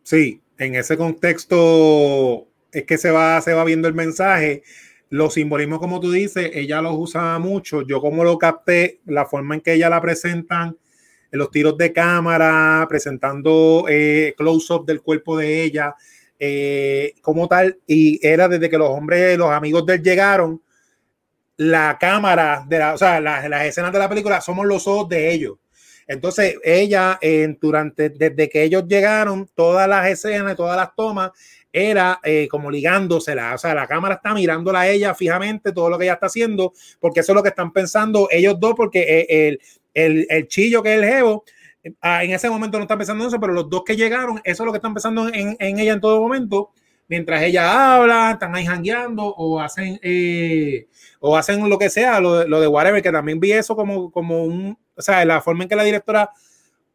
Sí, 0.04 0.40
en 0.58 0.76
ese 0.76 0.96
contexto 0.96 2.46
es 2.76 2.84
que 2.84 2.98
se 2.98 3.10
va, 3.10 3.40
se 3.40 3.54
va 3.54 3.64
viendo 3.64 3.88
el 3.88 3.94
mensaje. 3.94 4.62
Los 5.08 5.34
simbolismos, 5.34 5.78
como 5.78 5.98
tú 5.98 6.12
dices, 6.12 6.50
ella 6.52 6.82
los 6.82 6.94
usa 6.96 7.38
mucho. 7.38 7.82
Yo 7.82 8.02
como 8.02 8.22
lo 8.22 8.38
capté, 8.38 9.00
la 9.06 9.24
forma 9.24 9.54
en 9.54 9.62
que 9.62 9.72
ella 9.72 9.88
la 9.88 10.02
presentan, 10.02 10.76
en 11.32 11.38
los 11.38 11.50
tiros 11.50 11.78
de 11.78 11.92
cámara, 11.92 12.84
presentando 12.88 13.86
eh, 13.88 14.34
close-up 14.36 14.84
del 14.84 15.00
cuerpo 15.00 15.38
de 15.38 15.62
ella, 15.62 15.94
eh, 16.38 17.14
como 17.22 17.48
tal, 17.48 17.78
y 17.86 18.24
era 18.26 18.46
desde 18.46 18.68
que 18.68 18.76
los 18.76 18.90
hombres, 18.90 19.38
los 19.38 19.50
amigos 19.50 19.86
de 19.86 19.94
él 19.94 20.02
llegaron, 20.02 20.60
la 21.56 21.96
cámara, 21.98 22.66
de 22.68 22.78
la, 22.78 22.92
o 22.94 22.98
sea, 22.98 23.20
las 23.20 23.64
escenas 23.64 23.90
de 23.90 23.98
la 23.98 24.08
película 24.08 24.42
somos 24.42 24.66
los 24.66 24.86
ojos 24.86 25.08
de 25.08 25.32
ellos. 25.32 25.56
Entonces, 26.06 26.56
ella, 26.62 27.18
durante, 27.60 28.10
desde 28.10 28.48
que 28.48 28.62
ellos 28.62 28.84
llegaron, 28.86 29.48
todas 29.54 29.88
las 29.88 30.06
escenas, 30.08 30.56
todas 30.56 30.76
las 30.76 30.94
tomas, 30.94 31.32
era 31.76 32.20
eh, 32.22 32.48
como 32.50 32.70
ligándosela. 32.70 33.54
O 33.54 33.58
sea, 33.58 33.74
la 33.74 33.86
cámara 33.86 34.14
está 34.14 34.32
mirándola 34.32 34.80
a 34.80 34.88
ella 34.88 35.14
fijamente, 35.14 35.72
todo 35.72 35.90
lo 35.90 35.98
que 35.98 36.04
ella 36.04 36.14
está 36.14 36.26
haciendo, 36.26 36.72
porque 37.00 37.20
eso 37.20 37.32
es 37.32 37.36
lo 37.36 37.42
que 37.42 37.50
están 37.50 37.72
pensando 37.72 38.28
ellos 38.30 38.58
dos, 38.58 38.74
porque 38.74 39.00
eh, 39.02 39.48
el, 39.48 39.60
el, 39.92 40.26
el 40.30 40.48
chillo 40.48 40.82
que 40.82 40.94
es 40.94 41.02
el 41.02 41.08
jevo, 41.08 41.44
ah, 42.00 42.24
en 42.24 42.30
ese 42.30 42.48
momento 42.48 42.78
no 42.78 42.84
está 42.84 42.96
pensando 42.96 43.24
en 43.24 43.28
eso, 43.28 43.38
pero 43.38 43.52
los 43.52 43.68
dos 43.68 43.82
que 43.84 43.94
llegaron, 43.94 44.40
eso 44.44 44.62
es 44.62 44.66
lo 44.66 44.72
que 44.72 44.78
están 44.78 44.94
pensando 44.94 45.28
en, 45.28 45.56
en 45.58 45.78
ella 45.78 45.92
en 45.92 46.00
todo 46.00 46.18
momento 46.20 46.70
mientras 47.08 47.42
ella 47.42 47.94
habla, 47.94 48.32
están 48.32 48.54
ahí 48.54 48.66
jangueando 48.66 49.24
o 49.24 49.60
hacen, 49.60 49.98
eh, 50.02 50.88
o 51.20 51.36
hacen 51.36 51.68
lo 51.68 51.78
que 51.78 51.90
sea, 51.90 52.20
lo, 52.20 52.46
lo, 52.46 52.60
de 52.60 52.66
whatever, 52.66 53.02
que 53.02 53.12
también 53.12 53.40
vi 53.40 53.52
eso 53.52 53.76
como, 53.76 54.10
como 54.10 54.44
un, 54.44 54.78
o 54.96 55.02
sea, 55.02 55.24
la 55.24 55.40
forma 55.40 55.64
en 55.64 55.68
que 55.68 55.76
la 55.76 55.84
directora 55.84 56.30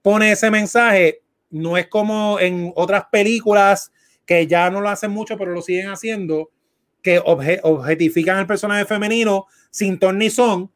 pone 0.02 0.32
ese 0.32 0.52
mensaje 0.52 1.22
no 1.50 1.78
es 1.78 1.88
como 1.88 2.40
en 2.40 2.72
otras 2.76 3.06
películas 3.12 3.92
que 4.26 4.48
ya 4.48 4.70
no 4.70 4.82
lo 4.82 4.90
hacen 4.90 5.12
mucho, 5.12 5.38
pero 5.38 5.52
lo 5.52 5.62
siguen 5.62 5.90
haciendo, 5.90 6.50
que 7.02 7.20
objetifican 7.24 8.38
al 8.38 8.48
personaje 8.48 8.86
femenino 8.86 9.48
sin 9.70 10.00
ton 10.00 10.18
ni 10.18 10.30
son, 10.30 10.72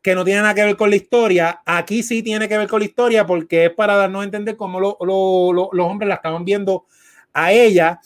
que 0.00 0.14
no 0.14 0.24
tiene 0.24 0.42
nada 0.42 0.54
que 0.54 0.64
ver 0.64 0.76
con 0.76 0.90
la 0.90 0.96
historia. 0.96 1.62
Aquí 1.64 2.02
sí 2.02 2.22
tiene 2.22 2.48
que 2.48 2.58
ver 2.58 2.68
con 2.68 2.80
la 2.80 2.86
historia 2.86 3.26
porque 3.26 3.66
es 3.66 3.70
para 3.72 3.96
darnos 3.96 4.22
a 4.22 4.24
entender 4.24 4.56
cómo 4.56 4.78
lo, 4.78 4.98
lo, 5.00 5.70
los 5.72 5.86
hombres 5.86 6.08
la 6.08 6.16
estaban 6.16 6.44
viendo 6.44 6.86
a 7.32 7.52
ella 7.52 8.00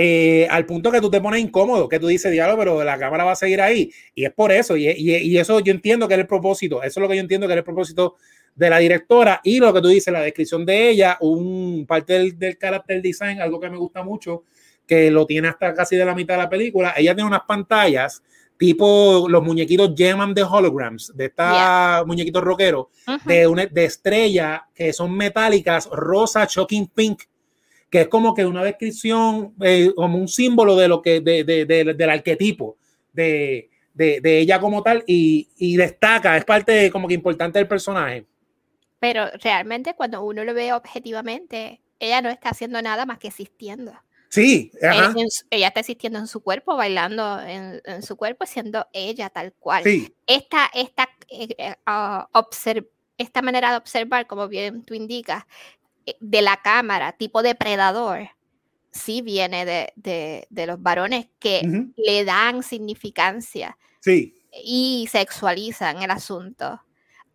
eh, 0.00 0.46
al 0.48 0.64
punto 0.64 0.92
que 0.92 1.00
tú 1.00 1.10
te 1.10 1.20
pones 1.20 1.40
incómodo, 1.40 1.88
que 1.88 1.98
tú 1.98 2.06
dices, 2.06 2.30
diablo, 2.30 2.56
pero 2.56 2.84
la 2.84 2.96
cámara 3.00 3.24
va 3.24 3.32
a 3.32 3.36
seguir 3.36 3.60
ahí. 3.60 3.90
Y 4.14 4.24
es 4.24 4.32
por 4.32 4.52
eso, 4.52 4.76
y, 4.76 4.88
y, 4.88 5.36
eso 5.38 5.58
yo 5.58 5.72
entiendo 5.72 6.06
que 6.06 6.14
es 6.14 6.20
el 6.20 6.26
propósito, 6.28 6.84
eso 6.84 7.00
es 7.00 7.02
lo 7.02 7.08
que 7.08 7.16
yo 7.16 7.20
entiendo 7.20 7.48
que 7.48 7.54
es 7.54 7.58
el 7.58 7.64
propósito 7.64 8.14
de 8.54 8.70
la 8.70 8.78
directora 8.78 9.40
y 9.42 9.58
lo 9.58 9.74
que 9.74 9.80
tú 9.80 9.88
dices, 9.88 10.12
la 10.12 10.20
descripción 10.20 10.64
de 10.64 10.90
ella, 10.90 11.18
un 11.20 11.84
parte 11.84 12.12
del, 12.12 12.38
del 12.38 12.56
character 12.56 13.02
design, 13.02 13.40
algo 13.40 13.58
que 13.58 13.68
me 13.70 13.76
gusta 13.76 14.04
mucho, 14.04 14.44
que 14.86 15.10
lo 15.10 15.26
tiene 15.26 15.48
hasta 15.48 15.74
casi 15.74 15.96
de 15.96 16.04
la 16.04 16.14
mitad 16.14 16.34
de 16.34 16.42
la 16.42 16.48
película. 16.48 16.94
Ella 16.96 17.16
tiene 17.16 17.26
unas 17.26 17.42
pantallas 17.42 18.22
tipo 18.56 19.26
los 19.28 19.42
muñequitos 19.42 19.94
Geman 19.96 20.32
de 20.32 20.44
holograms, 20.44 21.12
de 21.16 21.24
esta 21.24 22.04
muñequitos 22.06 22.44
rockeros, 22.44 22.86
de, 23.24 23.48
una, 23.48 23.66
de 23.66 23.84
estrella 23.84 24.68
que 24.72 24.92
son 24.92 25.12
metálicas, 25.16 25.88
rosa, 25.90 26.46
shocking 26.48 26.86
pink 26.86 27.22
que 27.90 28.02
es 28.02 28.08
como 28.08 28.34
que 28.34 28.44
una 28.44 28.62
descripción, 28.62 29.54
eh, 29.60 29.92
como 29.94 30.18
un 30.18 30.28
símbolo 30.28 30.76
de 30.76 30.88
lo 30.88 31.02
que, 31.02 31.20
de, 31.20 31.44
de, 31.44 31.64
del 31.66 32.10
arquetipo 32.10 32.76
de, 33.12 33.70
ella 34.22 34.60
como 34.60 34.82
tal 34.82 35.04
y, 35.06 35.48
y, 35.56 35.76
destaca, 35.76 36.36
es 36.36 36.44
parte 36.44 36.90
como 36.90 37.08
que 37.08 37.14
importante 37.14 37.58
del 37.58 37.68
personaje. 37.68 38.26
Pero 39.00 39.26
realmente 39.42 39.94
cuando 39.94 40.22
uno 40.22 40.44
lo 40.44 40.54
ve 40.54 40.72
objetivamente, 40.72 41.80
ella 41.98 42.20
no 42.20 42.30
está 42.30 42.50
haciendo 42.50 42.80
nada 42.82 43.06
más 43.06 43.18
que 43.18 43.28
existiendo. 43.28 43.92
Sí, 44.30 44.70
ella, 44.82 45.14
ella, 45.50 45.68
está 45.68 45.80
existiendo 45.80 46.18
en 46.18 46.26
su 46.26 46.42
cuerpo, 46.42 46.76
bailando 46.76 47.40
en, 47.40 47.80
en, 47.84 48.02
su 48.02 48.16
cuerpo, 48.16 48.44
siendo 48.44 48.86
ella 48.92 49.30
tal 49.30 49.54
cual. 49.54 49.84
Sí. 49.84 50.14
Esta, 50.26 50.70
esta, 50.74 51.08
eh, 51.30 51.74
uh, 51.86 52.42
esta 53.16 53.42
manera 53.42 53.70
de 53.70 53.78
observar, 53.78 54.26
como 54.26 54.46
bien 54.48 54.82
tú 54.84 54.92
indicas, 54.92 55.44
de 56.20 56.42
la 56.42 56.58
cámara, 56.62 57.12
tipo 57.12 57.42
depredador, 57.42 58.30
sí 58.90 59.22
viene 59.22 59.64
de, 59.64 59.92
de, 59.96 60.46
de 60.50 60.66
los 60.66 60.82
varones 60.82 61.28
que 61.38 61.60
uh 61.64 61.68
-huh. 61.68 61.92
le 61.96 62.24
dan 62.24 62.62
significancia 62.62 63.76
sí. 64.00 64.34
y 64.64 65.08
sexualizan 65.10 66.02
el 66.02 66.10
asunto, 66.10 66.80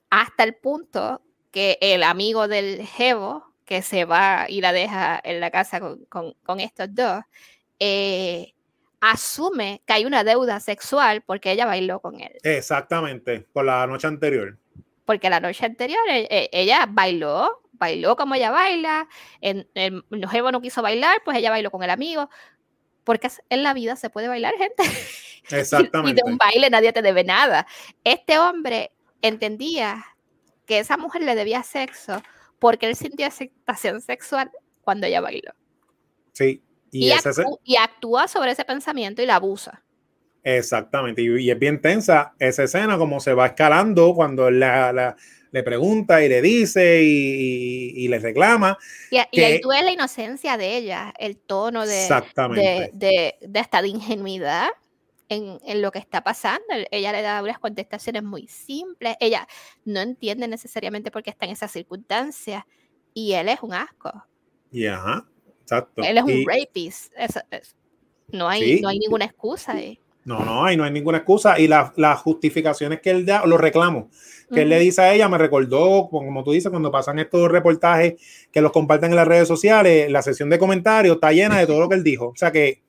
hasta 0.09 0.43
el 0.43 0.55
punto 0.55 1.21
que 1.51 1.77
el 1.81 2.03
amigo 2.03 2.47
del 2.47 2.85
Jevo, 2.85 3.45
que 3.65 3.81
se 3.81 4.05
va 4.05 4.45
y 4.49 4.61
la 4.61 4.73
deja 4.73 5.19
en 5.23 5.39
la 5.39 5.51
casa 5.51 5.79
con, 5.79 6.05
con, 6.05 6.33
con 6.43 6.59
estos 6.59 6.93
dos, 6.93 7.23
eh, 7.79 8.53
asume 8.99 9.81
que 9.85 9.93
hay 9.93 10.05
una 10.05 10.23
deuda 10.23 10.59
sexual 10.59 11.21
porque 11.25 11.51
ella 11.51 11.65
bailó 11.65 11.99
con 11.99 12.19
él. 12.21 12.37
Exactamente, 12.43 13.45
por 13.51 13.65
la 13.65 13.85
noche 13.85 14.07
anterior. 14.07 14.57
Porque 15.05 15.29
la 15.29 15.39
noche 15.39 15.65
anterior 15.65 16.01
e, 16.07 16.49
ella 16.53 16.87
bailó 16.89 17.62
bailó 17.83 18.15
como 18.15 18.35
ella 18.35 18.49
baila, 18.49 19.09
en, 19.41 19.67
el 19.75 20.03
Jevo 20.29 20.51
no 20.51 20.61
quiso 20.61 20.81
bailar, 20.81 21.21
pues 21.25 21.37
ella 21.37 21.49
bailó 21.49 21.69
con 21.69 21.83
el 21.83 21.89
amigo, 21.89 22.29
porque 23.03 23.29
en 23.49 23.63
la 23.63 23.73
vida 23.73 23.97
se 23.97 24.09
puede 24.09 24.29
bailar, 24.29 24.53
gente. 24.57 24.83
Exactamente. 25.51 26.11
y 26.21 26.23
de 26.23 26.31
un 26.31 26.37
baile 26.37 26.69
nadie 26.69 26.93
te 26.93 27.01
debe 27.01 27.25
nada. 27.25 27.67
Este 28.05 28.39
hombre 28.39 28.91
entendía 29.21 30.05
que 30.65 30.79
esa 30.79 30.95
mujer 30.95 31.23
le 31.23 31.35
debía 31.35 31.61
sexo 31.63 32.23
porque 32.57 32.87
él 32.87 32.95
sintió 32.95 33.27
aceptación 33.27 33.99
sexual 33.99 34.49
cuando 34.81 35.05
ella 35.05 35.19
bailó. 35.19 35.51
Sí. 36.31 36.63
Y, 36.91 37.07
y, 37.07 37.11
actú 37.11 37.59
y 37.65 37.75
actúa 37.75 38.27
sobre 38.29 38.51
ese 38.51 38.63
pensamiento 38.63 39.21
y 39.21 39.25
la 39.25 39.35
abusa. 39.35 39.83
Exactamente, 40.43 41.21
y, 41.21 41.41
y, 41.41 41.51
es 41.51 41.57
bien 41.59 41.81
tensa 41.81 42.33
esa 42.37 42.63
escena, 42.63 42.97
como 42.97 43.19
se 43.19 43.33
va 43.33 43.47
escalando 43.47 44.13
cuando 44.13 44.51
la, 44.51 44.93
la, 44.93 45.15
le 45.53 45.61
pregunta 45.61 46.23
y 46.25 46.29
le 46.29 46.41
dice 46.41 47.03
y, 47.03 47.93
y 47.95 48.07
le 48.07 48.17
reclama. 48.17 48.75
Y, 49.11 49.17
que, 49.17 49.27
y 49.31 49.43
ahí 49.43 49.61
tú 49.61 49.69
ves 49.69 49.83
la 49.83 49.91
inocencia 49.91 50.57
de 50.57 50.77
ella, 50.77 51.13
el 51.19 51.37
tono 51.37 51.85
de, 51.85 52.09
de, 52.55 52.89
de, 52.91 53.35
de, 53.39 53.59
esta 53.59 53.83
de 53.83 53.89
ingenuidad 53.89 54.69
en, 55.29 55.59
en, 55.63 55.81
lo 55.83 55.91
que 55.91 55.99
está 55.99 56.23
pasando. 56.23 56.65
Ella 56.89 57.11
le 57.11 57.21
da 57.21 57.43
unas 57.43 57.59
contestaciones 57.59 58.23
muy 58.23 58.47
simples, 58.47 59.15
ella 59.19 59.47
no 59.85 60.01
entiende 60.01 60.47
necesariamente 60.47 61.11
por 61.11 61.21
qué 61.21 61.29
está 61.29 61.45
en 61.45 61.51
esas 61.51 61.71
circunstancias 61.71 62.63
y 63.13 63.33
él 63.33 63.47
es 63.47 63.61
un 63.61 63.75
asco. 63.75 64.11
Y 64.71 64.87
ajá, 64.87 65.23
exacto. 65.61 66.01
Él 66.01 66.17
es 66.17 66.23
un 66.23 66.45
rapist. 66.47 67.13
Es, 67.15 67.39
es, 67.51 67.75
no, 68.29 68.49
hay, 68.49 68.77
sí. 68.77 68.81
no 68.81 68.89
hay 68.89 68.97
ninguna 68.97 69.25
excusa 69.25 69.73
ahí. 69.73 69.99
No, 70.25 70.43
no, 70.45 70.65
ahí 70.65 70.77
no 70.77 70.83
hay 70.83 70.91
ninguna 70.91 71.19
excusa. 71.19 71.59
Y 71.59 71.67
las 71.67 71.91
la 71.97 72.15
justificaciones 72.15 73.01
que 73.01 73.11
él 73.11 73.25
da, 73.25 73.45
los 73.45 73.59
reclamos 73.59 74.05
que 74.53 74.55
uh 74.55 74.57
-huh. 74.57 74.61
él 74.63 74.69
le 74.69 74.79
dice 74.79 75.01
a 75.01 75.13
ella, 75.13 75.29
me 75.29 75.37
recordó, 75.37 76.07
como 76.09 76.43
tú 76.43 76.51
dices, 76.51 76.69
cuando 76.69 76.91
pasan 76.91 77.19
estos 77.19 77.51
reportajes 77.51 78.15
que 78.51 78.61
los 78.61 78.71
comparten 78.71 79.11
en 79.11 79.15
las 79.15 79.27
redes 79.27 79.47
sociales, 79.47 80.11
la 80.11 80.21
sesión 80.21 80.49
de 80.49 80.59
comentarios 80.59 81.15
está 81.15 81.31
llena 81.31 81.59
de 81.59 81.67
todo 81.67 81.79
lo 81.79 81.89
que 81.89 81.95
él 81.95 82.03
dijo. 82.03 82.27
O 82.29 82.35
sea 82.35 82.51
que 82.51 82.81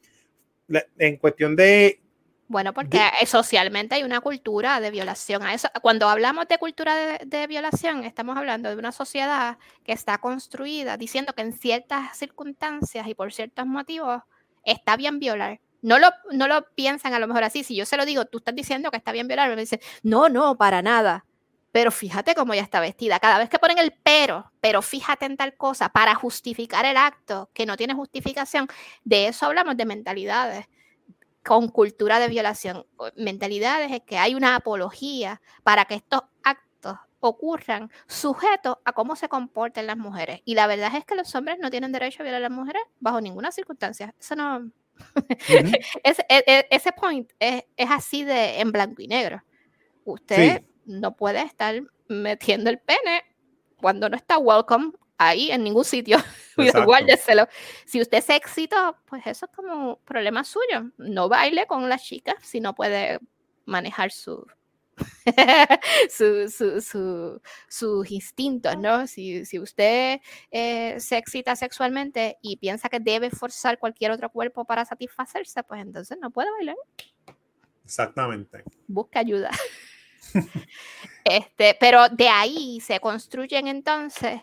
en 0.98 1.16
cuestión 1.16 1.56
de... 1.56 2.00
Bueno, 2.46 2.74
porque 2.74 2.98
de, 2.98 3.26
socialmente 3.26 3.94
hay 3.94 4.02
una 4.02 4.20
cultura 4.20 4.78
de 4.78 4.90
violación. 4.90 5.42
A 5.42 5.54
eso, 5.54 5.68
cuando 5.80 6.08
hablamos 6.08 6.46
de 6.46 6.58
cultura 6.58 6.94
de, 6.94 7.24
de 7.24 7.46
violación, 7.46 8.04
estamos 8.04 8.36
hablando 8.36 8.68
de 8.68 8.76
una 8.76 8.92
sociedad 8.92 9.56
que 9.82 9.92
está 9.92 10.18
construida 10.18 10.96
diciendo 10.98 11.32
que 11.32 11.42
en 11.42 11.52
ciertas 11.52 12.16
circunstancias 12.18 13.08
y 13.08 13.14
por 13.14 13.32
ciertos 13.32 13.66
motivos 13.66 14.22
está 14.64 14.96
bien 14.96 15.18
violar 15.18 15.60
no 15.84 15.98
lo, 15.98 16.08
no 16.32 16.48
lo 16.48 16.66
piensan 16.74 17.12
a 17.12 17.18
lo 17.18 17.28
mejor 17.28 17.44
así. 17.44 17.62
Si 17.62 17.76
yo 17.76 17.84
se 17.84 17.98
lo 17.98 18.06
digo, 18.06 18.24
tú 18.24 18.38
estás 18.38 18.54
diciendo 18.54 18.90
que 18.90 18.96
está 18.96 19.12
bien 19.12 19.28
violar, 19.28 19.50
me 19.50 19.56
dicen, 19.56 19.80
no, 20.02 20.30
no, 20.30 20.56
para 20.56 20.80
nada. 20.80 21.26
Pero 21.72 21.90
fíjate 21.90 22.34
cómo 22.34 22.54
ella 22.54 22.62
está 22.62 22.80
vestida. 22.80 23.18
Cada 23.18 23.36
vez 23.38 23.50
que 23.50 23.58
ponen 23.58 23.78
el 23.78 23.92
pero, 24.02 24.50
pero 24.62 24.80
fíjate 24.80 25.26
en 25.26 25.36
tal 25.36 25.56
cosa 25.56 25.90
para 25.90 26.14
justificar 26.14 26.86
el 26.86 26.96
acto 26.96 27.50
que 27.52 27.66
no 27.66 27.76
tiene 27.76 27.92
justificación, 27.92 28.66
de 29.04 29.28
eso 29.28 29.44
hablamos 29.44 29.76
de 29.76 29.84
mentalidades 29.84 30.66
con 31.44 31.68
cultura 31.68 32.18
de 32.18 32.28
violación. 32.28 32.86
Mentalidades 33.16 33.92
es 33.92 34.00
que 34.06 34.16
hay 34.16 34.34
una 34.34 34.56
apología 34.56 35.42
para 35.64 35.84
que 35.84 35.96
estos 35.96 36.22
actos 36.42 36.96
ocurran 37.20 37.90
sujetos 38.06 38.78
a 38.86 38.92
cómo 38.92 39.16
se 39.16 39.28
comportan 39.28 39.86
las 39.86 39.98
mujeres. 39.98 40.40
Y 40.46 40.54
la 40.54 40.66
verdad 40.66 40.94
es 40.96 41.04
que 41.04 41.14
los 41.14 41.34
hombres 41.34 41.58
no 41.58 41.70
tienen 41.70 41.92
derecho 41.92 42.22
a 42.22 42.24
violar 42.24 42.40
a 42.40 42.48
las 42.48 42.56
mujeres 42.56 42.82
bajo 43.00 43.20
ninguna 43.20 43.52
circunstancia. 43.52 44.14
Eso 44.18 44.34
no. 44.34 44.70
ese, 46.02 46.26
ese, 46.28 46.66
ese, 46.70 46.92
point 46.92 47.30
es, 47.38 47.64
es, 47.76 47.90
así 47.90 48.24
de 48.24 48.60
en 48.60 48.72
blanco 48.72 49.02
y 49.02 49.08
negro. 49.08 49.42
Usted 50.04 50.58
sí. 50.58 50.66
no 50.86 51.16
puede 51.16 51.42
estar 51.42 51.82
metiendo 52.08 52.70
el 52.70 52.78
pene 52.78 53.22
cuando 53.76 54.08
no 54.08 54.16
está 54.16 54.38
welcome 54.38 54.92
ahí 55.18 55.50
en 55.50 55.64
ningún 55.64 55.84
sitio. 55.84 56.18
Guárdeselo. 56.86 57.48
Si 57.84 58.00
usted 58.00 58.22
se 58.22 58.36
excitó, 58.36 58.96
pues 59.06 59.26
eso 59.26 59.46
es 59.46 59.52
como 59.54 59.98
problema 60.00 60.44
suyo. 60.44 60.90
No 60.98 61.28
baile 61.28 61.66
con 61.66 61.88
las 61.88 62.02
chicas 62.02 62.36
si 62.42 62.60
no 62.60 62.74
puede 62.74 63.20
manejar 63.64 64.10
su, 64.10 64.46
su, 66.10 66.48
su, 66.50 66.80
su, 66.80 67.40
sus 67.68 68.10
instintos, 68.10 68.76
¿no? 68.78 69.06
Si, 69.06 69.44
si 69.44 69.58
usted 69.58 70.20
eh, 70.50 71.00
se 71.00 71.16
excita 71.16 71.56
sexualmente 71.56 72.38
y 72.42 72.56
piensa 72.56 72.88
que 72.88 73.00
debe 73.00 73.30
forzar 73.30 73.78
cualquier 73.78 74.10
otro 74.10 74.30
cuerpo 74.30 74.64
para 74.64 74.84
satisfacerse, 74.84 75.62
pues 75.62 75.80
entonces 75.80 76.18
no 76.20 76.30
puede 76.30 76.50
bailar. 76.50 76.76
Exactamente. 77.84 78.62
Busca 78.86 79.20
ayuda. 79.20 79.50
este, 81.24 81.76
pero 81.78 82.08
de 82.08 82.28
ahí 82.28 82.80
se 82.80 83.00
construyen 83.00 83.68
entonces, 83.68 84.40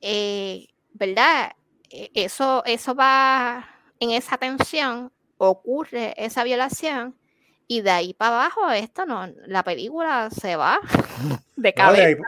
eh, 0.00 0.68
¿verdad? 0.92 1.52
Eso, 1.90 2.62
eso 2.64 2.94
va 2.94 3.68
en 4.00 4.10
esa 4.10 4.38
tensión 4.38 5.12
ocurre 5.36 6.14
esa 6.16 6.44
violación 6.44 7.16
y 7.66 7.80
de 7.80 7.90
ahí 7.90 8.14
para 8.14 8.36
abajo 8.36 8.70
esto 8.70 9.06
no, 9.06 9.26
la 9.46 9.62
película 9.62 10.28
se 10.30 10.56
va 10.56 10.80
de 11.56 11.72
cabeza. 11.72 12.22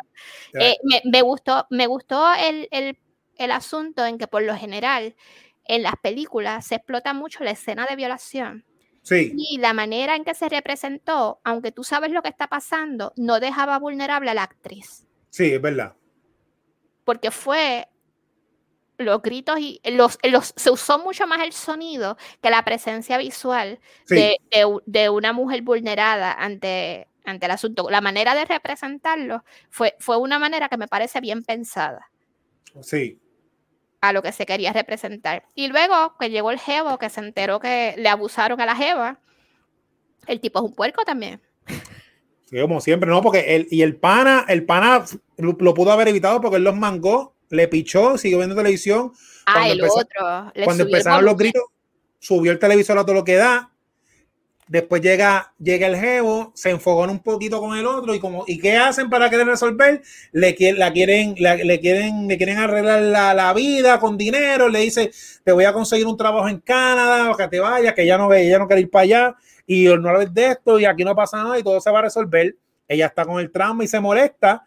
Eh, 0.54 0.76
me, 1.04 1.22
gustó, 1.22 1.66
me 1.70 1.86
gustó 1.86 2.32
el, 2.34 2.68
el, 2.70 2.98
el 3.36 3.50
asunto 3.50 4.04
en 4.06 4.18
que 4.18 4.26
por 4.26 4.42
lo 4.42 4.54
general 4.56 5.14
en 5.66 5.82
las 5.82 5.94
películas 5.96 6.66
se 6.66 6.76
explota 6.76 7.12
mucho 7.12 7.44
la 7.44 7.50
escena 7.50 7.86
de 7.86 7.96
violación. 7.96 8.64
Sí. 9.02 9.34
Y 9.36 9.58
la 9.58 9.74
manera 9.74 10.16
en 10.16 10.24
que 10.24 10.34
se 10.34 10.48
representó, 10.48 11.40
aunque 11.44 11.72
tú 11.72 11.84
sabes 11.84 12.10
lo 12.10 12.22
que 12.22 12.30
está 12.30 12.46
pasando, 12.46 13.12
no 13.16 13.38
dejaba 13.38 13.78
vulnerable 13.78 14.30
a 14.30 14.34
la 14.34 14.44
actriz. 14.44 15.06
Sí, 15.28 15.52
es 15.52 15.60
verdad. 15.60 15.94
Porque 17.04 17.30
fue 17.30 17.88
los 18.98 19.22
gritos 19.22 19.58
y 19.58 19.80
los, 19.84 20.18
los, 20.22 20.52
se 20.56 20.70
usó 20.70 20.98
mucho 20.98 21.26
más 21.26 21.40
el 21.42 21.52
sonido 21.52 22.16
que 22.40 22.50
la 22.50 22.64
presencia 22.64 23.18
visual 23.18 23.80
de, 24.08 24.36
de, 24.86 25.08
una 25.08 25.32
mujer 25.32 25.62
vulnerada 25.62 26.32
ante, 26.32 27.08
ante 27.24 27.46
el 27.46 27.52
asunto. 27.52 27.90
La 27.90 28.00
manera 28.00 28.34
de 28.34 28.44
representarlo 28.44 29.44
fue, 29.70 29.96
fue 29.98 30.16
una 30.18 30.38
manera 30.38 30.68
que 30.68 30.76
me 30.76 30.88
parece 30.88 31.20
bien 31.20 31.42
pensada. 31.42 32.10
Sí. 32.82 33.18
A 34.00 34.12
lo 34.12 34.22
que 34.22 34.32
se 34.32 34.46
quería 34.46 34.72
representar. 34.72 35.44
Y 35.54 35.68
luego 35.68 36.16
que 36.18 36.30
llegó 36.30 36.50
el 36.50 36.58
Jevo, 36.58 36.98
que 36.98 37.10
se 37.10 37.20
enteró 37.20 37.58
que 37.58 37.94
le 37.96 38.08
abusaron 38.08 38.60
a 38.60 38.66
la 38.66 38.76
Jeva, 38.76 39.20
el 40.26 40.40
tipo 40.40 40.58
es 40.60 40.64
un 40.64 40.74
puerco 40.74 41.04
también. 41.04 41.40
Sí, 42.44 42.60
como 42.60 42.80
siempre, 42.80 43.08
no, 43.08 43.22
porque 43.22 43.56
él, 43.56 43.66
y 43.70 43.82
el 43.82 43.96
pana, 43.96 44.44
el 44.48 44.64
pana 44.64 45.04
lo, 45.38 45.56
lo 45.58 45.74
pudo 45.74 45.90
haber 45.90 46.08
evitado 46.08 46.40
porque 46.40 46.58
él 46.58 46.64
los 46.64 46.76
mangó 46.76 47.33
le 47.50 47.68
pichó, 47.68 48.18
siguió 48.18 48.38
viendo 48.38 48.56
televisión. 48.56 49.12
Ah, 49.46 49.64
cuando 49.66 49.72
el 49.72 49.90
otro. 49.90 50.52
cuando 50.64 50.82
empezaron 50.84 51.24
los 51.24 51.36
gritos, 51.36 51.64
subió 52.18 52.52
el 52.52 52.58
televisor 52.58 52.98
a 52.98 53.02
todo 53.02 53.14
lo 53.14 53.24
que 53.24 53.36
da. 53.36 53.70
Después 54.66 55.02
llega, 55.02 55.52
llega 55.58 55.86
el 55.86 55.96
jevo, 55.96 56.50
se 56.54 56.70
enfogó 56.70 57.02
un 57.02 57.18
poquito 57.18 57.60
con 57.60 57.76
el 57.76 57.86
otro 57.86 58.14
y 58.14 58.18
como 58.18 58.44
¿y 58.46 58.58
qué 58.58 58.78
hacen 58.78 59.10
para 59.10 59.28
querer 59.28 59.46
resolver? 59.46 60.00
Le, 60.32 60.56
la 60.72 60.90
quieren, 60.90 61.34
le 61.36 61.80
quieren, 61.80 62.26
le 62.26 62.36
quieren 62.38 62.56
arreglar 62.56 63.02
la, 63.02 63.34
la, 63.34 63.52
vida 63.52 64.00
con 64.00 64.16
dinero. 64.16 64.70
Le 64.70 64.80
dice 64.80 65.10
te 65.44 65.52
voy 65.52 65.64
a 65.64 65.74
conseguir 65.74 66.06
un 66.06 66.16
trabajo 66.16 66.48
en 66.48 66.60
Canadá 66.60 67.30
o 67.30 67.36
que 67.36 67.46
te 67.48 67.60
vayas, 67.60 67.92
que 67.92 68.06
ya 68.06 68.16
no 68.16 68.26
ve, 68.26 68.46
ella 68.46 68.58
no 68.58 68.66
quiere 68.66 68.80
ir 68.80 68.90
para 68.90 69.02
allá 69.02 69.36
y 69.66 69.84
no 69.84 70.08
hablar 70.08 70.30
de 70.30 70.46
esto 70.46 70.78
y 70.78 70.86
aquí 70.86 71.04
no 71.04 71.14
pasa 71.14 71.42
nada 71.42 71.58
y 71.58 71.62
todo 71.62 71.78
se 71.80 71.90
va 71.90 71.98
a 71.98 72.02
resolver. 72.02 72.56
Ella 72.88 73.06
está 73.06 73.26
con 73.26 73.40
el 73.40 73.50
trauma 73.50 73.84
y 73.84 73.88
se 73.88 74.00
molesta. 74.00 74.64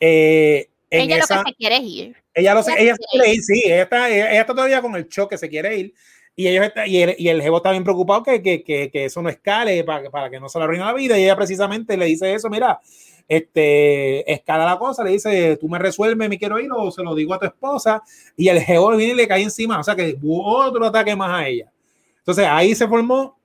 Eh, 0.00 0.68
ella 1.02 1.16
lo 1.18 1.26
que 1.26 1.50
se 1.50 1.54
quiere 1.56 1.76
ir. 1.78 2.16
Ella, 2.34 2.54
lo 2.54 2.60
ella, 2.60 2.94
se 2.96 3.02
quiere 3.10 3.34
ir, 3.34 3.42
sí. 3.42 3.62
Ella 3.64 3.82
está, 3.82 4.10
ella, 4.10 4.40
está 4.40 4.54
todavía 4.54 4.82
con 4.82 4.96
el 4.96 5.08
choque, 5.08 5.38
se 5.38 5.48
quiere 5.48 5.76
ir. 5.76 5.94
Y, 6.36 6.48
ellos 6.48 6.66
está, 6.66 6.86
y, 6.86 7.02
el, 7.02 7.14
y 7.16 7.28
el 7.28 7.40
jevo 7.42 7.58
está 7.58 7.70
bien 7.70 7.84
preocupado 7.84 8.22
que, 8.24 8.42
que, 8.42 8.64
que, 8.64 8.90
que 8.90 9.04
eso 9.04 9.22
no 9.22 9.28
escale 9.28 9.84
para, 9.84 10.10
para, 10.10 10.30
que 10.30 10.40
no 10.40 10.48
se 10.48 10.58
le 10.58 10.64
arruine 10.64 10.84
la 10.84 10.92
vida. 10.92 11.18
Y 11.18 11.24
ella 11.24 11.36
precisamente 11.36 11.96
le 11.96 12.06
dice 12.06 12.34
eso, 12.34 12.50
mira, 12.50 12.80
este, 13.28 14.30
escala 14.30 14.64
la 14.64 14.78
cosa, 14.78 15.04
le 15.04 15.10
dice, 15.10 15.56
tú 15.56 15.68
me 15.68 15.78
resuelves, 15.78 16.28
me 16.28 16.38
quiero 16.38 16.58
ir, 16.58 16.68
o 16.74 16.90
se 16.90 17.02
lo 17.02 17.14
digo 17.14 17.34
a 17.34 17.38
tu 17.38 17.46
esposa. 17.46 18.02
Y 18.36 18.48
el 18.48 18.60
jevo 18.60 18.90
viene 18.96 19.12
y 19.12 19.16
le 19.16 19.28
cae 19.28 19.42
encima. 19.42 19.78
O 19.78 19.84
sea 19.84 19.94
que 19.94 20.16
otro 20.26 20.86
ataque 20.86 21.14
más 21.14 21.30
a 21.30 21.48
ella. 21.48 21.70
Entonces 22.18 22.46
ahí 22.48 22.74
se 22.74 22.88
formó 22.88 23.38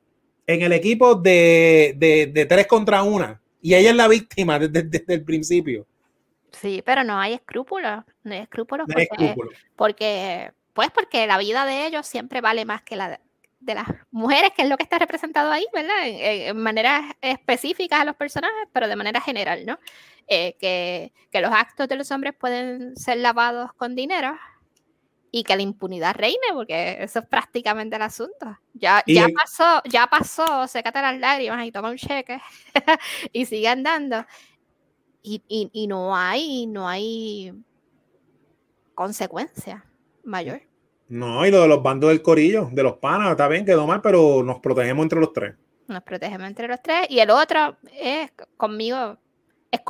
en 0.47 0.61
el 0.63 0.73
equipo 0.73 1.15
de, 1.15 1.93
de, 1.97 2.27
de 2.27 2.45
tres 2.45 2.65
contra 2.65 3.03
una. 3.03 3.39
Y 3.61 3.75
ella 3.75 3.91
es 3.91 3.95
la 3.95 4.07
víctima 4.07 4.57
desde, 4.57 4.83
desde 4.83 5.13
el 5.13 5.23
principio. 5.23 5.85
Sí, 6.51 6.81
pero 6.85 7.03
no 7.03 7.19
hay 7.19 7.33
escrúpulos, 7.33 8.03
no 8.23 8.33
hay 8.33 8.39
escrúpulos 8.39 8.87
porque, 9.75 10.51
pues 10.73 10.91
porque 10.91 11.27
la 11.27 11.37
vida 11.37 11.65
de 11.65 11.85
ellos 11.85 12.07
siempre 12.07 12.41
vale 12.41 12.65
más 12.65 12.81
que 12.81 12.95
la 12.95 13.19
de, 13.59 13.75
las 13.75 13.87
mujeres, 14.11 14.51
que 14.55 14.63
es 14.63 14.69
lo 14.69 14.77
que 14.77 14.83
está 14.83 14.97
representado 14.99 15.51
ahí, 15.51 15.65
¿verdad? 15.73 15.95
En, 16.05 16.57
maneras 16.57 17.03
específicas 17.21 17.99
a 17.99 18.05
los 18.05 18.15
personajes, 18.15 18.67
pero 18.71 18.87
de 18.87 18.95
manera 18.95 19.21
general, 19.21 19.65
¿no? 19.65 19.79
Eh, 20.27 20.55
que, 20.59 21.11
que, 21.31 21.41
los 21.41 21.51
actos 21.51 21.87
de 21.87 21.95
los 21.95 22.09
hombres 22.11 22.33
pueden 22.33 22.95
ser 22.95 23.17
lavados 23.17 23.73
con 23.73 23.95
dinero 23.95 24.37
y 25.31 25.43
que 25.43 25.55
la 25.55 25.61
impunidad 25.61 26.15
reine, 26.15 26.37
porque 26.53 26.97
eso 27.01 27.19
es 27.19 27.25
prácticamente 27.25 27.95
el 27.95 28.01
asunto. 28.01 28.59
Ya, 28.73 29.03
ya 29.05 29.27
pasó, 29.35 29.81
ya 29.85 30.07
pasó, 30.07 30.65
las 30.73 31.19
lágrimas 31.19 31.65
y 31.65 31.71
toma 31.71 31.89
un 31.89 31.97
cheque 31.97 32.39
y 33.33 33.45
sigue 33.45 33.67
andando 33.67 34.25
y, 35.21 35.69
y, 35.73 35.87
no 35.87 36.15
hay, 36.15 36.65
no 36.67 36.87
hay 36.87 37.53
consecuencia 38.95 39.85
mayor. 40.23 40.61
No, 41.07 41.45
y 41.45 41.51
lo 41.51 41.61
de 41.61 41.67
los 41.67 41.81
bandos 41.81 42.09
del 42.09 42.21
corillo, 42.21 42.69
de 42.71 42.83
los 42.83 42.97
panas, 42.97 43.31
está 43.31 43.47
bien, 43.47 43.65
quedó 43.65 43.87
mal, 43.87 44.01
pero 44.01 44.43
nos 44.43 44.59
protegemos 44.59 45.03
entre 45.03 45.19
los 45.19 45.33
tres. 45.33 45.55
Nos 45.87 46.03
protegemos 46.03 46.47
entre 46.47 46.67
los 46.67 46.81
tres. 46.81 47.07
Y 47.09 47.19
el 47.19 47.31
otro 47.31 47.77
es 47.99 48.31
conmigo, 48.57 49.17
es, 49.71 49.81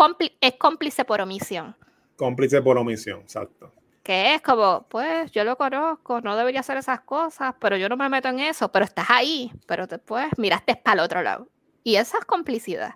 es 0.41 0.53
cómplice 0.55 1.03
por 1.03 1.21
omisión. 1.21 1.75
Cómplice 2.15 2.61
por 2.61 2.77
omisión, 2.77 3.19
exacto. 3.21 3.73
Que 4.01 4.35
es 4.35 4.41
como, 4.41 4.87
pues 4.89 5.31
yo 5.31 5.43
lo 5.43 5.57
conozco, 5.57 6.21
no 6.21 6.35
debería 6.37 6.61
hacer 6.61 6.77
esas 6.77 7.01
cosas, 7.01 7.53
pero 7.59 7.75
yo 7.77 7.89
no 7.89 7.97
me 7.97 8.09
meto 8.09 8.29
en 8.29 8.39
eso, 8.39 8.71
pero 8.71 8.85
estás 8.85 9.09
ahí, 9.09 9.51
pero 9.67 9.87
después 9.87 10.27
miraste 10.37 10.75
para 10.77 10.93
el 10.95 11.05
otro 11.05 11.21
lado. 11.21 11.47
Y 11.83 11.95
esa 11.95 12.17
es 12.17 12.25
complicidad. 12.25 12.95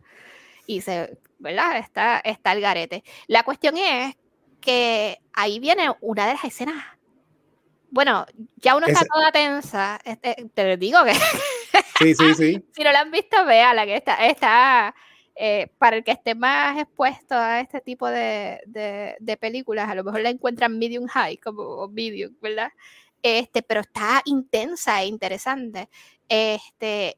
Y 0.66 0.82
se 0.82 1.18
¿verdad? 1.44 1.78
Está, 1.78 2.20
está 2.20 2.54
el 2.54 2.62
garete. 2.62 3.04
La 3.28 3.44
cuestión 3.44 3.78
es 3.78 4.16
que 4.62 5.20
ahí 5.34 5.60
viene 5.60 5.90
una 6.00 6.26
de 6.26 6.34
las 6.34 6.44
escenas. 6.46 6.84
Bueno, 7.90 8.26
ya 8.56 8.76
uno 8.76 8.88
está 8.88 9.06
toda 9.06 9.32
tensa. 9.32 10.00
Este, 10.04 10.50
te 10.54 10.78
digo 10.78 11.00
que. 11.04 11.14
Sí, 12.00 12.16
sí, 12.16 12.34
sí. 12.34 12.66
si 12.72 12.84
no 12.84 12.92
la 12.92 13.02
han 13.02 13.12
visto, 13.12 13.46
vea 13.46 13.74
la 13.74 13.86
que 13.86 13.98
está. 13.98 14.26
está 14.26 14.96
eh, 15.36 15.68
para 15.80 15.98
el 15.98 16.04
que 16.04 16.12
esté 16.12 16.34
más 16.34 16.80
expuesto 16.80 17.36
a 17.36 17.60
este 17.60 17.82
tipo 17.82 18.08
de, 18.08 18.60
de, 18.66 19.38
películas, 19.38 19.90
a 19.90 19.96
lo 19.96 20.04
mejor 20.04 20.22
la 20.22 20.30
encuentran 20.30 20.78
medium 20.78 21.08
high, 21.08 21.38
como 21.38 21.88
medium, 21.88 22.36
¿verdad? 22.40 22.72
Este, 23.22 23.64
pero 23.64 23.82
está 23.82 24.22
intensa 24.26 25.02
e 25.02 25.08
interesante. 25.08 25.90
Este, 26.30 27.18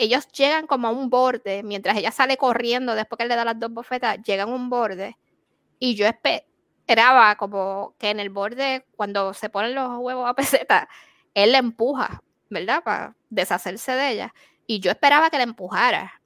ellos 0.00 0.28
llegan 0.28 0.66
como 0.66 0.88
a 0.88 0.90
un 0.90 1.10
borde, 1.10 1.62
mientras 1.62 1.96
ella 1.96 2.10
sale 2.10 2.36
corriendo 2.36 2.94
después 2.94 3.18
que 3.18 3.26
le 3.26 3.36
da 3.36 3.44
las 3.44 3.58
dos 3.58 3.70
bofetas, 3.70 4.18
llegan 4.24 4.48
a 4.48 4.54
un 4.54 4.70
borde 4.70 5.16
y 5.78 5.94
yo 5.94 6.06
esperaba 6.06 7.36
como 7.36 7.94
que 7.98 8.10
en 8.10 8.20
el 8.20 8.30
borde, 8.30 8.86
cuando 8.96 9.34
se 9.34 9.48
ponen 9.50 9.74
los 9.74 9.98
huevos 9.98 10.28
a 10.28 10.34
peseta, 10.36 10.88
él 11.34 11.52
la 11.52 11.58
empuja, 11.58 12.22
¿verdad? 12.48 12.82
Para 12.82 13.16
deshacerse 13.28 13.92
de 13.92 14.10
ella. 14.10 14.34
Y 14.66 14.80
yo 14.80 14.90
esperaba 14.90 15.30
que 15.30 15.38
la 15.38 15.44
empujara. 15.44 16.20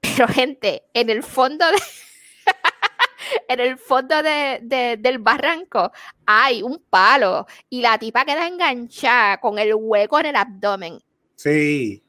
Pero 0.00 0.26
gente, 0.28 0.84
en 0.94 1.10
el 1.10 1.22
fondo 1.22 1.64
de... 1.70 1.78
en 3.48 3.60
el 3.60 3.78
fondo 3.78 4.22
de, 4.22 4.96
del 4.98 5.18
barranco 5.18 5.92
hay 6.26 6.62
un 6.62 6.82
palo 6.90 7.46
y 7.70 7.80
la 7.80 7.98
tipa 7.98 8.24
queda 8.24 8.46
enganchada 8.46 9.38
con 9.38 9.58
el 9.58 9.74
hueco 9.74 10.18
en 10.20 10.26
el 10.26 10.36
abdomen. 10.36 11.00
Sí. 11.36 12.02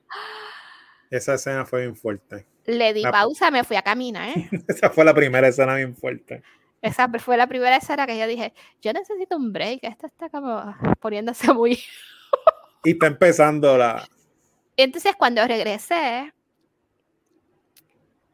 Esa 1.13 1.35
escena 1.35 1.63
fue 1.63 1.81
bien 1.81 1.95
fuerte. 1.95 2.47
Le 2.65 2.91
di 2.91 3.03
pausa, 3.11 3.51
me 3.51 3.63
fui 3.63 3.75
a 3.75 3.83
caminar. 3.83 4.29
¿eh? 4.29 4.49
Esa 4.67 4.89
fue 4.89 5.05
la 5.05 5.13
primera 5.13 5.47
escena 5.47 5.75
bien 5.75 5.95
fuerte. 5.95 6.41
Esa 6.81 7.07
fue 7.19 7.37
la 7.37 7.45
primera 7.45 7.77
escena 7.77 8.07
que 8.07 8.17
yo 8.17 8.25
dije, 8.25 8.51
yo 8.81 8.91
necesito 8.93 9.37
un 9.37 9.53
break, 9.53 9.83
esto 9.83 10.07
está 10.07 10.29
como 10.29 10.75
poniéndose 10.99 11.53
muy... 11.53 11.79
y 12.83 12.91
está 12.91 13.05
empezando 13.05 13.77
la... 13.77 14.03
Entonces 14.75 15.15
cuando 15.15 15.45
regresé, 15.45 16.33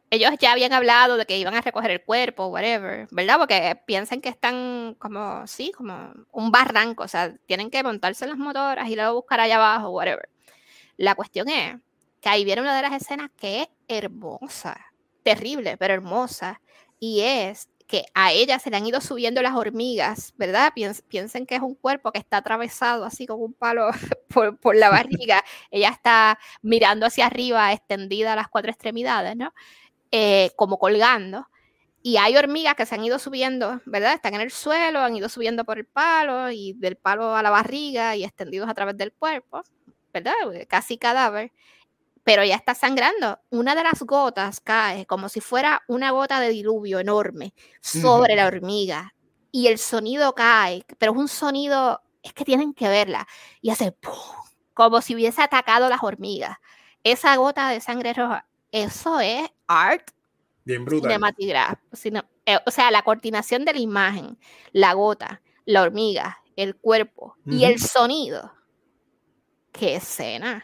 ellos 0.10 0.32
ya 0.40 0.54
habían 0.54 0.72
hablado 0.72 1.18
de 1.18 1.26
que 1.26 1.38
iban 1.38 1.56
a 1.56 1.62
recoger 1.62 1.92
el 1.92 2.02
cuerpo, 2.02 2.48
whatever, 2.48 3.10
¿verdad? 3.12 3.40
Porque 3.40 3.78
piensan 3.86 4.22
que 4.22 4.30
están 4.30 4.96
como, 4.98 5.46
sí, 5.48 5.74
como 5.76 6.14
un 6.32 6.50
barranco, 6.50 7.04
o 7.04 7.10
sea, 7.10 7.36
tienen 7.46 7.70
que 7.70 7.84
montarse 7.84 8.24
en 8.24 8.30
las 8.30 8.40
motoras 8.40 8.90
y 8.90 8.96
luego 8.96 9.16
buscar 9.16 9.42
allá 9.42 9.58
abajo, 9.58 9.90
whatever. 9.90 10.30
La 10.96 11.14
cuestión 11.16 11.50
es 11.50 11.76
que 12.22 12.30
ahí 12.30 12.46
viene 12.46 12.62
una 12.62 12.76
de 12.76 12.82
las 12.82 12.94
escenas 13.02 13.30
que 13.38 13.62
es 13.62 13.70
hermosa, 13.88 14.78
terrible, 15.24 15.78
pero 15.78 15.94
hermosa, 15.94 16.62
y 17.00 17.22
es 17.22 17.70
que 17.90 18.06
a 18.14 18.32
ella 18.32 18.60
se 18.60 18.70
le 18.70 18.78
han 18.78 18.86
ido 18.86 19.02
subiendo 19.02 19.42
las 19.42 19.56
hormigas, 19.56 20.34
¿verdad? 20.38 20.74
piensen 21.08 21.48
que 21.48 21.56
es 21.56 21.62
un 21.62 21.74
cuerpo 21.74 22.12
que 22.12 22.20
está 22.20 22.38
atravesado 22.38 23.04
así 23.04 23.26
con 23.26 23.42
un 23.42 23.54
palo 23.54 23.90
por, 24.62 24.76
la 24.76 24.90
barriga. 24.90 25.44
ella 25.72 25.90
está 25.90 26.38
mirando 26.62 27.08
hacia 27.08 27.26
arriba, 27.26 27.74
extendida 27.74 28.34
a 28.34 28.36
las 28.36 28.48
cuatro 28.48 28.70
extremidades, 28.70 29.36
¿no? 29.36 29.54
Eh, 30.12 30.52
como 30.56 30.78
colgando. 30.78 31.48
Y 32.04 32.18
hay 32.18 32.38
hormigas 32.38 32.76
que 32.76 32.86
se 32.86 32.94
han 32.96 33.04
ido 33.04 33.18
subiendo, 33.18 33.82
¿verdad? 33.86 34.14
Están 34.14 34.36
en 34.36 34.42
el 34.42 34.52
suelo, 34.52 35.00
han 35.00 35.16
ido 35.16 35.28
subiendo 35.28 35.66
por 35.66 35.80
el 35.80 35.86
palo 35.86 36.52
y 36.52 36.74
del 36.74 36.96
palo 36.96 37.36
a 37.36 37.42
la 37.42 37.50
barriga 37.50 38.16
y 38.16 38.24
extendidos 38.24 38.70
a 38.70 38.76
través 38.76 38.98
del 38.98 39.14
cuerpo, 39.14 39.64
¿verdad? 40.14 40.34
Casi 40.68 41.00
cadáver 41.00 41.52
pero 42.30 42.44
ya 42.44 42.54
está 42.54 42.76
sangrando. 42.76 43.40
Una 43.50 43.74
de 43.74 43.82
las 43.82 44.04
gotas 44.04 44.62
cae 44.62 45.08
como 45.08 45.30
si 45.30 45.42
fuera 45.42 45.82
una 45.88 46.12
gota 46.12 46.40
de 46.40 46.50
diluvio 46.50 47.00
enorme 47.00 47.56
sobre 47.82 48.36
la 48.36 48.46
hormiga 48.46 49.16
y 49.52 49.66
el 49.66 49.80
sonido 49.80 50.36
cae, 50.36 50.86
pero 51.00 51.14
es 51.14 51.18
un 51.18 51.28
sonido, 51.28 52.04
es 52.22 52.32
que 52.34 52.46
tienen 52.46 52.76
que 52.76 52.88
verla, 52.88 53.28
y 53.62 53.72
hace 53.72 53.94
¡pum! 53.94 54.14
como 54.76 55.02
si 55.02 55.16
hubiese 55.16 55.42
atacado 55.42 55.90
las 55.90 56.04
hormigas. 56.04 56.56
Esa 57.04 57.36
gota 57.36 57.70
de 57.70 57.82
sangre 57.82 58.14
roja, 58.14 58.46
eso 58.72 59.20
es 59.20 59.50
art. 59.66 60.12
Bien 60.66 60.86
brutal. 60.86 61.12
Eh, 62.46 62.60
o 62.64 62.70
sea, 62.70 62.92
la 62.92 63.02
coordinación 63.02 63.66
de 63.66 63.74
la 63.74 63.80
imagen, 63.80 64.38
la 64.72 64.94
gota, 64.94 65.42
la 65.66 65.82
hormiga, 65.82 66.44
el 66.56 66.76
cuerpo 66.76 67.38
y 67.48 67.64
el 67.64 67.80
sonido. 67.80 68.54
¡Qué 69.72 69.96
escena! 69.96 70.64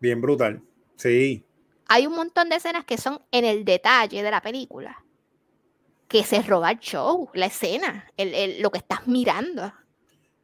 Bien 0.00 0.20
brutal. 0.20 0.64
Sí. 0.96 1.44
Hay 1.88 2.06
un 2.06 2.14
montón 2.14 2.48
de 2.48 2.56
escenas 2.56 2.84
que 2.84 2.98
son 2.98 3.20
en 3.30 3.44
el 3.44 3.64
detalle 3.64 4.22
de 4.22 4.30
la 4.30 4.40
película. 4.40 5.04
Que 6.08 6.24
se 6.24 6.42
roba 6.42 6.70
el 6.70 6.78
show, 6.78 7.30
la 7.34 7.46
escena, 7.46 8.10
lo 8.58 8.70
que 8.70 8.78
estás 8.78 9.06
mirando. 9.06 9.72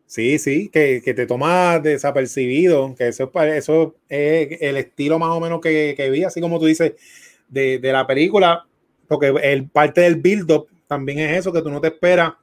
Sí, 0.06 0.38
sí, 0.38 0.68
que, 0.68 1.00
te 1.00 1.26
toma 1.26 1.78
desapercibido, 1.78 2.94
que 2.96 3.08
eso, 3.08 3.30
eso 3.34 3.94
es 4.08 4.58
el 4.60 4.76
estilo 4.76 5.18
más 5.18 5.30
o 5.30 5.40
menos 5.40 5.60
que, 5.60 5.94
que 5.96 6.10
vi, 6.10 6.24
así 6.24 6.40
como 6.40 6.58
tú 6.58 6.66
dices, 6.66 6.92
de, 7.48 7.80
la 7.82 8.06
película, 8.06 8.66
porque 9.08 9.32
el 9.42 9.68
parte 9.68 10.02
del 10.02 10.16
build-up 10.16 10.68
también 10.86 11.18
es 11.18 11.38
eso, 11.38 11.52
que 11.52 11.62
tú 11.62 11.70
no 11.70 11.80
te 11.80 11.88
esperas 11.88 12.32
que 12.32 12.41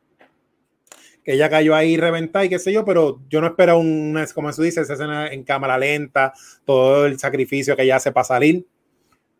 ella 1.34 1.50
cayó 1.50 1.76
ahí 1.76 1.98
reventada 1.98 2.46
y 2.46 2.50
qué 2.50 2.60
sé 2.60 2.72
yo, 2.72 2.86
pero 2.86 3.22
yo 3.30 3.42
no 3.42 3.48
espero 3.48 3.80
una, 3.80 4.26
como 4.28 4.50
eso 4.50 4.62
dice, 4.62 4.82
esa 4.82 4.94
escena 4.94 5.28
en 5.28 5.44
cámara 5.44 5.78
lenta, 5.78 6.34
todo 6.66 7.06
el 7.06 7.20
sacrificio 7.20 7.76
que 7.76 7.84
ella 7.84 7.98
hace 7.98 8.12
para 8.12 8.24
salir, 8.24 8.66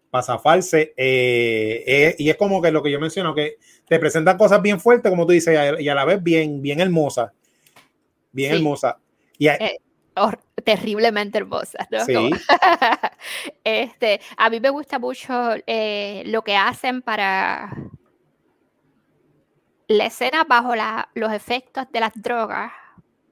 para 0.10 0.24
zafarse, 0.24 0.94
eh, 0.98 1.84
eh, 1.86 2.16
y 2.18 2.30
es 2.30 2.38
como 2.38 2.62
que 2.62 2.72
lo 2.72 2.82
que 2.84 2.92
yo 2.92 3.00
menciono, 3.00 3.36
que 3.36 3.58
te 3.88 4.00
presentan 4.00 4.38
cosas 4.38 4.62
bien 4.62 4.80
fuertes, 4.80 5.10
como 5.10 5.26
tú 5.26 5.34
dices, 5.34 5.58
y 5.80 5.90
a 5.90 5.96
la 5.96 6.06
vez 6.06 6.22
bien, 6.22 6.62
bien 6.62 6.80
hermosas 6.80 7.32
bien 8.32 8.56
hermosa. 8.56 8.98
Y 9.38 9.48
eh, 9.48 9.78
terriblemente 10.64 11.38
hermosa, 11.38 11.88
¿no? 11.92 12.06
Sí. 12.06 12.30
este, 13.64 14.20
a 14.38 14.50
mí 14.50 14.60
me 14.60 14.70
gusta 14.70 15.00
mucho 15.00 15.34
lo 15.56 16.42
que 16.44 16.56
hacen 16.56 17.02
para 17.02 17.72
la 19.90 20.06
escena 20.06 20.44
bajo 20.44 20.74
los 21.16 21.34
efectos 21.34 21.86
de 21.92 22.00
las 22.00 22.12
drogas 22.14 22.72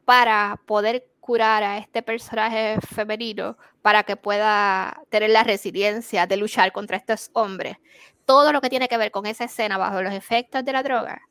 para 0.05 0.59
poder 0.65 1.07
curar 1.19 1.63
a 1.63 1.77
este 1.77 2.01
personaje 2.01 2.79
femenino 2.81 3.57
para 3.83 4.01
que 4.03 4.15
pueda 4.15 5.03
tener 5.09 5.29
la 5.29 5.43
resiliencia 5.43 6.25
de 6.25 6.35
luchar 6.35 6.71
contra 6.71 6.97
estos 6.97 7.29
hombres. 7.33 7.77
Todo 8.25 8.51
lo 8.51 8.59
que 8.59 8.69
tiene 8.69 8.87
que 8.87 8.97
ver 8.97 9.11
con 9.11 9.27
esa 9.27 9.43
escena 9.43 9.77
bajo 9.77 10.01
los 10.01 10.13
efectos 10.13 10.65
de 10.65 10.73
la 10.73 10.81
droga 10.81 11.21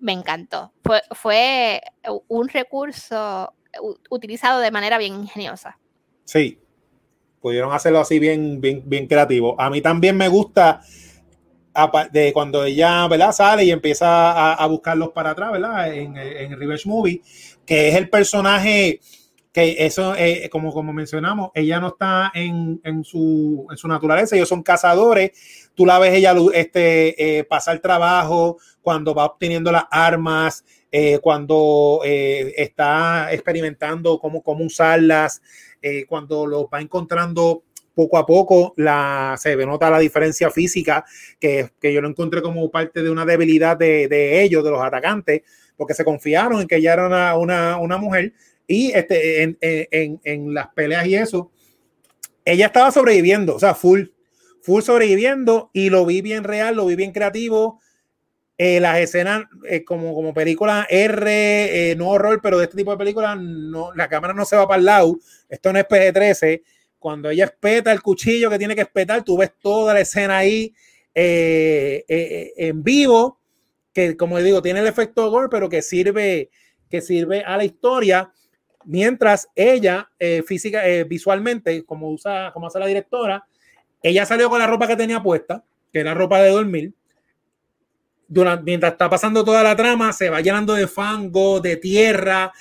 me 0.00 0.12
encantó. 0.12 0.72
Fue, 0.82 1.00
fue 1.12 1.80
un 2.26 2.48
recurso 2.48 3.54
utilizado 4.10 4.58
de 4.58 4.72
manera 4.72 4.98
bien 4.98 5.14
ingeniosa. 5.14 5.78
Sí, 6.24 6.58
pudieron 7.40 7.72
hacerlo 7.72 8.00
así 8.00 8.18
bien, 8.18 8.60
bien, 8.60 8.82
bien 8.84 9.06
creativo. 9.06 9.54
A 9.60 9.70
mí 9.70 9.80
también 9.80 10.16
me 10.16 10.26
gusta 10.26 10.82
de 12.10 12.32
cuando 12.32 12.64
ella 12.64 13.06
¿verdad? 13.08 13.32
sale 13.32 13.64
y 13.64 13.70
empieza 13.70 14.54
a, 14.54 14.66
buscarlos 14.66 15.10
para 15.10 15.30
atrás, 15.30 15.52
¿verdad? 15.52 15.92
En, 15.92 16.16
en 16.16 16.58
Revenge 16.58 16.86
Movie, 16.86 17.22
que 17.64 17.88
es 17.88 17.94
el 17.94 18.08
personaje 18.08 19.00
que 19.56 19.86
eso, 19.86 20.14
eh, 20.14 20.50
como, 20.52 20.70
como 20.70 20.92
mencionamos, 20.92 21.50
ella 21.54 21.80
no 21.80 21.88
está 21.88 22.30
en, 22.34 22.78
en, 22.84 23.02
su, 23.04 23.66
en 23.70 23.78
su 23.78 23.88
naturaleza, 23.88 24.36
ellos 24.36 24.50
son 24.50 24.62
cazadores, 24.62 25.70
tú 25.74 25.86
la 25.86 25.98
ves 25.98 26.12
ella 26.12 26.34
este, 26.52 27.38
eh, 27.38 27.44
pasar 27.44 27.78
trabajo, 27.78 28.58
cuando 28.82 29.14
va 29.14 29.24
obteniendo 29.24 29.72
las 29.72 29.84
armas, 29.90 30.62
eh, 30.92 31.20
cuando 31.22 32.02
eh, 32.04 32.52
está 32.58 33.32
experimentando 33.32 34.18
cómo, 34.18 34.42
cómo 34.42 34.62
usarlas, 34.62 35.40
cuando 36.08 36.46
lo 36.46 36.68
va 36.68 36.80
encontrando 36.80 37.62
poco 37.96 38.18
a 38.18 38.26
poco, 38.26 38.74
la, 38.76 39.36
se 39.38 39.56
nota 39.56 39.90
la 39.90 39.98
diferencia 39.98 40.50
física, 40.50 41.02
que, 41.40 41.70
que 41.80 41.94
yo 41.94 42.02
lo 42.02 42.08
encontré 42.08 42.42
como 42.42 42.70
parte 42.70 43.02
de 43.02 43.08
una 43.08 43.24
debilidad 43.24 43.74
de, 43.74 44.06
de 44.06 44.42
ellos, 44.42 44.62
de 44.62 44.70
los 44.70 44.82
atacantes, 44.82 45.40
porque 45.78 45.94
se 45.94 46.04
confiaron 46.04 46.60
en 46.60 46.68
que 46.68 46.76
ella 46.76 46.92
era 46.92 47.06
una, 47.06 47.36
una, 47.38 47.78
una 47.78 47.96
mujer 47.96 48.34
y 48.66 48.92
este, 48.92 49.42
en, 49.42 49.56
en, 49.62 50.20
en, 50.24 50.52
las 50.52 50.68
peleas 50.68 51.06
y 51.06 51.14
eso, 51.14 51.50
ella 52.44 52.66
estaba 52.66 52.90
sobreviviendo, 52.90 53.56
o 53.56 53.58
sea, 53.58 53.74
full, 53.74 54.08
full 54.60 54.82
sobreviviendo 54.82 55.70
y 55.72 55.88
lo 55.88 56.04
vi 56.04 56.20
bien 56.20 56.44
real, 56.44 56.76
lo 56.76 56.84
vi 56.84 56.96
bien 56.96 57.12
creativo. 57.12 57.80
Eh, 58.58 58.80
las 58.80 58.98
escenas 58.98 59.44
eh, 59.68 59.84
como, 59.84 60.14
como 60.14 60.32
película 60.32 60.86
R, 60.88 61.90
eh, 61.90 61.94
no 61.94 62.08
horror, 62.08 62.40
pero 62.42 62.56
de 62.56 62.64
este 62.64 62.76
tipo 62.78 62.90
de 62.90 62.96
películas, 62.96 63.38
no, 63.38 63.92
la 63.94 64.08
cámara 64.08 64.32
no 64.32 64.46
se 64.46 64.56
va 64.56 64.66
para 64.66 64.78
el 64.78 64.86
lado. 64.86 65.18
Esto 65.48 65.72
no 65.72 65.78
es 65.78 65.84
PG-13. 65.86 66.62
Cuando 67.06 67.30
ella 67.30 67.44
espeta 67.44 67.92
el 67.92 68.02
cuchillo 68.02 68.50
que 68.50 68.58
tiene 68.58 68.74
que 68.74 68.80
espetar, 68.80 69.22
tú 69.22 69.38
ves 69.38 69.52
toda 69.62 69.94
la 69.94 70.00
escena 70.00 70.38
ahí 70.38 70.74
en 71.14 72.82
vivo, 72.82 73.38
que 73.92 74.16
como 74.16 74.40
digo, 74.40 74.60
tiene 74.60 74.80
el 74.80 74.88
efecto 74.88 75.30
gore, 75.30 75.46
pero 75.48 75.68
que 75.68 75.82
sirve, 75.82 76.50
que 76.90 77.00
sirve 77.00 77.44
a 77.44 77.56
la 77.56 77.64
historia 77.64 78.32
mientras 78.86 79.48
ella 79.54 80.10
física, 80.44 80.82
visualmente, 81.08 81.84
como 81.84 82.10
usa, 82.10 82.50
como 82.52 82.66
hace 82.66 82.80
la 82.80 82.86
directora, 82.88 83.46
ella 84.02 84.26
salió 84.26 84.50
con 84.50 84.58
la 84.58 84.66
ropa 84.66 84.88
que 84.88 84.96
tenía 84.96 85.22
puesta, 85.22 85.62
que 85.92 86.00
era 86.00 86.12
ropa 86.12 86.42
de 86.42 86.50
dormir. 86.50 86.92
Mientras 88.64 88.94
está 88.94 89.08
pasando 89.08 89.44
toda 89.44 89.62
la 89.62 89.76
trama, 89.76 90.12
se 90.12 90.28
va 90.28 90.40
llenando 90.40 90.74
de 90.74 90.88
fango, 90.88 91.60
de 91.60 91.76
tierra. 91.76 92.52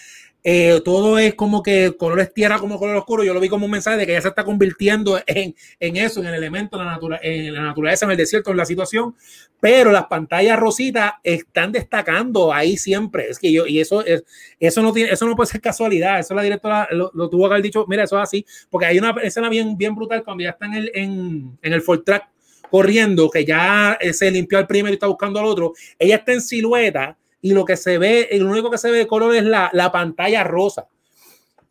Eh, 0.48 0.80
todo 0.86 1.18
es 1.18 1.34
como 1.34 1.64
que 1.64 1.98
color 1.98 2.20
es 2.20 2.32
tierra 2.32 2.60
como 2.60 2.78
color 2.78 2.96
oscuro. 2.98 3.24
Yo 3.24 3.34
lo 3.34 3.40
vi 3.40 3.50
como 3.50 3.66
un 3.66 3.72
mensaje 3.72 3.98
de 3.98 4.06
que 4.06 4.12
ella 4.12 4.22
se 4.22 4.28
está 4.28 4.44
convirtiendo 4.44 5.20
en, 5.26 5.56
en 5.80 5.98
eso, 5.98 6.20
en 6.20 6.28
el 6.28 6.36
elemento, 6.36 6.80
en 6.80 6.86
la, 6.86 7.20
en 7.24 7.52
la 7.52 7.64
naturaleza, 7.64 8.06
en 8.06 8.12
el 8.12 8.18
desierto, 8.18 8.52
en 8.52 8.58
la 8.58 8.66
situación. 8.66 9.16
Pero 9.60 9.92
las 9.92 10.06
pantallas 10.06 10.60
rositas 10.60 11.14
están 11.24 11.72
destacando 11.72 12.54
ahí 12.54 12.78
siempre. 12.78 13.28
Es 13.28 13.40
que 13.40 13.52
yo, 13.52 13.66
y 13.66 13.80
eso, 13.80 14.06
es, 14.06 14.24
eso, 14.60 14.84
no, 14.84 14.94
tiene, 14.94 15.10
eso 15.10 15.26
no 15.26 15.36
puede 15.36 15.50
ser 15.50 15.62
casualidad. 15.62 16.20
Eso 16.20 16.36
la 16.36 16.44
directora 16.44 16.88
lo, 16.92 17.10
tuvo 17.28 17.48
que 17.48 17.54
haber 17.54 17.64
dicho, 17.64 17.84
mira, 17.88 18.04
eso 18.04 18.16
es 18.18 18.24
así. 18.24 18.46
Porque 18.70 18.86
hay 18.86 19.00
una 19.00 19.16
escena 19.24 19.50
bien, 19.50 19.76
bien 19.76 19.96
brutal 19.96 20.24
cuando 20.24 20.44
ya 20.44 20.52
está 20.52 20.68
en 20.68 20.74
el, 20.76 20.92
en, 20.94 21.58
en 21.60 21.74
el 21.74 21.82
Ford 21.82 22.04
Track 22.04 22.30
corriendo, 22.70 23.32
que 23.32 23.46
ya 23.46 23.98
se 24.12 24.30
limpió 24.30 24.60
al 24.60 24.68
primero 24.68 24.92
y 24.92 24.94
está 24.94 25.08
buscando 25.08 25.40
al 25.40 25.48
otro. 25.48 25.74
Ella 25.98 26.18
está 26.18 26.34
en 26.34 26.42
silueta 26.42 27.18
y 27.46 27.54
lo 27.54 27.64
que 27.64 27.78
se 27.78 28.00
ve, 28.00 28.28
el 28.32 28.44
único 28.44 28.72
que 28.72 28.80
se 28.80 28.90
ve 28.90 28.98
de 28.98 29.06
color 29.06 29.36
es 29.36 29.44
la, 29.44 29.70
la 29.72 29.92
pantalla 29.92 30.44
rosa. 30.44 30.88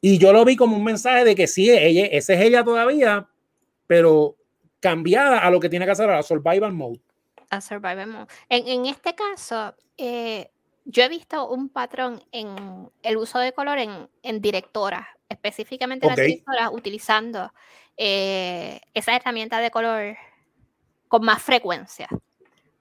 Y 0.00 0.18
yo 0.18 0.32
lo 0.32 0.44
vi 0.44 0.54
como 0.54 0.76
un 0.76 0.84
mensaje 0.84 1.24
de 1.24 1.34
que 1.34 1.48
sí, 1.48 1.68
ella, 1.68 2.06
esa 2.06 2.34
es 2.34 2.42
ella 2.42 2.62
todavía, 2.62 3.28
pero 3.88 4.36
cambiada 4.78 5.40
a 5.40 5.50
lo 5.50 5.58
que 5.58 5.68
tiene 5.68 5.84
que 5.84 5.90
hacer 5.90 6.08
a 6.08 6.22
Survival 6.22 6.72
Mode. 6.72 7.00
A 7.50 7.60
Survival 7.60 8.06
Mode. 8.06 8.26
En, 8.48 8.68
en 8.68 8.86
este 8.86 9.16
caso, 9.16 9.74
eh, 9.98 10.48
yo 10.84 11.02
he 11.02 11.08
visto 11.08 11.48
un 11.48 11.68
patrón 11.68 12.22
en 12.30 12.88
el 13.02 13.16
uso 13.16 13.40
de 13.40 13.52
color 13.52 13.78
en, 13.78 14.08
en 14.22 14.40
directoras, 14.40 15.08
específicamente 15.28 16.06
en 16.06 16.10
las 16.10 16.24
directoras, 16.24 16.70
utilizando 16.72 17.52
eh, 17.96 18.80
esa 18.94 19.16
herramienta 19.16 19.58
de 19.58 19.72
color 19.72 20.16
con 21.08 21.24
más 21.24 21.42
frecuencia 21.42 22.08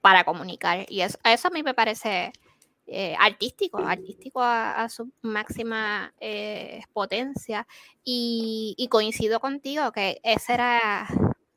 para 0.00 0.22
comunicar. 0.22 0.86
Y 0.88 1.00
eso, 1.00 1.18
eso 1.24 1.48
a 1.48 1.50
mí 1.50 1.64
me 1.64 1.74
parece 1.74 2.30
eh, 2.86 3.16
artístico, 3.18 3.78
artístico 3.78 4.42
a, 4.42 4.88
su 4.88 5.10
máxima 5.22 6.12
eh, 6.20 6.82
potencia. 6.92 7.66
Y, 8.04 8.86
coincido 8.90 9.40
contigo 9.40 9.90
que 9.92 10.20
ese 10.22 10.54
era, 10.54 11.08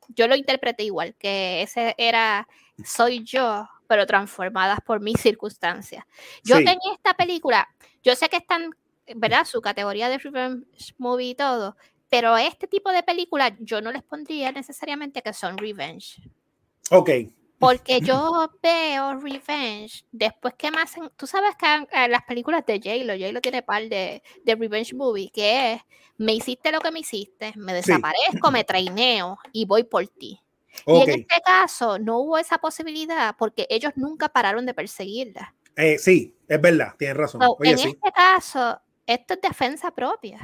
yo 0.08 0.26
lo 0.26 0.34
interpreté 0.34 0.84
igual, 0.84 1.14
que 1.16 1.62
ese 1.62 1.94
era, 1.98 2.48
soy 2.84 3.22
yo, 3.24 3.68
pero 3.86 4.06
transformadas 4.06 4.80
por 4.80 5.00
mis 5.00 5.20
circunstancias. 5.20 6.04
Yo 6.42 6.56
en 6.56 6.78
esta 6.92 7.14
película, 7.14 7.68
yo 8.02 8.16
sé 8.16 8.28
que 8.28 8.38
están, 8.38 8.70
¿verdad? 9.14 9.44
Su 9.44 9.60
categoría 9.60 10.08
de 10.08 10.18
revenge 10.18 10.94
movie 10.96 11.30
y 11.30 11.34
todo, 11.34 11.76
pero 12.08 12.36
este 12.38 12.66
tipo 12.66 12.90
de 12.90 13.02
películas 13.02 13.52
yo 13.60 13.80
no 13.82 13.92
les 13.92 14.02
pondría 14.02 14.50
necesariamente 14.50 15.22
que 15.22 15.32
son 15.32 15.58
revenge. 15.58 16.22
Ok, 16.90 17.10
porque 17.58 18.00
yo 18.00 18.50
veo 18.62 19.20
Revenge 19.20 20.04
después 20.12 20.54
que 20.54 20.70
más 20.70 20.90
hacen. 20.90 21.10
Tú 21.16 21.26
sabes 21.26 21.50
que 21.56 22.08
las 22.08 22.22
películas 22.24 22.64
de 22.66 22.78
J-Lo, 22.78 23.14
J-Lo 23.14 23.40
tiene 23.40 23.62
par 23.62 23.82
de, 23.88 24.22
de, 24.44 24.54
Revenge 24.54 24.94
Movie, 24.94 25.30
que 25.32 25.72
es: 25.72 25.82
me 26.16 26.32
hiciste 26.32 26.70
lo 26.72 26.80
que 26.80 26.90
me 26.90 27.00
hiciste, 27.00 27.52
me 27.56 27.74
desaparezco, 27.74 28.50
me 28.50 28.64
traineo 28.64 29.38
y 29.52 29.64
voy 29.64 29.84
por 29.84 30.06
ti. 30.06 30.40
Y 30.86 31.00
en 31.02 31.10
este 31.10 31.40
caso 31.44 31.98
no 31.98 32.18
hubo 32.18 32.38
esa 32.38 32.58
posibilidad 32.58 33.34
porque 33.36 33.66
ellos 33.68 33.92
nunca 33.96 34.28
pararon 34.28 34.64
de 34.64 34.74
perseguirla. 34.74 35.54
Eh, 35.76 35.98
sí, 35.98 36.36
es 36.46 36.60
verdad, 36.60 36.94
tienes 36.98 37.16
razón. 37.16 37.40
en 37.60 37.78
este 37.78 38.12
caso, 38.14 38.80
esto 39.06 39.34
es 39.34 39.40
defensa 39.40 39.90
propia. 39.90 40.40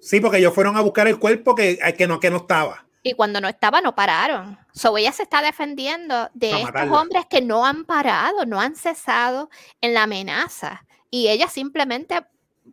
Sí, 0.00 0.20
porque 0.20 0.38
ellos 0.38 0.52
fueron 0.52 0.76
a 0.76 0.80
buscar 0.80 1.06
el 1.06 1.18
cuerpo 1.18 1.54
que, 1.54 1.78
que, 1.96 2.06
no, 2.08 2.18
que 2.18 2.30
no 2.30 2.38
estaba. 2.38 2.86
Y 3.02 3.14
cuando 3.14 3.40
no 3.40 3.48
estaba, 3.48 3.80
no 3.80 3.94
pararon. 3.94 4.58
So, 4.72 4.96
ella 4.96 5.12
se 5.12 5.24
está 5.24 5.42
defendiendo 5.42 6.30
de 6.34 6.62
estos 6.62 6.90
hombres 6.90 7.26
que 7.28 7.40
no 7.40 7.66
han 7.66 7.84
parado, 7.84 8.46
no 8.46 8.60
han 8.60 8.76
cesado 8.76 9.50
en 9.80 9.94
la 9.94 10.04
amenaza. 10.04 10.86
Y 11.10 11.28
ella 11.28 11.48
simplemente 11.48 12.24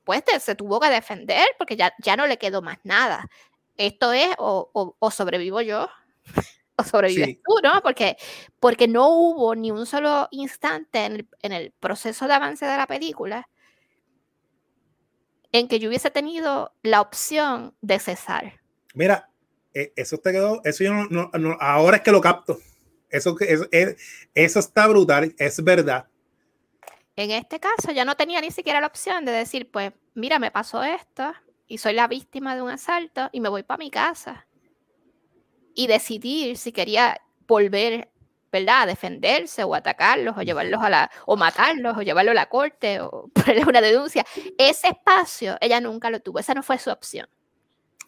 pues 0.04 0.24
se 0.40 0.56
tuvo 0.56 0.80
que 0.80 0.90
defender 0.90 1.48
porque 1.58 1.76
ya, 1.76 1.94
ya 2.00 2.16
no 2.16 2.28
le 2.28 2.38
quedó 2.38 2.62
más 2.62 2.78
nada. 2.84 3.28
Esto 3.76 4.14
es 4.14 4.30
o, 4.38 4.70
o, 5.00 5.12
sobrevivo 5.12 5.62
yo 5.62 5.90
o 6.78 6.84
sobrevives 6.84 7.40
tú, 7.44 7.56
¿no? 7.64 7.82
Porque, 7.82 8.18
porque 8.60 8.88
no 8.88 9.10
hubo 9.10 9.56
ni 9.56 9.72
un 9.72 9.86
solo 9.86 10.28
instante 10.32 11.06
en 11.06 11.14
el, 11.14 11.28
en 11.42 11.52
el 11.54 11.72
proceso 11.72 12.28
de 12.28 12.34
avance 12.34 12.66
de 12.66 12.78
la 12.78 12.88
película 12.88 13.50
en 15.52 15.68
que 15.68 15.80
yo 15.80 15.90
hubiese 15.90 16.12
tenido 16.12 16.74
la 16.84 17.02
opción 17.02 17.76
de 17.82 18.00
cesar. 18.00 18.60
Mira, 18.94 19.30
eso 19.74 20.18
te 20.18 20.32
quedó, 20.32 20.62
eso 20.64 20.84
yo 20.84 20.94
no, 20.94 21.30
ahora 21.60 21.98
es 21.98 22.04
que 22.04 22.12
lo 22.12 22.22
capto. 22.22 22.60
Eso, 23.10 23.36
eso, 23.40 23.68
eso 24.34 24.60
está 24.60 24.88
brutal, 24.88 25.34
es 25.38 25.64
verdad. 25.64 26.08
En 27.16 27.32
este 27.32 27.60
caso 27.60 27.92
ya 27.92 28.06
no 28.06 28.16
tenía 28.16 28.40
ni 28.40 28.52
siquiera 28.52 28.80
la 28.80 28.88
opción 28.88 29.26
de 29.26 29.32
decir, 29.32 29.70
pues, 29.70 29.92
mira, 30.14 30.40
me 30.40 30.52
pasó 30.52 30.84
esto 30.84 31.34
y 31.68 31.78
soy 31.78 31.94
la 31.94 32.08
víctima 32.08 32.56
de 32.56 32.62
un 32.62 32.70
asalto 32.70 33.30
y 33.32 33.42
me 33.42 33.50
voy 33.50 33.64
para 33.64 33.78
mi 33.78 33.92
casa. 33.92 34.48
Y 35.74 35.88
decidir 35.88 36.58
si 36.58 36.72
quería 36.72 37.20
volver, 37.48 38.10
¿verdad?, 38.52 38.84
a 38.84 38.86
defenderse 38.86 39.64
o 39.64 39.76
atacarlos 39.76 40.38
o 40.38 40.42
llevarlos 40.44 40.82
a 40.82 40.90
la, 40.90 41.12
o 41.26 41.36
matarlos 41.36 41.98
o 41.98 42.02
llevarlos 42.02 42.32
a 42.32 42.36
la 42.36 42.50
corte 42.50 43.02
o 43.02 43.30
ponerles 43.34 43.68
una 43.68 43.82
denuncia. 43.82 44.26
Ese 44.58 44.88
espacio 44.88 45.58
ella 45.62 45.82
nunca 45.82 46.10
lo 46.10 46.22
tuvo, 46.22 46.40
esa 46.40 46.54
no 46.54 46.64
fue 46.64 46.78
su 46.78 46.90
opción 46.90 47.28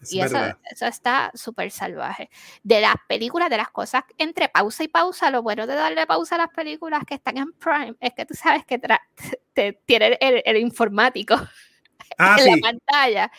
y 0.09 0.21
eso, 0.21 0.37
está 0.81 1.31
súper 1.33 1.71
salvaje. 1.71 2.29
De 2.63 2.81
las 2.81 2.95
películas, 3.07 3.49
de 3.49 3.57
las 3.57 3.69
cosas 3.69 4.03
entre 4.17 4.49
pausa 4.49 4.83
y 4.83 4.87
pausa, 4.87 5.29
lo 5.29 5.43
bueno 5.43 5.67
de 5.67 5.75
darle 5.75 6.07
pausa 6.07 6.35
a 6.35 6.39
las 6.39 6.49
películas 6.49 7.03
que 7.05 7.15
están 7.15 7.37
en 7.37 7.51
Prime 7.53 7.95
es 7.99 8.13
que 8.13 8.25
tú 8.25 8.33
sabes 8.33 8.65
que 8.65 8.79
te 9.53 9.73
tiene 9.85 10.17
el, 10.19 10.57
informático 10.57 11.35
ah, 12.17 12.37
en 12.39 12.51
la 12.51 12.57
pantalla. 12.61 13.31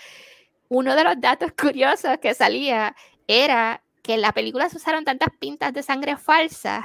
Uno 0.69 0.95
de 0.95 1.05
los 1.05 1.21
datos 1.21 1.53
curiosos 1.53 2.19
que 2.19 2.35
salía 2.35 2.95
era 3.27 3.83
que 4.03 4.15
en 4.15 4.21
la 4.21 4.33
película 4.33 4.69
se 4.69 4.77
usaron 4.77 5.05
tantas 5.05 5.29
pintas 5.39 5.73
de 5.73 5.83
sangre 5.83 6.17
falsa 6.17 6.83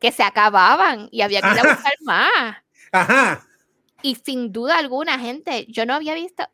que 0.00 0.12
se 0.12 0.22
acababan 0.22 1.08
y 1.12 1.20
había 1.20 1.42
que 1.42 1.48
ir 1.48 1.58
a 1.58 1.62
buscar 1.74 1.92
más. 2.02 2.56
Ajá. 2.92 3.46
Y 4.02 4.16
sin 4.16 4.52
duda 4.52 4.78
alguna, 4.78 5.18
gente, 5.18 5.66
yo 5.68 5.84
no 5.84 5.94
había 5.94 6.14
visto, 6.14 6.44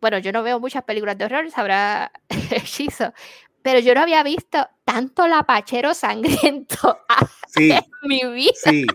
bueno, 0.00 0.18
yo 0.18 0.32
no 0.32 0.42
veo 0.42 0.60
muchas 0.60 0.82
películas 0.84 1.18
de 1.18 1.24
horror, 1.24 1.50
sabrá 1.50 2.12
hechizo, 2.50 3.12
pero 3.62 3.78
yo 3.80 3.94
no 3.94 4.02
había 4.02 4.22
visto 4.22 4.66
tanto 4.84 5.26
lapachero 5.26 5.94
sangriento 5.94 7.00
en 7.56 7.84
mi 8.02 8.24
vida. 8.32 8.52
Sí, 8.56 8.86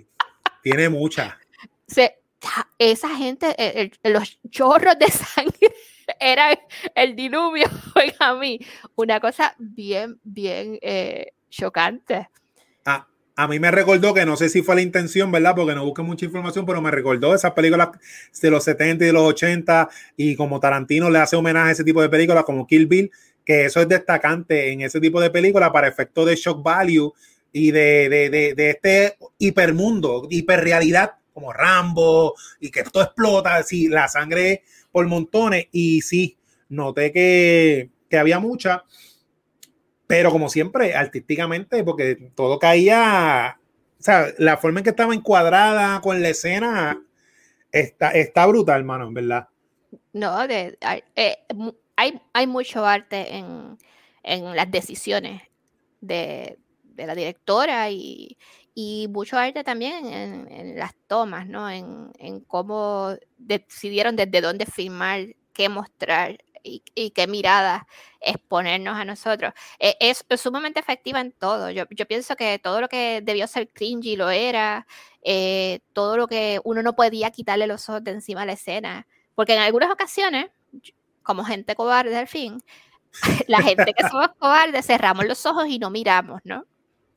tiene 0.64 0.90
mucha. 0.90 1.38
esa 2.78 3.16
gente, 3.16 3.92
los 4.04 4.40
chorros 4.50 4.98
de 5.00 5.08
sangre 5.12 5.76
era 6.20 6.60
el 6.96 7.16
diluvio 7.16 7.68
a 8.20 8.34
mí. 8.36 8.60
Una 8.96 9.20
cosa 9.20 9.56
bien, 9.58 10.20
bien 10.24 10.78
eh, 10.82 11.34
chocante 11.50 12.30
a 13.40 13.48
mí 13.48 13.58
me 13.58 13.72
recordó 13.72 14.14
que 14.14 14.26
no 14.26 14.36
sé 14.36 14.50
si 14.50 14.62
fue 14.62 14.76
la 14.76 14.82
intención, 14.82 15.32
¿verdad? 15.32 15.56
Porque 15.56 15.74
no 15.74 15.86
busqué 15.86 16.02
mucha 16.02 16.26
información, 16.26 16.66
pero 16.66 16.82
me 16.82 16.92
recordó 16.92 17.34
esas 17.34 17.54
películas 17.54 17.88
de 18.42 18.52
los 18.52 18.66
70 18.66 19.06
y 19.06 19.08
de 19.08 19.14
los 19.14 19.24
80 19.24 19.88
y 20.18 20.36
como 20.36 20.60
Tarantino 20.60 21.10
le 21.10 21.20
hace 21.20 21.38
homenaje 21.38 21.70
a 21.70 21.72
ese 21.72 21.86
tipo 21.86 22.02
de 22.02 22.10
películas 22.10 22.44
como 22.44 22.68
Kill 22.68 22.86
Bill, 22.88 23.10
que 23.46 23.64
eso 23.64 23.80
es 23.80 23.88
destacante 23.88 24.74
en 24.74 24.82
ese 24.82 25.00
tipo 25.00 25.22
de 25.22 25.30
películas 25.30 25.70
para 25.70 25.88
efectos 25.88 26.26
de 26.26 26.36
shock 26.36 26.62
value 26.62 27.14
y 27.54 27.72
de, 27.72 28.10
de, 28.10 28.30
de, 28.30 28.70
este 28.70 29.16
hipermundo, 29.38 30.28
hiperrealidad 30.30 31.14
como 31.34 31.54
Rambo 31.54 32.36
y 32.60 32.70
que 32.70 32.82
esto 32.82 33.02
explota, 33.02 33.56
así 33.56 33.88
la 33.88 34.10
sangre 34.10 34.64
por 34.92 35.08
montones 35.08 35.68
y 35.72 36.02
sí, 36.02 36.38
noté 36.68 37.14
que, 37.14 37.90
que 38.10 38.18
había 38.18 38.40
mucha 38.40 38.84
pero 40.10 40.32
como 40.32 40.50
siempre, 40.50 40.96
artísticamente, 40.96 41.84
porque 41.84 42.32
todo 42.34 42.58
caía, 42.58 43.60
o 44.00 44.02
sea, 44.02 44.30
la 44.40 44.58
forma 44.58 44.80
en 44.80 44.86
que 44.86 44.90
estaba 44.90 45.14
encuadrada 45.14 46.02
con 46.02 46.20
la 46.20 46.30
escena 46.30 47.00
está, 47.72 48.10
está 48.10 48.48
brutal, 48.48 48.80
hermano, 48.80 49.06
en 49.06 49.14
verdad. 49.14 49.50
No, 50.14 50.44
eh, 50.46 50.76
hay, 51.96 52.20
hay, 52.34 52.48
mucho 52.48 52.88
arte 52.88 53.36
en, 53.36 53.78
en 54.24 54.56
las 54.56 54.72
decisiones 54.72 55.44
de, 56.02 56.58
de, 56.86 57.06
la 57.06 57.14
directora 57.14 57.92
y, 57.92 58.36
y 58.74 59.08
mucho 59.12 59.38
arte 59.38 59.64
también 59.64 60.08
en, 60.08 60.52
en 60.52 60.80
las 60.80 60.96
tomas, 61.06 61.48
¿no? 61.48 61.70
En, 61.70 62.10
en, 62.18 62.40
cómo 62.40 63.16
decidieron 63.38 64.16
desde 64.16 64.42
dónde 64.42 64.66
filmar, 64.66 65.28
qué 65.54 65.70
mostrar 65.70 66.40
y, 66.64 67.12
qué 67.12 67.28
mirada 67.28 67.88
exponernos 68.22 68.98
a 68.98 69.06
nosotros. 69.06 69.54
E, 69.80 69.98
es, 70.00 70.26
sumamente 70.38 70.80
efectiva 70.80 71.22
en 71.22 71.32
todo. 71.32 71.70
Yo, 71.72 71.86
pienso 71.88 72.36
que 72.36 72.60
todo 72.60 72.82
lo 72.82 72.90
que 72.90 73.22
debió 73.24 73.48
ser 73.48 73.70
cringy 73.70 74.16
lo 74.16 74.30
era, 74.30 74.88
eh, 75.24 75.80
todo 75.94 76.18
lo 76.18 76.28
que 76.28 76.60
uno 76.64 76.82
no 76.84 76.96
podía 76.96 77.32
quitarle 77.32 77.68
los 77.68 77.90
ojos 77.90 78.04
de 78.04 78.12
encima 78.12 78.44
a 78.44 78.46
la 78.46 78.54
escena, 78.54 79.08
porque 79.36 79.54
en 79.54 79.60
algunas 79.60 79.92
ocasiones, 79.92 80.48
como 81.24 81.44
gente 81.44 81.76
cobarde 81.76 82.18
al 82.18 82.28
fin, 82.28 82.64
la 83.48 83.62
gente 83.62 83.94
que 83.94 84.08
somos 84.08 84.30
cobardes 84.38 84.86
cerramos 84.86 85.26
los 85.26 85.46
ojos 85.46 85.68
y 85.68 85.80
no 85.80 85.90
miramos, 85.90 86.42
¿no? 86.44 86.66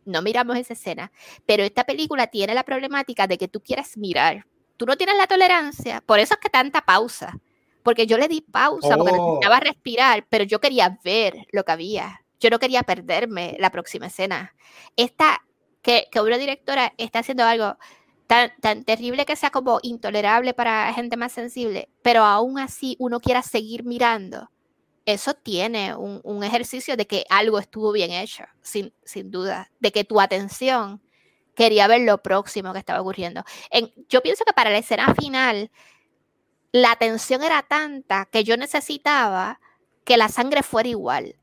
No 0.05 0.23
miramos 0.23 0.57
esa 0.57 0.73
escena. 0.73 1.13
Pero 1.47 1.63
esta 1.63 1.85
película 1.85 2.27
tiene 2.27 2.55
la 2.55 2.65
problemática 2.65 3.27
de 3.27 3.39
que 3.39 3.49
tú 3.49 3.61
quieres 3.61 3.97
mirar. 3.97 4.47
Tú 4.77 4.87
no 4.87 4.97
tienes 4.97 5.17
la 5.17 5.27
tolerancia, 5.27 6.01
por 6.01 6.19
eso 6.19 6.35
es 6.35 6.41
que 6.41 6.51
tanta 6.51 6.81
pausa 6.81 7.39
porque 7.83 8.07
yo 8.07 8.19
le 8.19 8.29
di 8.29 8.41
pausa 8.41 8.97
porque 8.97 9.13
oh. 9.13 9.27
necesitaba 9.27 9.61
respirar, 9.61 10.27
pero 10.29 10.45
yo 10.45 10.61
quería 10.61 10.99
ver 11.05 11.47
lo 11.53 11.65
que 11.65 11.73
había. 11.73 12.25
Yo 12.41 12.51
no 12.51 12.59
quería 12.59 12.83
perderme 12.83 13.57
la 13.59 13.71
próxima 13.71 14.07
escena. 14.07 14.55
Esta, 14.97 15.43
que, 15.81 16.09
que 16.11 16.21
una 16.21 16.39
directora 16.39 16.93
está 16.99 17.21
haciendo 17.21 17.45
algo 17.45 17.77
tan, 18.27 18.53
tan 18.61 18.85
terrible 18.85 19.27
que 19.27 19.37
sea 19.37 19.51
como 19.51 19.79
intolerable 19.83 20.55
para 20.55 20.93
gente 20.95 21.17
más 21.17 21.33
sensible, 21.33 21.89
pero 22.03 22.25
aún 22.25 22.59
así 22.59 22.97
uno 22.99 23.21
quiera 23.21 23.43
seguir 23.43 23.85
mirando. 23.85 24.51
Eso 25.05 25.35
tiene 25.35 25.95
un, 25.97 26.21
un 26.23 26.45
ejercicio 26.45 26.97
de 26.97 27.07
que 27.07 27.25
algo 27.29 27.59
estuvo 27.59 27.93
bien 27.93 28.13
hecho, 28.13 28.45
sin, 28.63 28.93
sin 29.05 29.31
duda, 29.31 29.71
de 29.81 29.93
que 29.93 30.05
tu 30.05 30.21
atención 30.21 31.03
quería 31.55 31.87
ver 31.87 32.03
lo 32.03 32.23
próximo 32.23 32.73
que 32.73 32.79
estaba 32.79 33.01
ocurriendo. 33.01 33.45
En, 33.71 33.93
yo 34.09 34.23
pienso 34.23 34.45
que 34.45 34.53
para 34.53 34.71
la 34.71 34.79
escena 34.79 35.15
final, 35.15 35.71
la 36.73 36.97
tensión 36.97 37.43
era 37.43 37.63
tanta 37.63 38.27
que 38.27 38.45
yo 38.45 38.57
necesitaba 38.57 39.61
que 40.05 40.17
la 40.17 40.29
sangre 40.29 40.63
fuera 40.63 40.89
igual. 40.89 41.37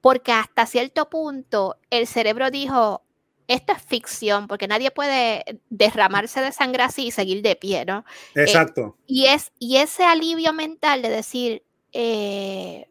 Porque 0.00 0.32
hasta 0.32 0.66
cierto 0.66 1.10
punto 1.10 1.76
el 1.90 2.06
cerebro 2.06 2.50
dijo, 2.50 3.02
esto 3.48 3.72
es 3.72 3.82
ficción, 3.82 4.46
porque 4.46 4.68
nadie 4.68 4.90
puede 4.90 5.60
derramarse 5.70 6.40
de 6.40 6.52
sangre 6.52 6.84
así 6.84 7.06
y 7.06 7.10
seguir 7.10 7.42
de 7.42 7.56
pie, 7.56 7.84
¿no? 7.84 8.04
Eh, 8.34 8.42
Exacto. 8.42 8.96
y, 9.06 9.26
es, 9.26 9.50
y 9.58 9.78
ese 9.78 10.04
alivio 10.04 10.52
mental 10.52 11.02
de 11.02 11.10
decir, 11.10 11.64
eh, 11.92 12.88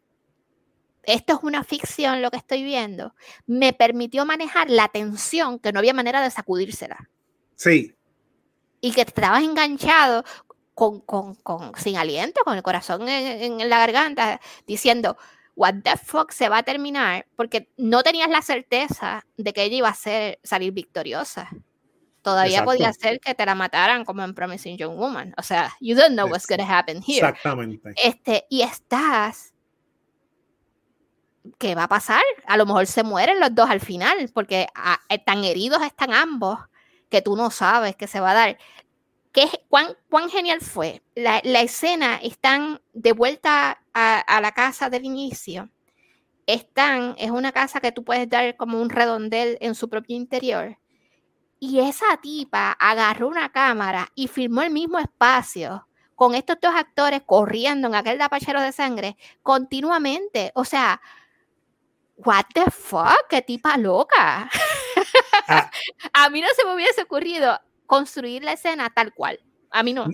esto 1.04 1.34
es 1.34 1.40
una 1.44 1.64
ficción 1.64 2.22
lo 2.22 2.30
que 2.30 2.38
estoy 2.38 2.64
viendo, 2.64 3.16
me 3.48 3.74
permitió 3.74 4.26
manejar 4.26 4.70
la 4.70 4.90
tensión 4.90 5.60
que 5.60 5.72
no 5.72 5.80
había 5.80 5.94
manera 5.94 6.22
de 6.22 6.30
sacudírsela. 6.30 7.10
Sí. 7.56 7.96
Y 8.82 8.92
que 8.92 9.02
estabas 9.02 9.44
enganchado 9.44 10.24
con, 10.80 11.02
con, 11.02 11.36
con, 11.36 11.76
sin 11.76 11.98
aliento, 11.98 12.40
con 12.46 12.56
el 12.56 12.64
corazón 12.64 13.10
en, 13.10 13.68
la 13.68 13.80
garganta, 13.80 14.40
diciendo, 14.66 15.18
what 15.58 15.74
the 15.84 15.98
fuck 15.98 16.32
se 16.32 16.48
va 16.48 16.60
a 16.60 16.64
terminar, 16.64 17.26
porque 17.36 17.70
no 17.76 18.02
tenías 18.02 18.30
la 18.30 18.42
certeza 18.42 19.26
de 19.36 19.52
que 19.52 19.64
ella 19.64 19.76
iba 19.76 19.90
a 19.90 19.94
ser, 19.94 20.40
salir 20.42 20.72
victoriosa. 20.72 21.50
Todavía 22.22 22.64
podía 22.64 22.94
ser 22.94 23.20
que 23.20 23.36
te 23.36 23.46
la 23.46 23.56
mataran 23.56 24.06
como 24.06 24.24
en 24.24 24.34
Promising 24.34 24.78
Young 24.78 24.96
Woman. 24.96 25.34
O 25.38 25.44
sea, 25.44 25.74
you 25.82 25.98
don't 25.98 26.14
know 26.14 26.30
what's 26.30 26.48
going 26.48 26.60
to 26.60 26.66
happen 26.66 27.02
here. 27.06 27.28
Exactamente. 27.28 27.94
Este, 28.02 28.46
y 28.50 28.62
estás 28.62 29.54
¿qué 31.58 31.76
va 31.76 31.84
a 31.84 31.88
pasar? 31.90 32.24
A 32.48 32.56
lo 32.56 32.66
mejor 32.66 32.88
se 32.88 33.04
mueren 33.04 33.42
los 33.42 33.54
dos 33.54 33.70
al 33.70 33.82
final, 33.82 34.30
porque 34.34 34.68
tan 35.26 35.44
heridos 35.44 35.82
están 35.82 36.14
ambos 36.14 36.58
que 37.10 37.22
tú 37.22 37.36
no 37.36 37.52
sabes 37.52 37.98
qué 37.98 38.08
se 38.08 38.22
va 38.22 38.32
a 38.32 38.36
dar. 38.36 38.58
¿Qué, 39.32 39.48
cuán, 39.70 39.96
cuán, 40.10 40.30
genial 40.30 40.60
fue? 40.62 41.04
La, 41.16 41.42
la, 41.44 41.62
escena, 41.62 42.16
están 42.18 42.82
de 42.94 43.12
vuelta 43.12 43.80
a, 43.94 44.20
a, 44.20 44.42
la 44.42 44.52
casa 44.54 44.90
del 44.90 45.06
inicio. 45.06 45.70
Están, 46.48 47.16
es 47.20 47.30
una 47.30 47.52
casa 47.52 47.80
que 47.80 47.92
tú 47.92 48.04
puedes 48.04 48.28
dar 48.28 48.58
como 48.58 48.82
un 48.82 48.90
redondel 48.90 49.58
en 49.62 49.76
su 49.76 49.88
propio 49.88 50.16
interior. 50.16 50.78
Y 51.60 51.80
esa 51.80 52.18
tipa 52.22 52.72
agarró 52.72 53.28
una 53.28 53.52
cámara 53.52 54.12
y 54.16 54.28
filmó 54.28 54.64
el 54.64 54.72
mismo 54.72 54.98
espacio 54.98 55.88
con 56.16 56.34
estos 56.36 56.58
dos 56.62 56.74
actores 56.76 57.22
corriendo 57.26 57.88
en 57.88 57.96
aquel 57.96 58.18
tapachero 58.18 58.62
de 58.62 58.72
sangre 58.72 59.16
continuamente. 59.44 60.52
O 60.56 60.66
sea, 60.66 61.00
what 62.18 62.46
the 62.54 62.70
fuck, 62.72 63.28
qué 63.30 63.42
tipa 63.42 63.78
loca. 63.78 64.50
Ah. 65.48 65.72
a 66.14 66.30
mí 66.30 66.42
no 66.42 66.48
se 66.56 66.66
me 66.66 66.74
hubiese 66.76 67.04
ocurrido 67.04 67.60
construir 67.90 68.44
la 68.44 68.54
escena 68.54 68.92
tal 68.96 69.12
cual. 69.16 69.40
A 69.72 69.82
mí 69.82 69.94
no. 69.94 70.08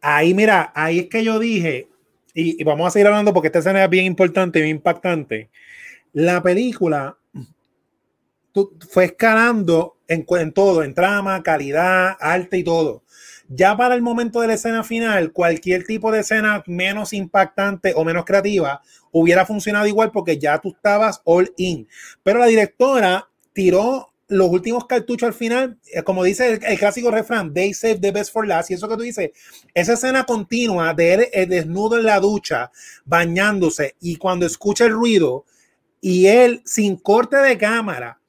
ahí 0.00 0.34
mira, 0.34 0.72
ahí 0.74 0.98
es 0.98 1.08
que 1.08 1.22
yo 1.22 1.38
dije, 1.38 1.88
y, 2.34 2.62
vamos 2.64 2.88
a 2.88 2.90
seguir 2.90 3.06
hablando 3.06 3.32
porque 3.32 3.46
esta 3.46 3.60
escena 3.60 3.84
es 3.84 3.88
bien 3.88 4.06
importante, 4.06 4.60
bien 4.60 4.76
impactante. 4.76 5.48
La 6.12 6.42
película 6.42 7.16
fue 8.90 9.04
escalando 9.04 9.98
en, 10.08 10.26
en 10.28 10.52
todo, 10.52 10.82
en 10.82 10.94
trama, 10.94 11.42
calidad, 11.44 12.16
arte 12.18 12.58
y 12.58 12.64
todo. 12.64 13.04
Ya 13.48 13.76
para 13.76 13.94
el 13.94 14.02
momento 14.02 14.40
de 14.40 14.48
la 14.48 14.54
escena 14.54 14.82
final, 14.82 15.30
cualquier 15.30 15.84
tipo 15.84 16.10
de 16.10 16.20
escena 16.20 16.64
menos 16.66 17.12
impactante 17.12 17.92
o 17.94 18.04
menos 18.04 18.24
creativa 18.24 18.82
hubiera 19.12 19.46
funcionado 19.46 19.86
igual 19.86 20.10
porque 20.10 20.38
ya 20.38 20.58
tú 20.58 20.70
estabas 20.70 21.20
all 21.24 21.52
in. 21.56 21.86
Pero 22.24 22.40
la 22.40 22.46
directora 22.46 23.28
tiró 23.52 24.12
los 24.28 24.48
últimos 24.48 24.86
cartuchos 24.86 25.28
al 25.28 25.34
final, 25.34 25.78
eh, 25.92 26.02
como 26.02 26.24
dice 26.24 26.60
el, 26.62 26.78
clásico 26.78 27.10
refrán, 27.10 27.54
they 27.54 27.72
save 27.72 27.98
the 28.00 28.10
best 28.10 28.32
for 28.32 28.46
last. 28.46 28.70
Y 28.70 28.74
eso 28.74 28.88
que 28.88 28.96
tú 28.96 29.02
dices, 29.02 29.30
esa 29.74 29.92
escena 29.94 30.24
continua 30.24 30.94
de 30.94 31.14
él 31.14 31.28
eh, 31.32 31.46
desnudo 31.46 31.98
en 31.98 32.04
la 32.04 32.18
ducha, 32.20 32.70
bañándose, 33.04 33.94
y 34.00 34.16
cuando 34.16 34.46
escucha 34.46 34.86
el 34.86 34.92
ruido, 34.92 35.44
y 36.00 36.26
él 36.26 36.62
sin 36.64 36.96
corte 36.96 37.36
de 37.36 37.56
cámara, 37.56 38.20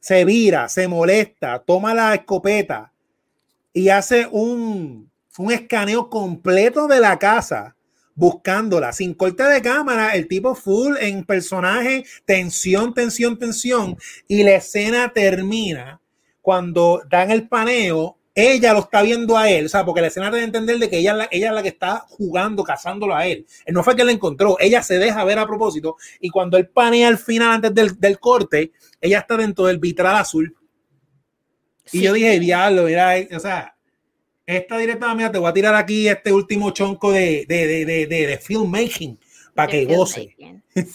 se 0.00 0.24
vira, 0.24 0.68
se 0.68 0.86
molesta, 0.86 1.58
toma 1.66 1.94
la 1.94 2.14
escopeta 2.14 2.92
y 3.72 3.88
hace 3.88 4.26
un, 4.30 5.10
un 5.36 5.52
escaneo 5.52 6.08
completo 6.08 6.86
de 6.86 7.00
la 7.00 7.18
casa 7.18 7.75
buscándola, 8.16 8.92
sin 8.92 9.14
corte 9.14 9.44
de 9.44 9.62
cámara, 9.62 10.14
el 10.16 10.26
tipo 10.26 10.54
full 10.54 10.96
en 10.98 11.24
personaje, 11.24 12.04
tensión, 12.24 12.92
tensión, 12.94 13.38
tensión, 13.38 13.96
y 14.26 14.42
la 14.42 14.56
escena 14.56 15.12
termina 15.12 16.00
cuando 16.40 17.02
dan 17.08 17.30
el 17.30 17.46
paneo, 17.46 18.16
ella 18.34 18.72
lo 18.72 18.80
está 18.80 19.02
viendo 19.02 19.36
a 19.36 19.50
él, 19.50 19.66
o 19.66 19.68
sea, 19.68 19.84
porque 19.84 20.00
la 20.00 20.08
escena 20.08 20.30
debe 20.30 20.44
entender 20.44 20.78
de 20.78 20.90
que 20.90 20.98
ella 20.98 21.12
es, 21.12 21.16
la, 21.18 21.28
ella 21.30 21.48
es 21.48 21.54
la 21.54 21.62
que 21.62 21.68
está 21.68 22.04
jugando, 22.08 22.64
cazándolo 22.64 23.14
a 23.14 23.26
él. 23.26 23.46
No 23.68 23.82
fue 23.82 23.96
que 23.96 24.04
la 24.04 24.12
encontró, 24.12 24.56
ella 24.60 24.82
se 24.82 24.98
deja 24.98 25.24
ver 25.24 25.38
a 25.38 25.46
propósito, 25.46 25.96
y 26.20 26.30
cuando 26.30 26.56
él 26.56 26.68
panea 26.68 27.08
al 27.08 27.18
final, 27.18 27.52
antes 27.52 27.74
del, 27.74 27.98
del 27.98 28.18
corte, 28.18 28.72
ella 29.00 29.20
está 29.20 29.36
dentro 29.36 29.66
del 29.66 29.78
vitral 29.78 30.16
azul. 30.16 30.54
Y 31.92 32.02
yo 32.02 32.12
dije, 32.14 32.40
diablo, 32.40 32.84
mira, 32.84 33.14
o 33.34 33.40
sea, 33.40 33.75
esta 34.46 34.78
directora, 34.78 35.14
mira, 35.14 35.32
te 35.32 35.38
voy 35.38 35.50
a 35.50 35.52
tirar 35.52 35.74
aquí 35.74 36.08
este 36.08 36.32
último 36.32 36.70
chonco 36.70 37.12
de, 37.12 37.44
de, 37.48 37.84
de, 37.84 38.06
de 38.06 38.38
filmmaking 38.38 39.18
para 39.54 39.70
que 39.70 39.84
goce. 39.84 40.36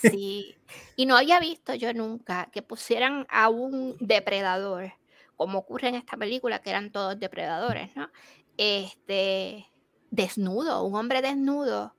Sí. 0.10 0.56
Y 0.96 1.06
no 1.06 1.18
había 1.18 1.40
visto 1.40 1.74
yo 1.74 1.94
nunca 1.94 2.50
que 2.52 2.62
pusieran 2.62 3.26
a 3.30 3.50
un 3.50 3.98
depredador, 4.00 4.94
como 5.36 5.60
ocurre 5.60 5.90
en 5.90 5.96
esta 5.96 6.16
película, 6.16 6.62
que 6.62 6.70
eran 6.70 6.92
todos 6.92 7.20
depredadores, 7.20 7.96
¿no? 7.96 8.10
Este, 8.58 9.66
desnudo, 10.12 10.84
un 10.84 10.96
hombre 10.96 11.22
desnudo, 11.22 11.96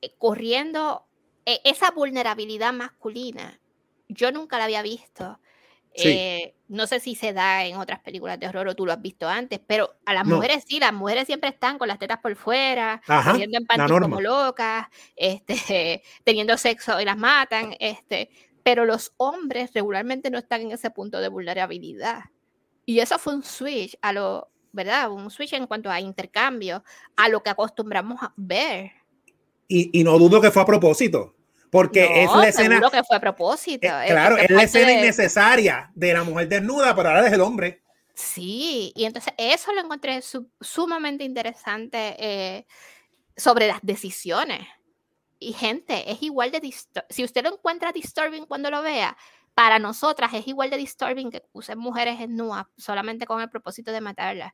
eh, 0.00 0.14
corriendo 0.16 1.04
e, 1.44 1.60
esa 1.64 1.90
vulnerabilidad 1.90 2.72
masculina. 2.72 3.60
Yo 4.08 4.32
nunca 4.32 4.58
la 4.58 4.64
había 4.64 4.82
visto. 4.82 5.38
Eh, 5.94 6.54
no 6.68 6.86
sé 6.86 7.00
si 7.00 7.14
se 7.14 7.32
da 7.32 7.64
en 7.64 7.76
otras 7.76 8.00
películas 8.00 8.38
de 8.38 8.46
horror 8.46 8.68
o 8.68 8.76
tú 8.76 8.86
lo 8.86 8.92
has 8.92 9.02
visto 9.02 9.28
antes, 9.28 9.60
pero 9.66 9.96
a 10.06 10.14
las 10.14 10.24
mujeres 10.24 10.64
sí, 10.66 10.78
las 10.78 10.92
mujeres 10.92 11.26
siempre 11.26 11.50
están 11.50 11.78
con 11.78 11.88
las 11.88 11.98
tetas 11.98 12.18
por 12.18 12.36
fuera, 12.36 13.02
teniendo 13.32 13.58
en 13.58 14.00
como 14.00 14.20
locas, 14.20 14.86
este, 15.16 16.02
teniendo 16.22 16.56
sexo 16.56 17.00
y 17.00 17.04
las 17.04 17.16
matan, 17.16 17.74
este, 17.80 18.30
pero 18.62 18.84
los 18.84 19.12
hombres 19.16 19.72
regularmente 19.74 20.30
no 20.30 20.38
están 20.38 20.60
en 20.62 20.72
ese 20.72 20.90
punto 20.90 21.20
de 21.20 21.28
vulnerabilidad. 21.28 22.24
Y 22.86 23.00
eso 23.00 23.18
fue 23.18 23.34
un 23.34 23.42
switch 23.42 23.96
a 24.00 24.12
lo, 24.12 24.48
¿verdad? 24.72 25.10
Un 25.10 25.30
switch 25.30 25.54
en 25.54 25.66
cuanto 25.66 25.90
a 25.90 26.00
intercambio, 26.00 26.84
a 27.16 27.28
lo 27.28 27.42
que 27.42 27.50
acostumbramos 27.50 28.22
a 28.22 28.32
ver. 28.36 28.92
Y, 29.66 29.98
y 29.98 30.04
no 30.04 30.18
dudo 30.18 30.40
que 30.40 30.50
fue 30.50 30.62
a 30.62 30.66
propósito. 30.66 31.34
Porque 31.70 32.24
es 32.24 32.34
la 32.34 32.48
escena. 32.48 32.80
que 32.90 33.04
fue 33.04 33.16
a 33.16 33.20
propósito. 33.20 33.86
Eh, 33.86 34.06
claro, 34.08 34.36
es, 34.36 34.50
la 34.50 34.62
escena 34.64 34.92
innecesaria 34.92 35.90
de 35.94 36.12
la 36.12 36.24
mujer 36.24 36.48
desnuda, 36.48 36.94
pero 36.94 37.10
ahora 37.10 37.26
es 37.26 37.32
el 37.32 37.40
hombre. 37.40 37.82
Sí, 38.14 38.92
y 38.94 39.04
entonces 39.04 39.32
eso 39.38 39.72
lo 39.72 39.80
encontré 39.80 40.20
sumamente 40.60 41.24
interesante 41.24 42.16
eh, 42.18 42.66
sobre 43.36 43.68
las 43.68 43.78
decisiones. 43.82 44.66
Y 45.38 45.52
gente, 45.52 46.10
es 46.10 46.22
igual 46.22 46.50
de. 46.50 46.74
Si 47.08 47.24
usted 47.24 47.44
lo 47.44 47.54
encuentra 47.54 47.92
disturbing 47.92 48.44
cuando 48.44 48.70
lo 48.70 48.82
vea, 48.82 49.16
para 49.54 49.78
nosotras 49.78 50.34
es 50.34 50.46
igual 50.46 50.70
de 50.70 50.76
disturbing 50.76 51.30
que 51.30 51.42
usen 51.52 51.78
mujeres 51.78 52.18
desnudas 52.18 52.66
solamente 52.76 53.26
con 53.26 53.40
el 53.40 53.48
propósito 53.48 53.92
de 53.92 54.00
matarlas. 54.00 54.52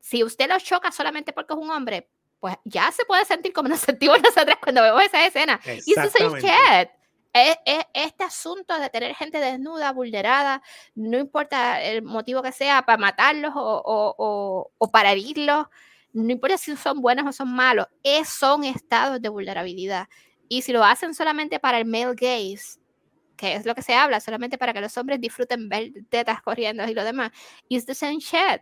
Si 0.00 0.22
usted 0.22 0.48
lo 0.48 0.58
choca 0.58 0.92
solamente 0.92 1.32
porque 1.32 1.54
es 1.54 1.58
un 1.58 1.70
hombre, 1.70 2.10
pues 2.44 2.58
ya 2.64 2.92
se 2.92 3.06
puede 3.06 3.24
sentir 3.24 3.54
como 3.54 3.70
nos 3.70 3.80
sentimos 3.80 4.20
nosotras 4.20 4.58
cuando 4.62 4.82
vemos 4.82 5.02
esa 5.02 5.24
escena. 5.24 5.58
Y 5.86 5.92
eso 5.92 6.02
es 6.02 6.14
el 6.20 6.42
chat. 6.42 6.90
Es, 7.32 7.56
este 7.94 8.22
asunto 8.22 8.78
de 8.78 8.90
tener 8.90 9.14
gente 9.14 9.38
desnuda, 9.40 9.92
vulnerada, 9.92 10.60
no 10.94 11.18
importa 11.18 11.80
el 11.82 12.02
motivo 12.02 12.42
que 12.42 12.52
sea, 12.52 12.82
para 12.82 12.98
matarlos 12.98 13.54
o, 13.56 13.82
o, 13.86 14.70
o, 14.76 14.90
para 14.90 15.12
herirlos, 15.12 15.68
no 16.12 16.30
importa 16.30 16.58
si 16.58 16.76
son 16.76 17.00
buenos 17.00 17.26
o 17.26 17.32
son 17.32 17.50
malos, 17.50 17.86
es, 18.02 18.28
son 18.28 18.64
estados 18.64 19.22
de 19.22 19.30
vulnerabilidad. 19.30 20.06
Y 20.46 20.60
si 20.60 20.74
lo 20.74 20.84
hacen 20.84 21.14
solamente 21.14 21.58
para 21.58 21.78
el 21.78 21.86
male 21.86 22.14
gaze, 22.14 22.78
que 23.38 23.54
es 23.54 23.64
lo 23.64 23.74
que 23.74 23.80
se 23.80 23.94
habla, 23.94 24.20
solamente 24.20 24.58
para 24.58 24.74
que 24.74 24.82
los 24.82 24.94
hombres 24.98 25.18
disfruten 25.18 25.70
ver 25.70 25.92
tetas 26.10 26.42
corriendo 26.42 26.86
y 26.86 26.92
lo 26.92 27.04
demás, 27.04 27.32
is 27.70 27.86
the 27.86 27.94
same 27.94 28.18
shit. 28.18 28.60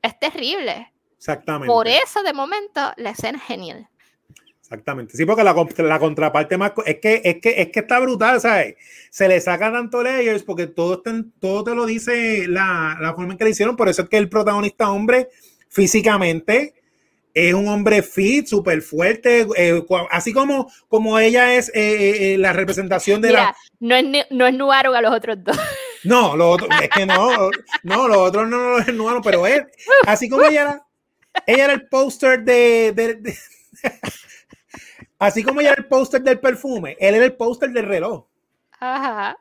Es 0.00 0.18
terrible. 0.18 0.90
Exactamente. 1.20 1.70
Por 1.70 1.86
eso, 1.86 2.22
de 2.22 2.32
momento, 2.32 2.80
la 2.96 3.10
escena 3.10 3.36
es 3.36 3.44
genial. 3.44 3.86
Exactamente. 4.58 5.18
Sí, 5.18 5.26
porque 5.26 5.44
la, 5.44 5.52
la, 5.52 5.98
contraparte 5.98 6.56
más 6.56 6.72
es 6.86 6.98
que, 6.98 7.20
es 7.22 7.42
que 7.42 7.60
es 7.60 7.68
que 7.68 7.80
está 7.80 7.98
brutal, 7.98 8.40
¿sabes? 8.40 8.76
Se 9.10 9.28
le 9.28 9.38
saca 9.42 9.70
tanto 9.70 10.02
layers 10.02 10.42
porque 10.42 10.66
todo, 10.66 11.02
todo 11.38 11.62
te 11.62 11.74
lo 11.74 11.84
dice 11.84 12.48
la, 12.48 12.96
la, 12.98 13.12
forma 13.12 13.32
en 13.32 13.38
que 13.38 13.44
le 13.44 13.50
hicieron. 13.50 13.76
Por 13.76 13.90
eso 13.90 14.00
es 14.00 14.08
que 14.08 14.16
el 14.16 14.30
protagonista 14.30 14.90
hombre 14.90 15.28
físicamente 15.68 16.72
es 17.34 17.52
un 17.52 17.68
hombre 17.68 18.02
fit, 18.02 18.46
súper 18.46 18.80
fuerte, 18.80 19.46
eh, 19.58 19.84
así 20.10 20.32
como, 20.32 20.72
como 20.88 21.18
ella 21.18 21.54
es 21.54 21.68
eh, 21.74 22.32
eh, 22.32 22.38
la 22.38 22.54
representación 22.54 23.20
de 23.20 23.32
la... 23.32 23.54
No 23.78 23.94
es, 23.94 24.04
no 24.30 24.46
es 24.46 24.54
Nuaro 24.54 24.94
a 24.94 25.02
los 25.02 25.12
otros 25.12 25.36
dos. 25.44 25.58
No, 26.02 26.34
lo 26.34 26.52
otro, 26.52 26.66
es 26.82 26.88
que 26.88 27.04
no, 27.04 27.50
no, 27.82 28.08
los 28.08 28.16
otros 28.16 28.48
no, 28.48 28.56
no 28.58 28.78
es 28.78 28.94
Nuaro, 28.94 29.20
pero 29.20 29.46
es 29.46 29.62
así 30.06 30.30
como 30.30 30.44
ella 30.44 30.62
era 30.62 30.86
ella 31.46 31.64
era 31.64 31.72
el 31.72 31.88
póster 31.88 32.42
de, 32.42 33.34
Así 35.18 35.42
como 35.42 35.60
ella 35.60 35.72
era 35.72 35.82
el 35.82 35.88
póster 35.88 36.22
del 36.22 36.40
perfume, 36.40 36.96
él 36.98 37.14
era 37.14 37.24
el 37.24 37.34
póster 37.34 37.70
del 37.70 37.86
reloj. 37.86 38.26
Ajá. 38.78 39.36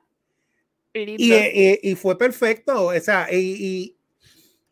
Y, 0.93 1.95
fue 1.95 2.17
perfecto. 2.17 2.87
O 2.87 2.99
sea, 2.99 3.27
y, 3.31 3.95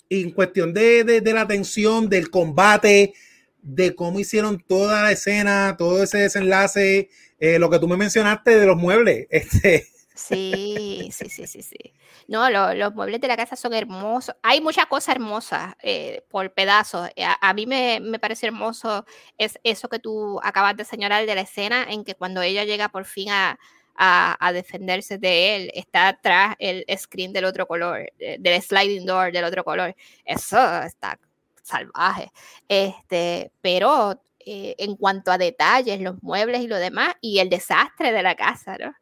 en 0.09 0.31
cuestión 0.31 0.73
de, 0.73 1.21
la 1.25 1.47
tensión, 1.47 2.09
del 2.09 2.29
combate, 2.29 3.13
de 3.61 3.95
cómo 3.95 4.19
hicieron 4.19 4.63
toda 4.65 5.03
la 5.03 5.11
escena, 5.11 5.75
todo 5.77 6.03
ese 6.03 6.19
desenlace, 6.19 7.09
eh, 7.39 7.59
lo 7.59 7.69
que 7.69 7.79
tú 7.79 7.87
me 7.87 7.97
mencionaste 7.97 8.57
de 8.57 8.65
los 8.65 8.77
muebles. 8.77 9.27
Este. 9.31 9.87
Sí, 10.15 11.09
sí, 11.11 11.29
sí, 11.29 11.45
sí, 11.45 11.61
sí. 11.61 11.93
No, 12.27 12.49
los 12.49 12.93
muebles 12.93 13.21
de 13.21 13.27
la 13.29 13.37
casa 13.37 13.55
son 13.55 13.73
hermosos. 13.73 14.35
Hay 14.43 14.59
muchas 14.59 14.85
cosas 14.87 15.15
hermosas 15.15 15.75
eh, 15.81 16.25
por 16.29 16.53
pedazos. 16.53 17.09
Eh, 17.15 17.25
a, 17.25 17.53
mí 17.53 17.65
me, 17.65 18.01
me, 18.01 18.19
parece 18.19 18.47
hermoso 18.47 19.05
es 19.37 19.57
eso 19.63 19.87
que 19.87 19.99
tú 19.99 20.37
acabas 20.43 20.75
de 20.75 20.83
señalar 20.83 21.25
de 21.25 21.35
la 21.35 21.41
escena 21.41 21.85
en 21.89 22.03
que 22.03 22.15
cuando 22.15 22.41
ella 22.41 22.65
llega 22.65 22.89
por 22.89 23.05
fin 23.05 23.29
a, 23.29 23.57
a, 23.95 24.51
defenderse 24.51 25.17
de 25.17 25.55
él, 25.55 25.71
está 25.73 26.09
atrás 26.09 26.55
el 26.59 26.85
screen 26.97 27.31
del 27.31 27.45
otro 27.45 27.65
color, 27.65 28.11
eh, 28.19 28.37
del 28.39 28.61
sliding 28.61 29.05
door 29.05 29.31
del 29.31 29.45
otro 29.45 29.63
color. 29.63 29.95
Eso 30.25 30.83
está 30.83 31.17
salvaje. 31.63 32.31
Este, 32.67 33.51
pero 33.61 34.21
en 34.49 34.95
cuanto 34.95 35.31
a 35.31 35.37
detalles, 35.37 35.99
los 35.99 36.21
muebles 36.23 36.61
y 36.61 36.67
lo 36.67 36.77
demás, 36.77 37.15
y 37.21 37.39
el 37.39 37.49
desastre 37.49 38.13
de 38.13 38.23
la 38.23 38.35
casa, 38.35 38.77
¿no? 38.77 38.93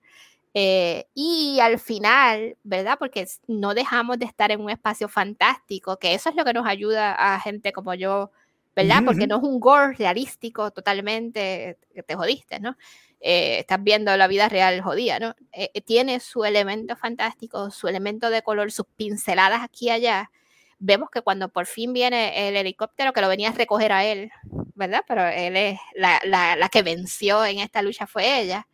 Eh, 0.58 1.08
y 1.14 1.60
al 1.60 1.80
final, 1.80 2.56
¿verdad? 2.64 2.96
Porque 2.98 3.28
no 3.46 3.74
dejamos 3.74 4.18
de 4.20 4.26
estar 4.26 4.52
en 4.52 4.62
un 4.62 4.70
espacio 4.70 5.10
fantástico, 5.10 5.98
que 5.98 6.14
eso 6.14 6.30
es 6.30 6.36
lo 6.36 6.46
que 6.46 6.54
nos 6.54 6.66
ayuda 6.66 7.14
a 7.14 7.42
gente 7.42 7.74
como 7.74 7.94
yo, 7.94 8.32
¿verdad? 8.74 9.04
Porque 9.06 9.28
no 9.28 9.36
es 9.36 9.44
un 9.44 9.60
gore 9.60 9.96
realístico 9.96 10.72
totalmente, 10.72 11.78
te 12.08 12.16
jodiste, 12.16 12.62
¿no? 12.62 12.78
Eh, 13.20 13.60
estás 13.60 13.84
viendo 13.84 14.16
la 14.16 14.28
vida 14.28 14.48
real 14.48 14.80
jodida, 14.80 15.20
¿no? 15.20 15.36
Eh, 15.52 15.82
tiene 15.82 16.22
su 16.22 16.46
elemento 16.46 16.96
fantástico, 16.96 17.70
su 17.70 17.90
elemento 17.90 18.30
de 18.30 18.42
color, 18.42 18.72
sus 18.72 18.86
pinceladas 18.96 19.62
aquí 19.62 19.88
y 19.88 19.90
allá. 19.90 20.32
Vemos 20.80 21.10
que 21.10 21.22
cuando 21.22 21.50
por 21.50 21.66
fin 21.66 21.92
viene 21.92 22.48
el 22.48 22.56
helicóptero 22.56 23.12
que 23.12 23.20
lo 23.20 23.28
venía 23.28 23.50
a 23.50 23.54
recoger 23.54 23.92
a 23.92 24.06
él, 24.06 24.32
¿verdad? 24.74 25.02
Pero 25.06 25.28
él 25.28 25.58
es 25.58 25.80
la, 25.96 26.22
la, 26.24 26.56
la 26.56 26.70
que 26.70 26.82
venció 26.82 27.44
en 27.44 27.60
esta 27.60 27.82
lucha 27.82 28.08
fue 28.08 28.40
ella 28.40 28.66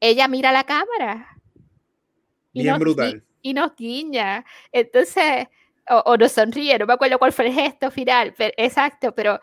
ella 0.00 0.28
mira 0.28 0.52
la 0.52 0.64
cámara. 0.64 1.38
Y 2.52 2.62
Bien 2.62 2.78
brutal. 2.78 3.24
Y, 3.42 3.54
nos 3.54 3.76
guiña. 3.76 4.44
Entonces, 4.72 5.46
o, 5.88 6.02
o 6.06 6.16
no 6.16 6.28
sonríe, 6.28 6.78
no 6.78 6.86
me 6.86 6.94
acuerdo 6.94 7.18
cuál 7.18 7.32
fue 7.32 7.46
el 7.46 7.52
gesto 7.52 7.90
final, 7.90 8.34
pero, 8.36 8.52
exacto, 8.56 9.14
pero 9.14 9.40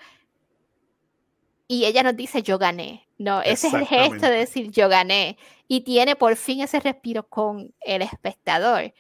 y 1.67 1.85
ella 1.85 2.03
nos 2.03 2.15
dice 2.15 2.43
yo 2.43 2.57
gané. 2.57 3.07
No, 3.17 3.41
ese 3.41 3.67
es 3.67 3.73
el 3.73 3.87
gesto 3.87 4.27
de 4.27 4.37
decir 4.37 4.69
yo 4.71 4.89
gané. 4.89 5.37
Y 5.67 5.81
tiene 5.81 6.15
por 6.15 6.35
fin 6.35 6.61
ese 6.61 6.79
respiro 6.79 7.27
con 7.27 7.73
el 7.81 8.01
espectador. 8.01 8.93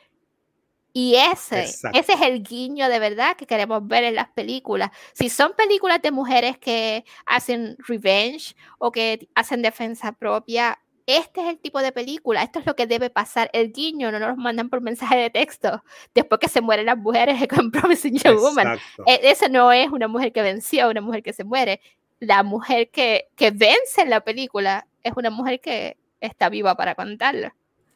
Y 0.91 1.15
ese, 1.15 1.63
ese 1.63 2.13
es 2.13 2.21
el 2.21 2.43
guiño 2.43 2.87
de 2.87 2.99
verdad 2.99 3.35
que 3.35 3.47
queremos 3.47 3.85
ver 3.87 4.03
en 4.03 4.15
las 4.15 4.29
películas. 4.29 4.91
Si 5.13 5.29
son 5.29 5.53
películas 5.53 6.01
de 6.01 6.11
mujeres 6.11 6.57
que 6.57 7.03
hacen 7.25 7.75
revenge 7.87 8.55
o 8.77 8.91
que 8.91 9.27
hacen 9.33 9.61
defensa 9.61 10.11
propia, 10.11 10.79
este 11.05 11.41
es 11.41 11.47
el 11.47 11.59
tipo 11.59 11.81
de 11.81 11.91
película, 11.91 12.43
esto 12.43 12.59
es 12.59 12.65
lo 12.65 12.75
que 12.75 12.87
debe 12.87 13.09
pasar. 13.09 13.49
El 13.53 13.71
guiño 13.71 14.11
no 14.11 14.19
nos 14.19 14.37
mandan 14.37 14.69
por 14.69 14.81
mensaje 14.81 15.17
de 15.17 15.29
texto 15.29 15.83
después 16.13 16.39
que 16.39 16.49
se 16.49 16.61
mueren 16.61 16.85
las 16.85 16.97
mujeres 16.97 17.41
en 17.41 17.71
Promising 17.71 18.17
Young 18.17 18.39
Woman. 18.39 18.79
E, 19.05 19.19
ese 19.23 19.49
no 19.49 19.71
es 19.71 19.89
una 19.89 20.07
mujer 20.07 20.31
que 20.31 20.41
venció, 20.41 20.89
una 20.89 21.01
mujer 21.01 21.23
que 21.23 21.33
se 21.33 21.43
muere. 21.43 21.81
La 22.19 22.43
mujer 22.43 22.89
que, 22.89 23.27
que 23.35 23.51
vence 23.51 24.01
en 24.01 24.09
la 24.09 24.21
película 24.21 24.87
es 25.03 25.13
una 25.15 25.29
mujer 25.29 25.59
que 25.59 25.97
está 26.21 26.49
viva 26.49 26.75
para 26.75 26.95
contarlo. 26.95 27.51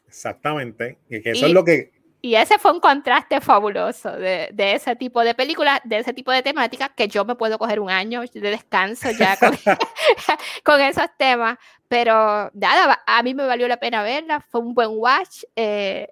Exactamente. 0.06 0.98
Y 1.08 1.22
que 1.22 1.30
eso 1.30 1.46
es 1.46 1.52
lo 1.52 1.64
que 1.64 1.92
y 2.20 2.34
ese 2.34 2.58
fue 2.58 2.72
un 2.72 2.80
contraste 2.80 3.40
fabuloso 3.40 4.10
de, 4.10 4.48
de, 4.52 4.72
ese 4.72 4.96
tipo 4.96 5.22
de 5.22 5.34
películas, 5.34 5.80
de 5.84 5.98
ese 5.98 6.12
tipo 6.12 6.32
de 6.32 6.42
temáticas, 6.42 6.90
que 6.96 7.06
yo 7.06 7.24
me 7.24 7.36
puedo 7.36 7.58
coger 7.58 7.78
un 7.78 7.90
año 7.90 8.22
de 8.22 8.40
descanso 8.40 9.10
ya 9.12 9.36
con, 9.36 9.56
con 10.64 10.80
esos 10.80 11.06
temas, 11.16 11.58
pero 11.86 12.50
nada, 12.54 13.02
a 13.06 13.22
mí 13.22 13.34
me 13.34 13.46
valió 13.46 13.68
la 13.68 13.78
pena 13.78 14.02
verla, 14.02 14.40
fue 14.40 14.60
un 14.60 14.74
buen 14.74 14.90
watch 14.92 15.44
eh, 15.54 16.08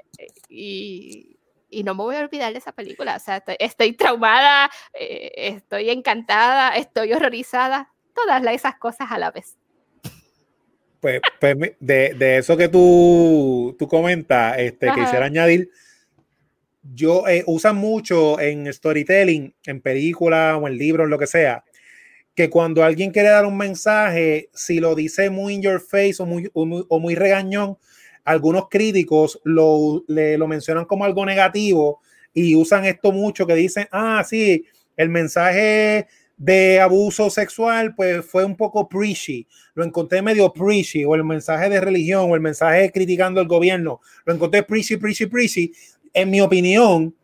y, 0.49 1.39
y, 1.71 1.83
no 1.83 1.97
me 1.97 2.05
voy 2.05 2.17
a 2.17 2.21
olvidar 2.21 2.53
de 2.53 2.59
esa 2.59 2.71
película, 2.71 3.17
o 3.17 3.21
sea, 3.21 3.43
estoy, 3.59 3.93
traumada, 3.95 4.71
eh, 4.95 5.33
estoy 5.35 5.91
encantada, 5.91 6.77
estoy 6.77 7.13
horrorizada, 7.15 7.93
todas 8.15 8.45
esas 8.47 8.77
cosas 8.77 9.11
a 9.11 9.19
la 9.19 9.33
vez. 9.33 9.57
Pues, 11.01 11.21
pues 11.41 11.57
de, 11.81 12.15
de, 12.15 12.39
eso 12.39 12.57
que 12.57 12.69
tú, 12.69 13.75
tú 13.77 13.89
comentas, 13.89 14.57
este, 14.59 14.87
quisiera 14.93 15.27
añadir 15.27 15.71
yo 16.95 17.27
eh, 17.29 17.45
usan 17.47 17.77
mucho 17.77 18.39
en 18.41 18.73
storytelling, 18.73 19.55
en 19.65 19.81
películas 19.81 20.59
o 20.61 20.69
en 20.69 20.77
libros, 20.77 21.09
lo 21.09 21.19
que 21.19 21.27
sea, 21.27 21.65
que 22.35 22.51
cuando 22.51 22.85
alguien 22.85 23.11
quiere 23.11 23.31
dar 23.31 23.47
un 23.47 23.57
mensaje, 23.57 24.51
si 24.53 24.79
lo 24.79 24.95
dice 24.95 25.31
muy 25.31 25.55
in 25.55 25.63
your 25.63 25.81
face 25.81 26.17
o 26.19 26.27
muy, 26.27 26.51
o 26.53 27.01
muy, 27.01 27.15
regañón, 27.15 27.79
algunos 28.25 28.69
críticos 28.69 29.41
lo, 29.45 30.05
le, 30.09 30.37
lo 30.37 30.47
mencionan 30.47 30.85
como 30.85 31.05
algo 31.05 31.25
negativo 31.25 32.01
y 32.35 32.55
usan 32.55 32.85
esto 32.85 33.13
mucho 33.13 33.47
que 33.47 33.55
dicen, 33.55 33.89
ah, 33.91 34.23
sí, 34.29 34.67
el 34.97 35.09
mensaje 35.09 36.07
de 36.37 36.81
abuso 36.81 37.31
sexual, 37.31 37.95
pues 37.95 38.25
fue 38.25 38.45
un 38.45 38.57
poco 38.57 38.89
preachy, 38.89 39.47
lo 39.75 39.85
encontré 39.85 40.21
medio 40.21 40.53
preachy, 40.53 41.05
o 41.05 41.15
el 41.15 41.25
mensaje 41.25 41.71
de 41.71 41.81
religión, 41.81 42.31
o 42.31 42.35
el 42.35 42.43
mensaje 42.43 42.93
criticando 42.93 43.41
al 43.41 43.49
gobierno, 43.49 44.01
lo 44.27 44.35
encontré 44.35 44.63
preachy, 44.63 44.97
preachy, 44.97 45.27
preachy, 45.27 45.73
en 46.17 46.31
mi 46.31 46.41
opinión, 46.41 47.15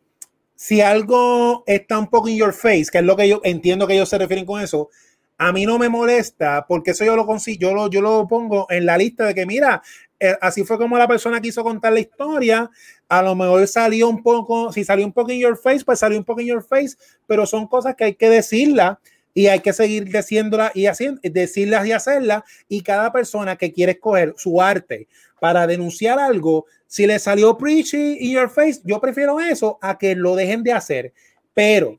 si 0.54 0.82
algo 0.82 1.64
está 1.66 1.98
un 1.98 2.08
poco 2.08 2.28
in 2.28 2.36
your 2.36 2.52
face, 2.52 2.86
que 2.92 2.98
es 2.98 3.04
lo 3.04 3.16
que 3.16 3.26
yo 3.26 3.40
entiendo 3.42 3.86
que 3.86 3.94
ellos 3.94 4.10
se 4.10 4.18
refieren 4.18 4.44
con 4.44 4.60
eso, 4.60 4.90
a 5.38 5.50
mí 5.50 5.64
no 5.64 5.78
me 5.78 5.88
molesta 5.88 6.66
porque 6.68 6.90
eso 6.90 7.02
yo 7.02 7.16
lo 7.16 7.24
consigo, 7.24 7.58
yo 7.58 7.74
lo, 7.74 7.88
yo 7.88 8.02
lo 8.02 8.28
pongo 8.28 8.66
en 8.68 8.84
la 8.84 8.98
lista 8.98 9.24
de 9.24 9.34
que 9.34 9.46
mira, 9.46 9.82
eh, 10.20 10.36
así 10.42 10.62
fue 10.62 10.76
como 10.76 10.98
la 10.98 11.08
persona 11.08 11.40
quiso 11.40 11.64
contar 11.64 11.94
la 11.94 12.00
historia, 12.00 12.70
a 13.08 13.22
lo 13.22 13.34
mejor 13.34 13.66
salió 13.66 14.10
un 14.10 14.22
poco, 14.22 14.70
si 14.72 14.84
salió 14.84 15.06
un 15.06 15.12
poco 15.14 15.32
in 15.32 15.40
your 15.40 15.56
face, 15.56 15.86
pues 15.86 15.98
salió 15.98 16.18
un 16.18 16.24
poco 16.24 16.42
in 16.42 16.48
your 16.48 16.62
face, 16.62 16.94
pero 17.26 17.46
son 17.46 17.66
cosas 17.66 17.96
que 17.96 18.04
hay 18.04 18.14
que 18.14 18.28
decirlas 18.28 18.98
y 19.34 19.46
hay 19.46 19.60
que 19.60 19.72
seguir 19.72 20.04
diciéndolas 20.04 20.74
y 20.74 20.86
haciendo, 20.86 21.20
decirlas 21.24 21.86
y 21.86 21.92
hacerlas 21.92 22.42
y 22.68 22.82
cada 22.82 23.12
persona 23.12 23.56
que 23.56 23.72
quiere 23.72 23.92
escoger 23.92 24.34
su 24.36 24.60
arte 24.60 25.08
para 25.40 25.66
denunciar 25.66 26.18
algo, 26.18 26.66
si 26.86 27.06
le 27.06 27.18
salió 27.18 27.56
preachy 27.56 28.18
in 28.20 28.32
your 28.32 28.50
face, 28.50 28.80
yo 28.84 29.00
prefiero 29.00 29.40
eso 29.40 29.78
a 29.80 29.98
que 29.98 30.14
lo 30.14 30.36
dejen 30.36 30.62
de 30.62 30.72
hacer. 30.72 31.12
Pero 31.54 31.98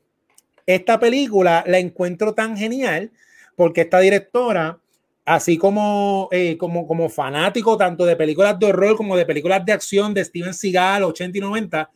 esta 0.66 0.98
película 0.98 1.64
la 1.66 1.78
encuentro 1.78 2.32
tan 2.32 2.56
genial 2.56 3.10
porque 3.56 3.82
esta 3.82 4.00
directora, 4.00 4.78
así 5.24 5.58
como, 5.58 6.28
eh, 6.32 6.56
como, 6.56 6.86
como 6.86 7.08
fanático 7.08 7.76
tanto 7.76 8.06
de 8.06 8.16
películas 8.16 8.58
de 8.58 8.66
horror 8.66 8.96
como 8.96 9.16
de 9.16 9.26
películas 9.26 9.64
de 9.64 9.72
acción 9.72 10.14
de 10.14 10.24
Steven 10.24 10.54
Seagal 10.54 11.04
80 11.04 11.38
y 11.38 11.40
90, 11.40 11.90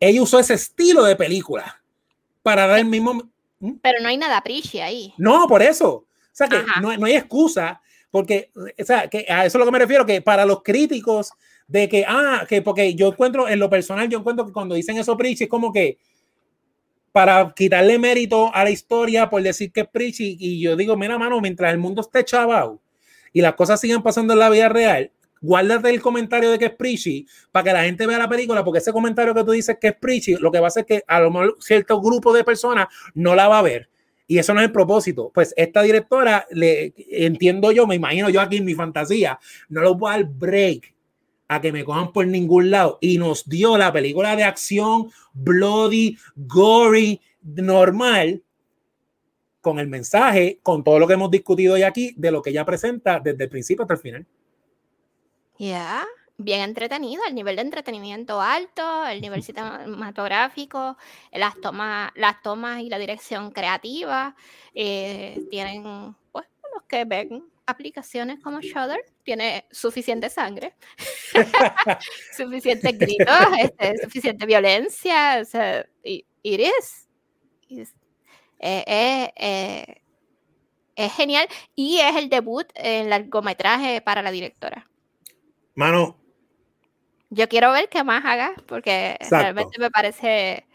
ella 0.00 0.22
usó 0.22 0.38
ese 0.38 0.54
estilo 0.54 1.04
de 1.04 1.16
película 1.16 1.82
para 2.42 2.66
dar 2.66 2.78
el 2.78 2.86
mismo... 2.86 3.30
¿Mm? 3.60 3.72
Pero 3.82 4.00
no 4.00 4.08
hay 4.08 4.16
nada 4.16 4.40
preachy 4.42 4.80
ahí. 4.80 5.14
No, 5.18 5.46
por 5.46 5.62
eso. 5.62 5.92
O 5.92 6.06
sea 6.32 6.48
que 6.48 6.58
no, 6.80 6.96
no, 6.96 7.06
hay 7.06 7.14
excusa 7.14 7.80
porque, 8.10 8.50
o 8.54 8.84
sea, 8.84 9.08
que 9.08 9.26
a 9.28 9.46
eso 9.46 9.58
es 9.58 9.60
lo 9.60 9.64
que 9.64 9.72
me 9.72 9.78
refiero, 9.78 10.04
que 10.04 10.20
para 10.20 10.44
los 10.44 10.62
críticos 10.62 11.32
de 11.66 11.88
que, 11.88 12.04
ah, 12.06 12.46
que 12.48 12.62
porque 12.62 12.94
yo 12.94 13.08
encuentro, 13.08 13.48
en 13.48 13.58
lo 13.58 13.68
personal, 13.68 14.08
yo 14.08 14.18
encuentro 14.18 14.46
que 14.46 14.52
cuando 14.52 14.74
dicen 14.74 14.96
eso 14.96 15.16
Preachy 15.16 15.44
es 15.44 15.50
como 15.50 15.72
que 15.72 15.98
para 17.12 17.52
quitarle 17.54 17.98
mérito 17.98 18.54
a 18.54 18.62
la 18.64 18.70
historia 18.70 19.30
por 19.30 19.42
decir 19.42 19.72
que 19.72 19.80
es 19.80 19.88
Preachy, 19.88 20.36
y 20.38 20.60
yo 20.60 20.76
digo, 20.76 20.96
mira, 20.96 21.18
mano, 21.18 21.40
mientras 21.40 21.72
el 21.72 21.78
mundo 21.78 22.02
esté 22.02 22.24
chavado 22.24 22.80
y 23.32 23.40
las 23.40 23.54
cosas 23.54 23.80
sigan 23.80 24.02
pasando 24.02 24.34
en 24.34 24.38
la 24.38 24.50
vida 24.50 24.68
real, 24.68 25.10
guárdate 25.46 25.90
el 25.90 26.02
comentario 26.02 26.50
de 26.50 26.58
que 26.58 26.66
es 26.66 26.74
preachy 26.74 27.26
para 27.52 27.64
que 27.64 27.72
la 27.72 27.84
gente 27.84 28.06
vea 28.06 28.18
la 28.18 28.28
película, 28.28 28.64
porque 28.64 28.78
ese 28.78 28.92
comentario 28.92 29.34
que 29.34 29.44
tú 29.44 29.52
dices 29.52 29.78
que 29.80 29.88
es 29.88 29.96
preachy, 29.96 30.36
lo 30.36 30.50
que 30.50 30.58
va 30.58 30.66
a 30.66 30.68
hacer 30.68 30.84
que 30.84 31.02
a 31.06 31.20
lo 31.20 31.30
mejor 31.30 31.56
cierto 31.60 32.00
grupo 32.00 32.32
de 32.32 32.44
personas 32.44 32.88
no 33.14 33.34
la 33.34 33.48
va 33.48 33.60
a 33.60 33.62
ver. 33.62 33.88
Y 34.28 34.38
eso 34.38 34.52
no 34.52 34.60
es 34.60 34.66
el 34.66 34.72
propósito. 34.72 35.30
Pues 35.32 35.54
esta 35.56 35.82
directora, 35.82 36.46
le 36.50 36.92
entiendo 37.10 37.70
yo, 37.70 37.86
me 37.86 37.94
imagino 37.94 38.28
yo 38.28 38.40
aquí 38.40 38.56
en 38.56 38.64
mi 38.64 38.74
fantasía, 38.74 39.38
no 39.68 39.82
lo 39.82 39.94
voy 39.94 40.10
a 40.10 40.16
dar 40.16 40.24
break 40.24 40.94
a 41.48 41.60
que 41.60 41.70
me 41.70 41.84
cojan 41.84 42.12
por 42.12 42.26
ningún 42.26 42.70
lado. 42.70 42.98
Y 43.00 43.18
nos 43.18 43.48
dio 43.48 43.78
la 43.78 43.92
película 43.92 44.34
de 44.34 44.42
acción 44.42 45.10
bloody, 45.32 46.18
gory, 46.34 47.20
normal, 47.42 48.42
con 49.60 49.78
el 49.78 49.86
mensaje, 49.86 50.58
con 50.62 50.82
todo 50.82 50.98
lo 50.98 51.06
que 51.06 51.14
hemos 51.14 51.30
discutido 51.30 51.74
hoy 51.74 51.82
aquí, 51.82 52.14
de 52.16 52.32
lo 52.32 52.42
que 52.42 52.50
ella 52.50 52.64
presenta 52.64 53.20
desde 53.20 53.44
el 53.44 53.50
principio 53.50 53.82
hasta 53.82 53.94
el 53.94 54.00
final. 54.00 54.26
Ya 55.58 56.06
bien 56.38 56.60
entretenido, 56.60 57.22
el 57.26 57.34
nivel 57.34 57.56
de 57.56 57.62
entretenimiento 57.62 58.40
alto, 58.40 59.06
el 59.06 59.20
nivel 59.20 59.42
cinematográfico, 59.42 60.96
las 61.32 61.60
tomas, 61.60 62.12
las 62.14 62.42
tomas 62.42 62.80
y 62.80 62.88
la 62.88 62.98
dirección 62.98 63.50
creativa. 63.50 64.34
Eh, 64.74 65.46
tienen, 65.50 66.14
pues, 66.32 66.46
los 66.74 66.82
que 66.84 67.04
ven 67.04 67.44
aplicaciones 67.66 68.38
como 68.40 68.60
Shudder, 68.60 69.00
tiene 69.24 69.66
suficiente 69.72 70.30
sangre, 70.30 70.74
suficiente 72.36 72.92
gritos, 72.92 73.36
este, 73.58 73.98
suficiente 73.98 74.46
violencia. 74.46 75.40
O 75.40 75.44
sea, 75.44 75.84
it 76.04 76.24
is. 76.44 77.08
Eh, 78.58 79.32
eh, 79.36 80.02
es 80.94 81.12
genial 81.14 81.48
y 81.74 81.98
es 81.98 82.14
el 82.16 82.28
debut 82.28 82.66
en 82.74 83.10
largometraje 83.10 84.00
para 84.00 84.22
la 84.22 84.30
directora. 84.30 84.88
Mano, 85.76 86.16
yo 87.30 87.48
quiero 87.48 87.72
ver 87.72 87.88
qué 87.88 88.04
más 88.04 88.24
haga, 88.24 88.54
porque 88.66 89.18
realmente 89.30 89.78
me 89.78 89.90
parece 89.90 90.66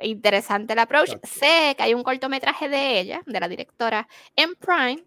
interesante 0.00 0.72
el 0.72 0.78
approach. 0.78 1.10
Sé 1.22 1.74
que 1.76 1.82
hay 1.82 1.94
un 1.94 2.02
cortometraje 2.02 2.68
de 2.68 3.00
ella, 3.00 3.22
de 3.26 3.40
la 3.40 3.48
directora, 3.48 4.08
en 4.34 4.54
Prime, 4.56 5.04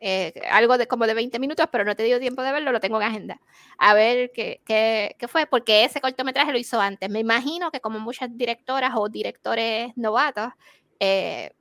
eh, 0.00 0.32
algo 0.50 0.78
de 0.78 0.86
como 0.86 1.06
de 1.06 1.14
20 1.14 1.38
minutos, 1.38 1.66
pero 1.70 1.84
no 1.84 1.94
te 1.96 2.04
dio 2.04 2.20
tiempo 2.20 2.42
de 2.42 2.52
verlo, 2.52 2.72
lo 2.72 2.80
tengo 2.80 2.98
en 2.98 3.08
agenda. 3.08 3.40
A 3.78 3.94
ver 3.94 4.30
qué, 4.32 4.62
qué, 4.64 5.16
qué, 5.18 5.28
fue, 5.28 5.46
porque 5.46 5.84
ese 5.84 6.00
cortometraje 6.00 6.52
lo 6.52 6.58
hizo 6.58 6.80
antes. 6.80 7.10
Me 7.10 7.20
imagino 7.20 7.70
que 7.70 7.80
como 7.80 7.98
muchas 7.98 8.34
directoras 8.36 8.92
o 8.94 9.08
directores 9.08 9.92
novatos, 9.96 10.52
eh, 11.00 11.52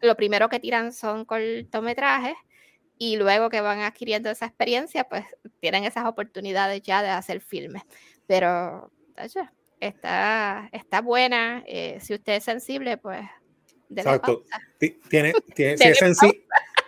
lo 0.00 0.16
primero 0.16 0.48
que 0.48 0.60
tiran 0.60 0.92
son 0.92 1.24
cortometrajes 1.24 2.34
y 2.98 3.16
luego 3.16 3.50
que 3.50 3.60
van 3.60 3.80
adquiriendo 3.80 4.30
esa 4.30 4.46
experiencia, 4.46 5.04
pues 5.04 5.24
tienen 5.60 5.84
esas 5.84 6.06
oportunidades 6.06 6.82
ya 6.82 7.02
de 7.02 7.10
hacer 7.10 7.40
filmes. 7.40 7.82
Pero 8.26 8.90
está, 9.80 10.68
está 10.72 11.00
buena. 11.00 11.62
Eh, 11.66 11.98
si 12.00 12.14
usted 12.14 12.34
es 12.34 12.44
sensible, 12.44 12.96
pues... 12.96 13.20
Exacto. 13.94 14.42
Tiene, 15.08 15.32
tiene, 15.54 15.78
si 15.78 15.88
es 15.88 15.98
sensible, 15.98 16.42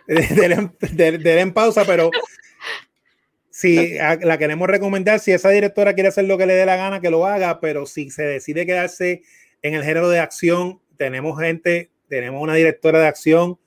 en 1.40 1.52
pausa, 1.52 1.84
pero 1.84 2.11
si 3.50 3.94
la 3.94 4.36
queremos 4.38 4.68
recomendar, 4.68 5.20
si 5.20 5.30
esa 5.30 5.50
directora 5.50 5.94
quiere 5.94 6.09
hacer 6.09 6.24
lo 6.24 6.36
que 6.36 6.46
le 6.46 6.54
dé 6.54 6.66
la 6.66 6.76
gana, 6.76 7.00
que 7.00 7.11
lo 7.11 7.24
haga, 7.24 7.61
pero 7.61 7.86
si 7.86 8.11
se 8.11 8.24
decide 8.24 8.66
quedarse 8.66 9.22
en 9.62 9.74
el 9.74 9.84
género 9.84 10.09
de 10.09 10.18
acción, 10.18 10.80
tenemos 10.96 11.38
gente, 11.38 11.90
tenemos 12.09 12.42
una 12.42 12.54
directora 12.54 12.98
de 12.98 13.06
acción 13.06 13.59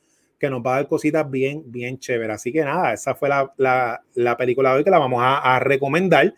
que 0.41 0.49
nos 0.49 0.65
va 0.65 0.73
a 0.73 0.75
dar 0.77 0.87
cositas 0.87 1.29
bien, 1.29 1.61
bien 1.67 1.99
chéveres. 1.99 2.37
Así 2.37 2.51
que 2.51 2.65
nada, 2.65 2.93
esa 2.93 3.13
fue 3.13 3.29
la, 3.29 3.53
la, 3.57 4.01
la 4.15 4.35
película 4.35 4.71
de 4.71 4.77
hoy 4.77 4.83
que 4.83 4.89
la 4.89 4.97
vamos 4.97 5.21
a, 5.21 5.37
a 5.37 5.59
recomendar. 5.59 6.33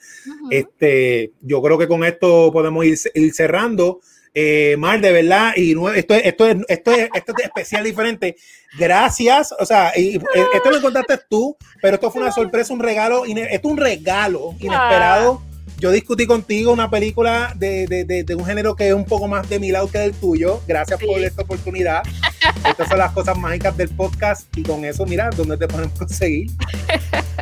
este, 0.52 1.32
yo 1.40 1.62
creo 1.62 1.78
que 1.78 1.88
con 1.88 2.04
esto 2.04 2.52
podemos 2.52 2.84
ir, 2.86 2.98
ir 3.14 3.34
cerrando. 3.34 4.02
Eh, 4.36 4.76
Mar, 4.78 5.00
de 5.00 5.12
verdad, 5.12 5.54
y 5.56 5.72
esto, 5.96 6.16
es, 6.16 6.26
esto, 6.26 6.48
es, 6.48 6.58
esto, 6.68 6.92
es, 6.92 7.10
esto 7.14 7.34
es 7.38 7.46
especial, 7.46 7.84
diferente. 7.84 8.36
Gracias, 8.78 9.54
o 9.58 9.66
sea, 9.66 9.94
y, 9.96 10.16
esto 10.16 10.72
lo 10.72 10.82
contaste 10.82 11.20
tú, 11.30 11.56
pero 11.82 11.96
esto 11.96 12.12
fue 12.12 12.24
una 12.24 12.32
sorpresa, 12.32 12.74
un 12.74 12.80
regalo, 12.80 13.24
esto 13.26 13.46
es 13.46 13.64
un 13.64 13.78
regalo 13.78 14.54
inesperado. 14.60 15.42
Ah. 15.42 15.53
Yo 15.80 15.92
discutí 15.92 16.26
contigo 16.26 16.72
una 16.72 16.90
película 16.90 17.54
de, 17.58 17.88
de, 17.88 18.24
de, 18.24 18.36
un 18.36 18.46
género 18.46 18.76
que 18.76 18.88
es 18.88 18.94
un 18.94 19.06
poco 19.06 19.28
más 19.28 19.50
de 19.50 19.60
mi 19.60 19.72
lado 19.72 19.90
que 19.90 20.00
del 20.00 20.14
tuyo. 20.14 20.62
Gracias 20.68 21.00
por 21.00 21.20
esta 21.20 21.42
oportunidad. 21.42 22.04
Estas 22.68 22.88
son 22.88 22.98
las 22.98 23.12
cosas 23.12 23.38
mágicas 23.38 23.76
del 23.76 23.90
podcast 23.90 24.46
y 24.56 24.64
con 24.64 24.86
eso, 24.86 25.06
mira, 25.06 25.30
¿dónde 25.36 25.58
te 25.58 25.68
podemos 25.68 25.98
conseguir? 25.98 26.52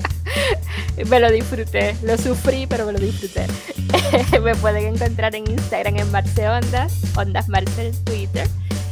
me 1.09 1.19
lo 1.19 1.31
disfruté, 1.31 1.95
lo 2.03 2.17
sufrí, 2.17 2.65
pero 2.67 2.85
me 2.85 2.93
lo 2.93 2.99
disfruté. 2.99 3.45
me 4.41 4.55
pueden 4.55 4.95
encontrar 4.95 5.35
en 5.35 5.49
Instagram 5.49 5.97
en 5.97 6.11
Marce 6.11 6.47
Ondas, 6.47 6.93
Ondas 7.15 7.49
Marce 7.49 7.87
en 7.87 8.03
Twitter 8.05 8.47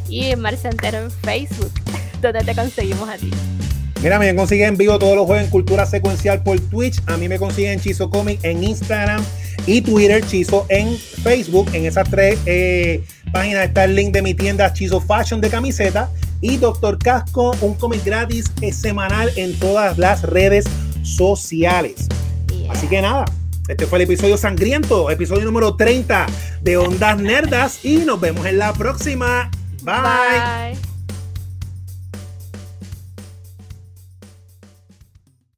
y 0.07 0.25
en 0.25 0.41
Marce 0.41 0.67
Entero 0.67 0.99
en 0.99 1.11
Facebook, 1.11 1.71
donde 2.21 2.43
te 2.43 2.55
conseguimos 2.55 3.09
a 3.09 3.17
ti. 3.17 3.32
Mira, 4.02 4.18
me 4.18 4.34
consiguen 4.34 4.70
en 4.70 4.78
vivo 4.78 4.97
todos 4.97 5.16
los 5.16 5.26
jueves 5.26 5.45
en 5.45 5.52
Cultura 5.52 5.86
Secuencial 5.86 6.41
por 6.41 6.58
Twitch. 6.60 7.02
A 7.08 7.18
mí 7.18 7.28
me 7.28 7.38
consiguen 7.38 7.82
Chizo 7.82 8.10
Comic 8.10 8.39
en 8.43 8.64
Instagram 8.64 9.22
y 9.66 9.82
Twitter, 9.82 10.26
Chizo 10.26 10.66
en 10.70 10.97
Facebook. 10.97 11.70
En 11.74 11.86
esas 11.86 12.10
tres 12.10 12.39
eh, 12.45 13.04
páginas 13.34 13.66
está 13.66 13.84
el 13.84 13.95
link 13.95 14.14
de 14.14 14.22
mi 14.22 14.34
tienda 14.34 14.72
Chizo 14.72 15.02
Fashion 15.02 15.41
de 15.41 15.50
camiseta 15.50 16.10
y 16.39 16.56
Doctor 16.56 16.97
Casco, 16.97 17.56
un 17.60 17.74
cómic 17.74 18.04
gratis 18.06 18.45
semanal 18.72 19.32
en 19.36 19.58
todas 19.60 19.97
las 19.97 20.24
redes 20.24 20.66
sociales. 21.04 22.08
Así 22.70 22.88
que 22.88 23.02
nada, 23.02 23.26
este 23.68 23.86
fue 23.86 24.00
el 24.00 24.04
episodio 24.04 24.38
sangriento, 24.38 25.10
episodio 25.10 25.43
número 25.43 25.76
30 25.76 26.26
de 26.62 26.78
Ondas 26.78 27.20
Nerdas 27.20 27.84
y 27.84 27.97
nos 27.97 28.22
vemos 28.22 28.45
en 28.45 28.60
la 28.60 28.74
próxima. 28.74 29.52
Bye. 29.84 30.88